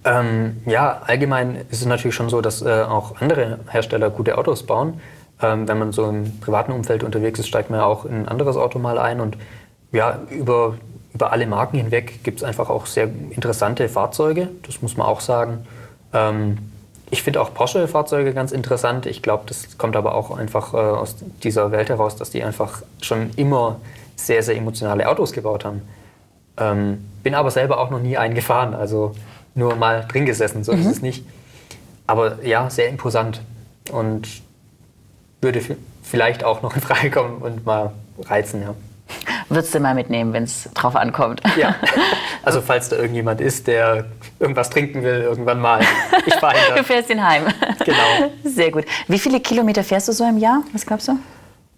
Ähm, 0.04 0.62
ja, 0.66 1.02
allgemein 1.06 1.56
ist 1.70 1.80
es 1.80 1.86
natürlich 1.86 2.16
schon 2.16 2.28
so, 2.28 2.40
dass 2.40 2.62
äh, 2.62 2.82
auch 2.82 3.20
andere 3.20 3.60
Hersteller 3.70 4.10
gute 4.10 4.36
Autos 4.36 4.64
bauen. 4.64 5.00
Ähm, 5.40 5.68
wenn 5.68 5.78
man 5.78 5.92
so 5.92 6.08
im 6.08 6.40
privaten 6.40 6.72
Umfeld 6.72 7.04
unterwegs 7.04 7.38
ist, 7.38 7.48
steigt 7.48 7.70
man 7.70 7.80
ja 7.80 7.86
auch 7.86 8.04
in 8.04 8.14
ein 8.14 8.28
anderes 8.28 8.56
Auto 8.56 8.78
mal 8.78 8.98
ein 8.98 9.20
und 9.20 9.36
ja, 9.92 10.20
über 10.30 10.74
über 11.14 11.32
alle 11.32 11.46
Marken 11.46 11.76
hinweg 11.76 12.24
gibt 12.24 12.38
es 12.38 12.44
einfach 12.44 12.70
auch 12.70 12.86
sehr 12.86 13.08
interessante 13.30 13.88
Fahrzeuge, 13.88 14.48
das 14.66 14.82
muss 14.82 14.96
man 14.96 15.06
auch 15.06 15.20
sagen. 15.20 15.66
Ähm, 16.12 16.58
ich 17.10 17.22
finde 17.22 17.42
auch 17.42 17.52
Porsche-Fahrzeuge 17.52 18.32
ganz 18.32 18.52
interessant. 18.52 19.04
Ich 19.04 19.20
glaube, 19.20 19.44
das 19.46 19.76
kommt 19.76 19.96
aber 19.96 20.14
auch 20.14 20.36
einfach 20.36 20.72
äh, 20.72 20.78
aus 20.78 21.16
dieser 21.42 21.70
Welt 21.70 21.90
heraus, 21.90 22.16
dass 22.16 22.30
die 22.30 22.42
einfach 22.42 22.82
schon 23.02 23.30
immer 23.36 23.80
sehr, 24.16 24.42
sehr 24.42 24.56
emotionale 24.56 25.06
Autos 25.06 25.32
gebaut 25.32 25.66
haben. 25.66 25.82
Ähm, 26.56 27.04
bin 27.22 27.34
aber 27.34 27.50
selber 27.50 27.78
auch 27.78 27.90
noch 27.90 28.00
nie 28.00 28.16
einen 28.16 28.34
gefahren, 28.34 28.72
also 28.72 29.12
nur 29.54 29.76
mal 29.76 30.06
drin 30.10 30.24
gesessen, 30.24 30.64
so 30.64 30.72
mhm. 30.72 30.80
ist 30.80 30.86
es 30.86 31.02
nicht. 31.02 31.26
Aber 32.06 32.42
ja, 32.42 32.70
sehr 32.70 32.88
imposant 32.88 33.42
und 33.90 34.28
würde 35.42 35.60
vielleicht 36.02 36.44
auch 36.44 36.62
noch 36.62 36.74
in 36.74 36.80
Frage 36.80 37.10
kommen 37.10 37.42
und 37.42 37.66
mal 37.66 37.92
reizen, 38.22 38.62
ja. 38.62 38.74
Würdest 39.52 39.74
du 39.74 39.80
mal 39.80 39.94
mitnehmen, 39.94 40.32
wenn 40.32 40.44
es 40.44 40.70
drauf 40.74 40.96
ankommt? 40.96 41.42
Ja. 41.56 41.74
Also 42.44 42.60
falls 42.60 42.88
da 42.88 42.96
irgendjemand 42.96 43.40
ist, 43.40 43.68
der 43.68 44.06
irgendwas 44.40 44.68
trinken 44.68 45.04
will, 45.04 45.20
irgendwann 45.20 45.60
mal. 45.60 45.80
Ich 46.26 46.34
fahre 46.34 46.56
ihn 46.56 46.60
Du 46.76 46.82
fährst 46.82 47.08
ihn 47.08 47.22
heim. 47.22 47.44
Genau. 47.84 48.32
Sehr 48.44 48.72
gut. 48.72 48.84
Wie 49.06 49.20
viele 49.20 49.38
Kilometer 49.38 49.84
fährst 49.84 50.08
du 50.08 50.12
so 50.12 50.24
im 50.24 50.38
Jahr? 50.38 50.64
Was 50.72 50.84
glaubst 50.84 51.06
du? 51.06 51.12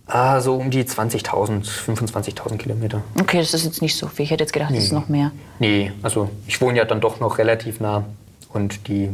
Ah, 0.07 0.41
so 0.41 0.57
um 0.57 0.71
die 0.71 0.85
20.000, 0.85 1.67
25.000 1.67 2.57
Kilometer. 2.57 3.03
Okay, 3.21 3.41
das 3.41 3.53
ist 3.53 3.67
jetzt 3.67 3.83
nicht 3.83 3.95
so 3.95 4.07
viel. 4.07 4.25
Ich 4.25 4.31
hätte 4.31 4.43
jetzt 4.43 4.55
gedacht, 4.55 4.71
nee. 4.71 4.77
das 4.77 4.87
ist 4.87 4.93
noch 4.93 5.11
mehr. 5.11 5.33
Nee, 5.59 5.93
also 6.03 6.31
ich 6.47 6.59
wohne 6.63 6.79
ja 6.79 6.87
dann 6.87 7.03
doch 7.03 7.21
noch 7.21 7.37
relativ 7.37 7.81
nah. 7.81 8.05
Und 8.49 8.89
die 8.89 9.11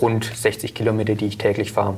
rund 0.00 0.24
60 0.32 0.76
Kilometer, 0.76 1.16
die 1.16 1.26
ich 1.26 1.38
täglich 1.38 1.72
fahre, 1.72 1.96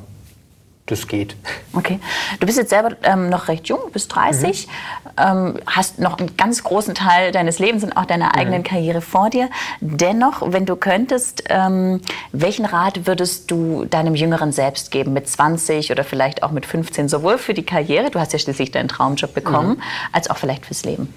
das 0.87 1.07
geht. 1.07 1.35
Okay. 1.73 1.99
Du 2.39 2.45
bist 2.45 2.57
jetzt 2.57 2.69
selber 2.69 2.95
ähm, 3.03 3.29
noch 3.29 3.49
recht 3.49 3.67
jung, 3.67 3.79
bist 3.91 4.13
30, 4.15 4.67
mhm. 4.67 5.11
ähm, 5.17 5.59
hast 5.67 5.99
noch 5.99 6.17
einen 6.17 6.35
ganz 6.37 6.63
großen 6.63 6.95
Teil 6.95 7.31
deines 7.31 7.59
Lebens 7.59 7.83
und 7.83 7.95
auch 7.95 8.05
deiner 8.05 8.35
eigenen 8.35 8.61
mhm. 8.61 8.65
Karriere 8.65 9.01
vor 9.01 9.29
dir. 9.29 9.49
Dennoch, 9.81 10.41
wenn 10.51 10.65
du 10.65 10.75
könntest, 10.75 11.43
ähm, 11.49 12.01
welchen 12.31 12.65
Rat 12.65 13.05
würdest 13.05 13.51
du 13.51 13.85
deinem 13.85 14.15
jüngeren 14.15 14.51
Selbst 14.51 14.89
geben, 14.89 15.13
mit 15.13 15.29
20 15.29 15.91
oder 15.91 16.03
vielleicht 16.03 16.41
auch 16.41 16.51
mit 16.51 16.65
15, 16.65 17.09
sowohl 17.09 17.37
für 17.37 17.53
die 17.53 17.63
Karriere, 17.63 18.09
du 18.09 18.19
hast 18.19 18.33
ja 18.33 18.39
schließlich 18.39 18.71
deinen 18.71 18.87
Traumjob 18.87 19.33
bekommen, 19.33 19.75
mhm. 19.75 19.81
als 20.13 20.29
auch 20.29 20.37
vielleicht 20.37 20.65
fürs 20.65 20.85
Leben? 20.85 21.13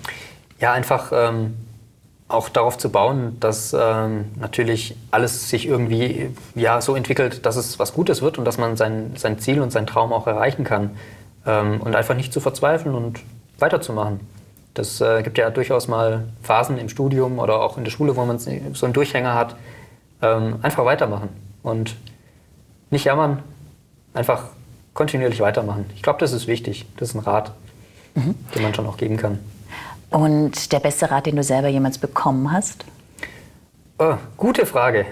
Ja, 0.59 0.73
einfach 0.73 1.13
ähm, 1.15 1.55
auch 2.31 2.49
darauf 2.49 2.79
zu 2.79 2.91
bauen, 2.91 3.37
dass 3.41 3.75
ähm, 3.79 4.27
natürlich 4.39 4.97
alles 5.11 5.49
sich 5.49 5.67
irgendwie 5.67 6.31
ja, 6.55 6.81
so 6.81 6.95
entwickelt, 6.95 7.45
dass 7.45 7.57
es 7.57 7.79
was 7.79 7.93
Gutes 7.93 8.23
wird 8.23 8.39
und 8.39 8.45
dass 8.45 8.59
man 8.59 8.77
sein, 8.77 9.13
sein 9.17 9.39
Ziel 9.39 9.61
und 9.61 9.73
seinen 9.73 9.87
Traum 9.87 10.13
auch 10.13 10.27
erreichen 10.27 10.65
kann. 10.65 10.91
Ähm, 11.47 11.81
und 11.81 11.97
einfach 11.97 12.15
nicht 12.15 12.33
zu 12.33 12.41
verzweifeln 12.41 12.95
und 12.95 13.21
weiterzumachen. 13.59 14.21
Das 14.75 15.01
äh, 15.01 15.23
gibt 15.23 15.39
ja 15.39 15.51
durchaus 15.51 15.89
mal 15.89 16.29
Phasen 16.43 16.79
im 16.79 16.89
Studium 16.89 17.39
oder 17.39 17.61
auch 17.61 17.77
in 17.77 17.85
der 17.85 17.91
Schule, 17.91 18.17
wo 18.17 18.25
man 18.25 18.39
so 18.39 18.51
einen 18.51 18.93
Durchhänger 18.93 19.35
hat. 19.35 19.57
Ähm, 20.23 20.57
einfach 20.63 20.85
weitermachen 20.85 21.31
und 21.63 21.97
nicht 22.91 23.05
jammern, 23.05 23.43
einfach 24.13 24.45
kontinuierlich 24.93 25.41
weitermachen. 25.41 25.87
Ich 25.95 26.03
glaube, 26.03 26.19
das 26.19 26.33
ist 26.33 26.47
wichtig. 26.47 26.87
Das 26.99 27.11
ist 27.11 27.15
ein 27.15 27.21
Rat, 27.21 27.53
mhm. 28.15 28.35
den 28.55 28.63
man 28.63 28.75
schon 28.75 28.87
auch 28.87 28.97
geben 28.97 29.17
kann. 29.17 29.39
Und 30.11 30.73
der 30.73 30.81
beste 30.81 31.11
Rat, 31.11 31.27
den 31.27 31.37
du 31.37 31.43
selber 31.43 31.69
jemals 31.69 31.99
bekommen 31.99 32.53
hast? 32.53 32.85
Oh, 33.99 34.15
gute 34.37 34.67
Frage. 34.67 35.07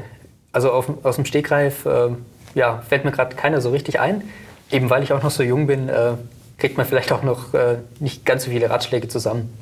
Also 0.52 0.72
auf, 0.72 0.90
aus 1.04 1.16
dem 1.16 1.24
Stegreif 1.24 1.86
äh, 1.86 2.10
ja, 2.54 2.82
fällt 2.88 3.04
mir 3.04 3.12
gerade 3.12 3.36
keiner 3.36 3.60
so 3.60 3.70
richtig 3.70 4.00
ein. 4.00 4.22
Eben 4.70 4.90
weil 4.90 5.02
ich 5.02 5.12
auch 5.12 5.22
noch 5.22 5.30
so 5.30 5.42
jung 5.42 5.66
bin, 5.66 5.88
äh, 5.88 6.14
kriegt 6.58 6.76
man 6.76 6.86
vielleicht 6.86 7.12
auch 7.12 7.22
noch 7.22 7.54
äh, 7.54 7.78
nicht 8.00 8.26
ganz 8.26 8.44
so 8.44 8.50
viele 8.50 8.68
Ratschläge 8.68 9.08
zusammen. 9.08 9.56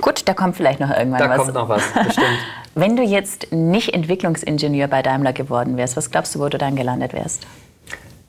Gut, 0.00 0.26
da 0.26 0.34
kommt 0.34 0.56
vielleicht 0.56 0.80
noch 0.80 0.90
irgendwann 0.90 1.20
da 1.20 1.28
was. 1.30 1.36
Da 1.36 1.42
kommt 1.42 1.54
noch 1.54 1.68
was, 1.68 1.82
bestimmt. 1.92 2.38
Wenn 2.74 2.96
du 2.96 3.02
jetzt 3.02 3.52
nicht 3.52 3.94
Entwicklungsingenieur 3.94 4.88
bei 4.88 5.02
Daimler 5.02 5.32
geworden 5.32 5.76
wärst, 5.76 5.96
was 5.96 6.10
glaubst 6.10 6.34
du, 6.34 6.40
wo 6.40 6.48
du 6.48 6.58
dann 6.58 6.74
gelandet 6.74 7.12
wärst? 7.12 7.46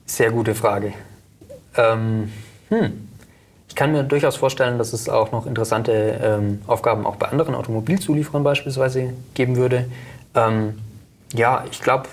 Sehr 0.06 0.32
gute 0.32 0.54
Frage. 0.54 0.94
Ähm, 1.76 2.32
hm. 2.70 3.05
Ich 3.76 3.78
kann 3.78 3.92
mir 3.92 4.06
durchaus 4.06 4.38
vorstellen, 4.38 4.78
dass 4.78 4.94
es 4.94 5.10
auch 5.10 5.34
noch 5.34 5.46
interessante 5.46 5.92
ähm, 6.24 6.62
Aufgaben 6.66 7.06
auch 7.06 7.18
bei 7.18 7.28
anderen 7.28 7.56
Automobilzulieferern 7.56 8.42
beispielsweise 8.42 9.12
geben 9.34 9.58
würde. 9.58 9.90
Ähm, 10.34 10.80
ja, 11.34 11.66
ich 11.70 11.82
glaube, 11.82 12.08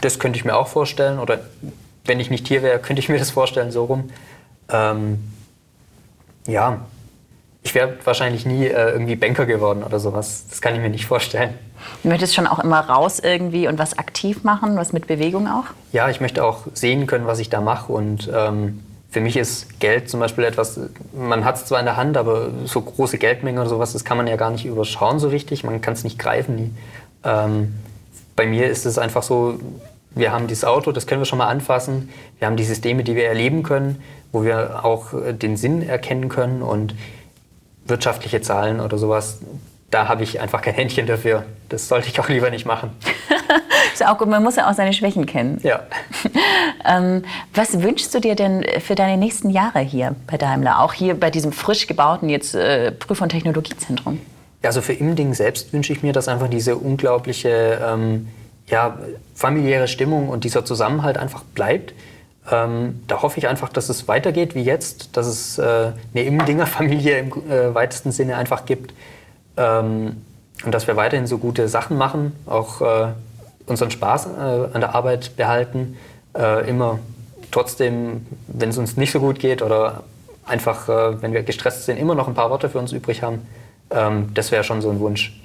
das 0.00 0.18
könnte 0.18 0.36
ich 0.36 0.44
mir 0.44 0.56
auch 0.56 0.66
vorstellen. 0.66 1.20
Oder 1.20 1.38
wenn 2.04 2.18
ich 2.18 2.28
nicht 2.28 2.48
hier 2.48 2.64
wäre, 2.64 2.80
könnte 2.80 2.98
ich 2.98 3.08
mir 3.08 3.20
das 3.20 3.30
vorstellen, 3.30 3.70
so 3.70 3.84
rum. 3.84 4.10
Ähm, 4.68 5.22
ja, 6.48 6.80
ich 7.62 7.72
wäre 7.76 7.96
wahrscheinlich 8.02 8.44
nie 8.44 8.66
äh, 8.66 8.90
irgendwie 8.90 9.14
Banker 9.14 9.46
geworden 9.46 9.84
oder 9.84 10.00
sowas. 10.00 10.46
Das 10.50 10.60
kann 10.60 10.74
ich 10.74 10.80
mir 10.80 10.90
nicht 10.90 11.06
vorstellen. 11.06 11.54
Du 12.02 12.08
möchtest 12.08 12.34
schon 12.34 12.48
auch 12.48 12.58
immer 12.58 12.80
raus 12.80 13.20
irgendwie 13.20 13.68
und 13.68 13.78
was 13.78 13.96
aktiv 13.96 14.42
machen, 14.42 14.76
was 14.76 14.92
mit 14.92 15.06
Bewegung 15.06 15.46
auch? 15.46 15.66
Ja, 15.92 16.10
ich 16.10 16.20
möchte 16.20 16.42
auch 16.42 16.66
sehen 16.74 17.06
können, 17.06 17.28
was 17.28 17.38
ich 17.38 17.48
da 17.48 17.60
mache. 17.60 17.92
Und 17.92 18.28
ähm, 18.34 18.80
für 19.14 19.20
mich 19.20 19.36
ist 19.36 19.78
Geld 19.78 20.10
zum 20.10 20.18
Beispiel 20.18 20.42
etwas, 20.42 20.80
man 21.12 21.44
hat 21.44 21.54
es 21.54 21.66
zwar 21.66 21.78
in 21.78 21.84
der 21.84 21.96
Hand, 21.96 22.16
aber 22.16 22.50
so 22.64 22.80
große 22.80 23.16
Geldmengen 23.16 23.60
oder 23.60 23.68
sowas, 23.68 23.92
das 23.92 24.04
kann 24.04 24.16
man 24.16 24.26
ja 24.26 24.34
gar 24.34 24.50
nicht 24.50 24.66
überschauen 24.66 25.20
so 25.20 25.28
richtig. 25.28 25.62
Man 25.62 25.80
kann 25.80 25.94
es 25.94 26.02
nicht 26.02 26.18
greifen. 26.18 26.56
Nie. 26.56 26.70
Ähm, 27.22 27.74
bei 28.34 28.44
mir 28.44 28.68
ist 28.68 28.86
es 28.86 28.98
einfach 28.98 29.22
so, 29.22 29.60
wir 30.16 30.32
haben 30.32 30.48
dieses 30.48 30.64
Auto, 30.64 30.90
das 30.90 31.06
können 31.06 31.20
wir 31.20 31.26
schon 31.26 31.38
mal 31.38 31.46
anfassen. 31.46 32.08
Wir 32.40 32.48
haben 32.48 32.56
die 32.56 32.64
Systeme, 32.64 33.04
die 33.04 33.14
wir 33.14 33.28
erleben 33.28 33.62
können, 33.62 34.02
wo 34.32 34.42
wir 34.42 34.84
auch 34.84 35.14
äh, 35.14 35.32
den 35.32 35.56
Sinn 35.56 35.88
erkennen 35.88 36.28
können. 36.28 36.60
Und 36.62 36.96
wirtschaftliche 37.86 38.40
Zahlen 38.40 38.80
oder 38.80 38.98
sowas, 38.98 39.38
da 39.92 40.08
habe 40.08 40.24
ich 40.24 40.40
einfach 40.40 40.60
kein 40.60 40.74
Händchen 40.74 41.06
dafür. 41.06 41.44
Das 41.68 41.86
sollte 41.86 42.08
ich 42.08 42.18
auch 42.18 42.28
lieber 42.28 42.50
nicht 42.50 42.66
machen. 42.66 42.90
ist 44.00 44.06
auch 44.06 44.18
gut, 44.18 44.28
man 44.28 44.42
muss 44.42 44.56
ja 44.56 44.68
auch 44.68 44.74
seine 44.74 44.92
Schwächen 44.92 45.26
kennen. 45.26 45.60
Ja. 45.62 45.80
ähm, 46.84 47.24
was 47.54 47.82
wünschst 47.82 48.14
du 48.14 48.20
dir 48.20 48.34
denn 48.34 48.64
für 48.80 48.94
deine 48.94 49.16
nächsten 49.16 49.50
Jahre 49.50 49.80
hier 49.80 50.14
bei 50.26 50.36
Daimler? 50.36 50.80
Auch 50.80 50.92
hier 50.92 51.18
bei 51.18 51.30
diesem 51.30 51.52
frisch 51.52 51.86
gebauten 51.86 52.28
jetzt 52.28 52.54
äh, 52.54 52.92
Prüf- 52.92 53.20
und 53.20 53.30
Technologiezentrum? 53.30 54.20
Also 54.62 54.80
für 54.80 54.94
Imding 54.94 55.34
selbst 55.34 55.72
wünsche 55.72 55.92
ich 55.92 56.02
mir, 56.02 56.12
dass 56.12 56.28
einfach 56.28 56.48
diese 56.48 56.76
unglaubliche 56.76 57.80
ähm, 57.86 58.28
ja, 58.66 58.98
familiäre 59.34 59.88
Stimmung 59.88 60.28
und 60.28 60.44
dieser 60.44 60.64
Zusammenhalt 60.64 61.18
einfach 61.18 61.42
bleibt 61.42 61.92
ähm, 62.50 63.00
da 63.06 63.22
hoffe 63.22 63.38
ich 63.38 63.48
einfach, 63.48 63.70
dass 63.70 63.88
es 63.88 64.06
weitergeht 64.06 64.54
wie 64.54 64.62
jetzt, 64.62 65.16
dass 65.16 65.26
es 65.26 65.58
äh, 65.58 65.92
eine 66.14 66.24
Immendinger 66.24 66.66
Familie 66.66 67.18
im 67.18 67.50
äh, 67.50 67.74
weitesten 67.74 68.12
Sinne 68.12 68.36
einfach 68.36 68.66
gibt 68.66 68.92
ähm, 69.56 70.22
und 70.64 70.72
dass 70.72 70.86
wir 70.86 70.96
weiterhin 70.96 71.26
so 71.26 71.38
gute 71.38 71.68
Sachen 71.68 71.96
machen, 71.96 72.32
auch 72.46 72.80
äh, 72.82 73.08
unseren 73.66 73.90
Spaß 73.90 74.26
äh, 74.26 74.28
an 74.74 74.80
der 74.80 74.94
Arbeit 74.94 75.36
behalten, 75.36 75.96
äh, 76.36 76.68
immer 76.68 76.98
trotzdem, 77.50 78.26
wenn 78.48 78.70
es 78.70 78.78
uns 78.78 78.96
nicht 78.96 79.12
so 79.12 79.20
gut 79.20 79.38
geht 79.38 79.62
oder 79.62 80.04
einfach, 80.44 80.88
äh, 80.88 81.22
wenn 81.22 81.32
wir 81.32 81.42
gestresst 81.42 81.86
sind, 81.86 81.98
immer 81.98 82.14
noch 82.14 82.28
ein 82.28 82.34
paar 82.34 82.50
Worte 82.50 82.68
für 82.68 82.78
uns 82.78 82.92
übrig 82.92 83.22
haben. 83.22 83.46
Ähm, 83.90 84.30
das 84.34 84.50
wäre 84.50 84.64
schon 84.64 84.82
so 84.82 84.90
ein 84.90 85.00
Wunsch. 85.00 85.40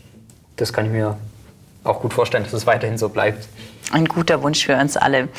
Das 0.55 0.73
kann 0.73 0.85
ich 0.85 0.91
mir 0.91 1.17
auch 1.83 2.01
gut 2.01 2.13
vorstellen, 2.13 2.43
dass 2.43 2.53
es 2.53 2.65
weiterhin 2.65 2.97
so 2.97 3.09
bleibt. 3.09 3.47
Ein 3.91 4.05
guter 4.05 4.41
Wunsch 4.43 4.65
für 4.65 4.75
uns 4.75 4.97
alle. 4.97 5.29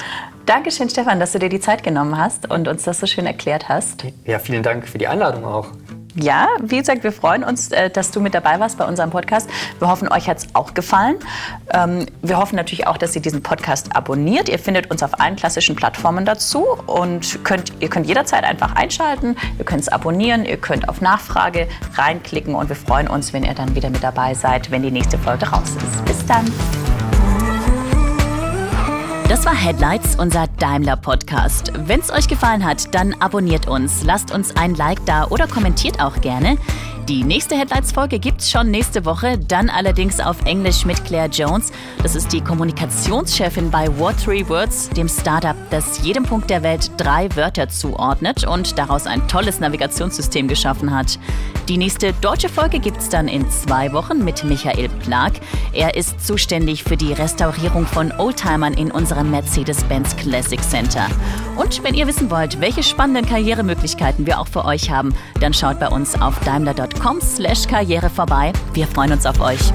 Dankeschön, 0.47 0.89
Stefan, 0.89 1.21
dass 1.21 1.33
du 1.33 1.39
dir 1.39 1.49
die 1.49 1.61
Zeit 1.61 1.83
genommen 1.83 2.19
hast 2.19 2.51
und 2.51 2.67
uns 2.67 2.85
das 2.85 2.99
so 2.99 3.07
schön 3.07 3.27
erklärt 3.27 3.69
hast. 3.69 4.05
Ja, 4.25 4.39
vielen 4.39 4.63
Dank 4.63 4.89
für 4.89 4.99
die 4.99 5.07
Einladung 5.07 5.45
auch. 5.45 5.69
Ja, 6.17 6.49
wie 6.61 6.79
gesagt, 6.79 7.05
wir 7.05 7.13
freuen 7.13 7.45
uns, 7.45 7.71
äh, 7.71 7.89
dass 7.91 8.11
du 8.11 8.21
mit 8.21 8.35
dabei 8.35 8.59
warst 8.59 8.79
bei 8.79 8.85
unserem 8.85 9.11
Podcast. 9.11 9.49
Wir 9.79 9.89
hoffen, 9.89 10.09
euch 10.09 10.29
hat 10.29 10.39
es 10.39 10.49
auch 10.55 10.75
gefallen. 10.75 11.17
Ähm, 11.73 12.07
wir 12.23 12.39
hoffen 12.39 12.57
natürlich 12.57 12.87
auch, 12.87 12.97
dass 12.97 13.15
ihr 13.15 13.23
diesen 13.23 13.43
Podcast 13.43 13.95
abonniert. 13.95 14.49
Ihr 14.49 14.59
findet 14.59 14.91
uns 14.91 15.03
auf 15.03 15.21
allen 15.21 15.37
klassischen 15.37 15.77
Plattformen 15.77 16.25
dazu 16.25 16.67
und 16.87 17.45
könnt, 17.45 17.73
ihr 17.81 17.89
könnt 17.89 18.07
jederzeit 18.07 18.45
einfach 18.45 18.75
einschalten. 18.75 19.37
Ihr 19.59 19.65
könnt 19.65 19.83
es 19.83 19.89
abonnieren, 19.89 20.45
ihr 20.45 20.57
könnt 20.57 20.89
auf 20.89 21.01
Nachfrage 21.01 21.69
reinklicken 21.95 22.55
und 22.55 22.69
wir 22.69 22.77
freuen 22.77 23.09
uns, 23.09 23.33
wenn 23.33 23.45
ihr 23.45 23.55
dann 23.55 23.75
wieder 23.75 23.91
mit 23.91 24.03
dabei 24.03 24.35
seid, 24.35 24.71
wenn 24.71 24.83
die 24.83 24.91
nächste 24.91 25.19
Folge 25.19 25.47
raus 25.49 25.71
ist. 25.77 26.05
Bis 26.05 26.27
dann. 26.27 26.51
Das 29.31 29.45
war 29.45 29.55
Headlights, 29.55 30.17
unser 30.17 30.49
Daimler-Podcast. 30.59 31.71
Wenn 31.87 32.01
es 32.01 32.11
euch 32.11 32.27
gefallen 32.27 32.65
hat, 32.65 32.93
dann 32.97 33.15
abonniert 33.21 33.69
uns, 33.69 34.03
lasst 34.03 34.35
uns 34.35 34.57
ein 34.57 34.75
Like 34.75 35.07
da 35.07 35.29
oder 35.29 35.47
kommentiert 35.47 36.03
auch 36.03 36.21
gerne. 36.21 36.59
Die 37.11 37.25
nächste 37.25 37.57
Headlights-Folge 37.57 38.21
gibt's 38.21 38.49
schon 38.49 38.71
nächste 38.71 39.05
Woche, 39.05 39.37
dann 39.37 39.69
allerdings 39.69 40.21
auf 40.21 40.45
Englisch 40.45 40.85
mit 40.85 41.05
Claire 41.05 41.29
Jones. 41.29 41.73
Das 42.05 42.15
ist 42.15 42.33
die 42.33 42.41
Kommunikationschefin 42.41 43.69
bei 43.69 43.89
What 43.99 44.23
Three 44.25 44.49
Words, 44.49 44.91
dem 44.91 45.09
Startup, 45.09 45.57
das 45.71 46.05
jedem 46.05 46.23
Punkt 46.23 46.49
der 46.51 46.63
Welt 46.63 46.89
drei 46.99 47.29
Wörter 47.35 47.69
zuordnet 47.69 48.47
und 48.47 48.79
daraus 48.79 49.09
ein 49.09 49.27
tolles 49.27 49.59
Navigationssystem 49.59 50.47
geschaffen 50.47 50.97
hat. 50.97 51.19
Die 51.69 51.79
nächste 51.79 52.13
deutsche 52.13 52.49
Folge 52.49 52.79
gibt's 52.79 53.09
dann 53.09 53.27
in 53.27 53.49
zwei 53.51 53.93
Wochen 53.93 54.25
mit 54.25 54.45
Michael 54.45 54.89
Plag. 54.89 55.33
Er 55.73 55.97
ist 55.97 56.25
zuständig 56.25 56.85
für 56.85 56.97
die 56.97 57.13
Restaurierung 57.13 57.87
von 57.87 58.13
Oldtimern 58.19 58.75
in 58.75 58.93
unserem 58.93 59.33
Mercedes-Benz 59.33 60.17
Classic 60.17 60.63
Center. 60.63 61.07
Und 61.57 61.83
wenn 61.83 61.95
ihr 61.95 62.07
wissen 62.07 62.31
wollt, 62.31 62.61
welche 62.61 62.85
spannenden 62.85 63.27
Karrieremöglichkeiten 63.27 64.27
wir 64.27 64.41
auch 64.41 64.49
für 64.49 64.65
euch 64.65 64.91
haben, 64.91 65.13
dann 65.41 65.53
schaut 65.53 65.81
bei 65.81 65.89
uns 65.89 66.21
auf 66.21 66.39
daimler.com 66.41 67.00
karriere 67.67 68.11
vorbei. 68.11 68.53
Wir 68.75 68.87
freuen 68.87 69.13
uns 69.13 69.25
auf 69.25 69.41
euch. 69.41 69.73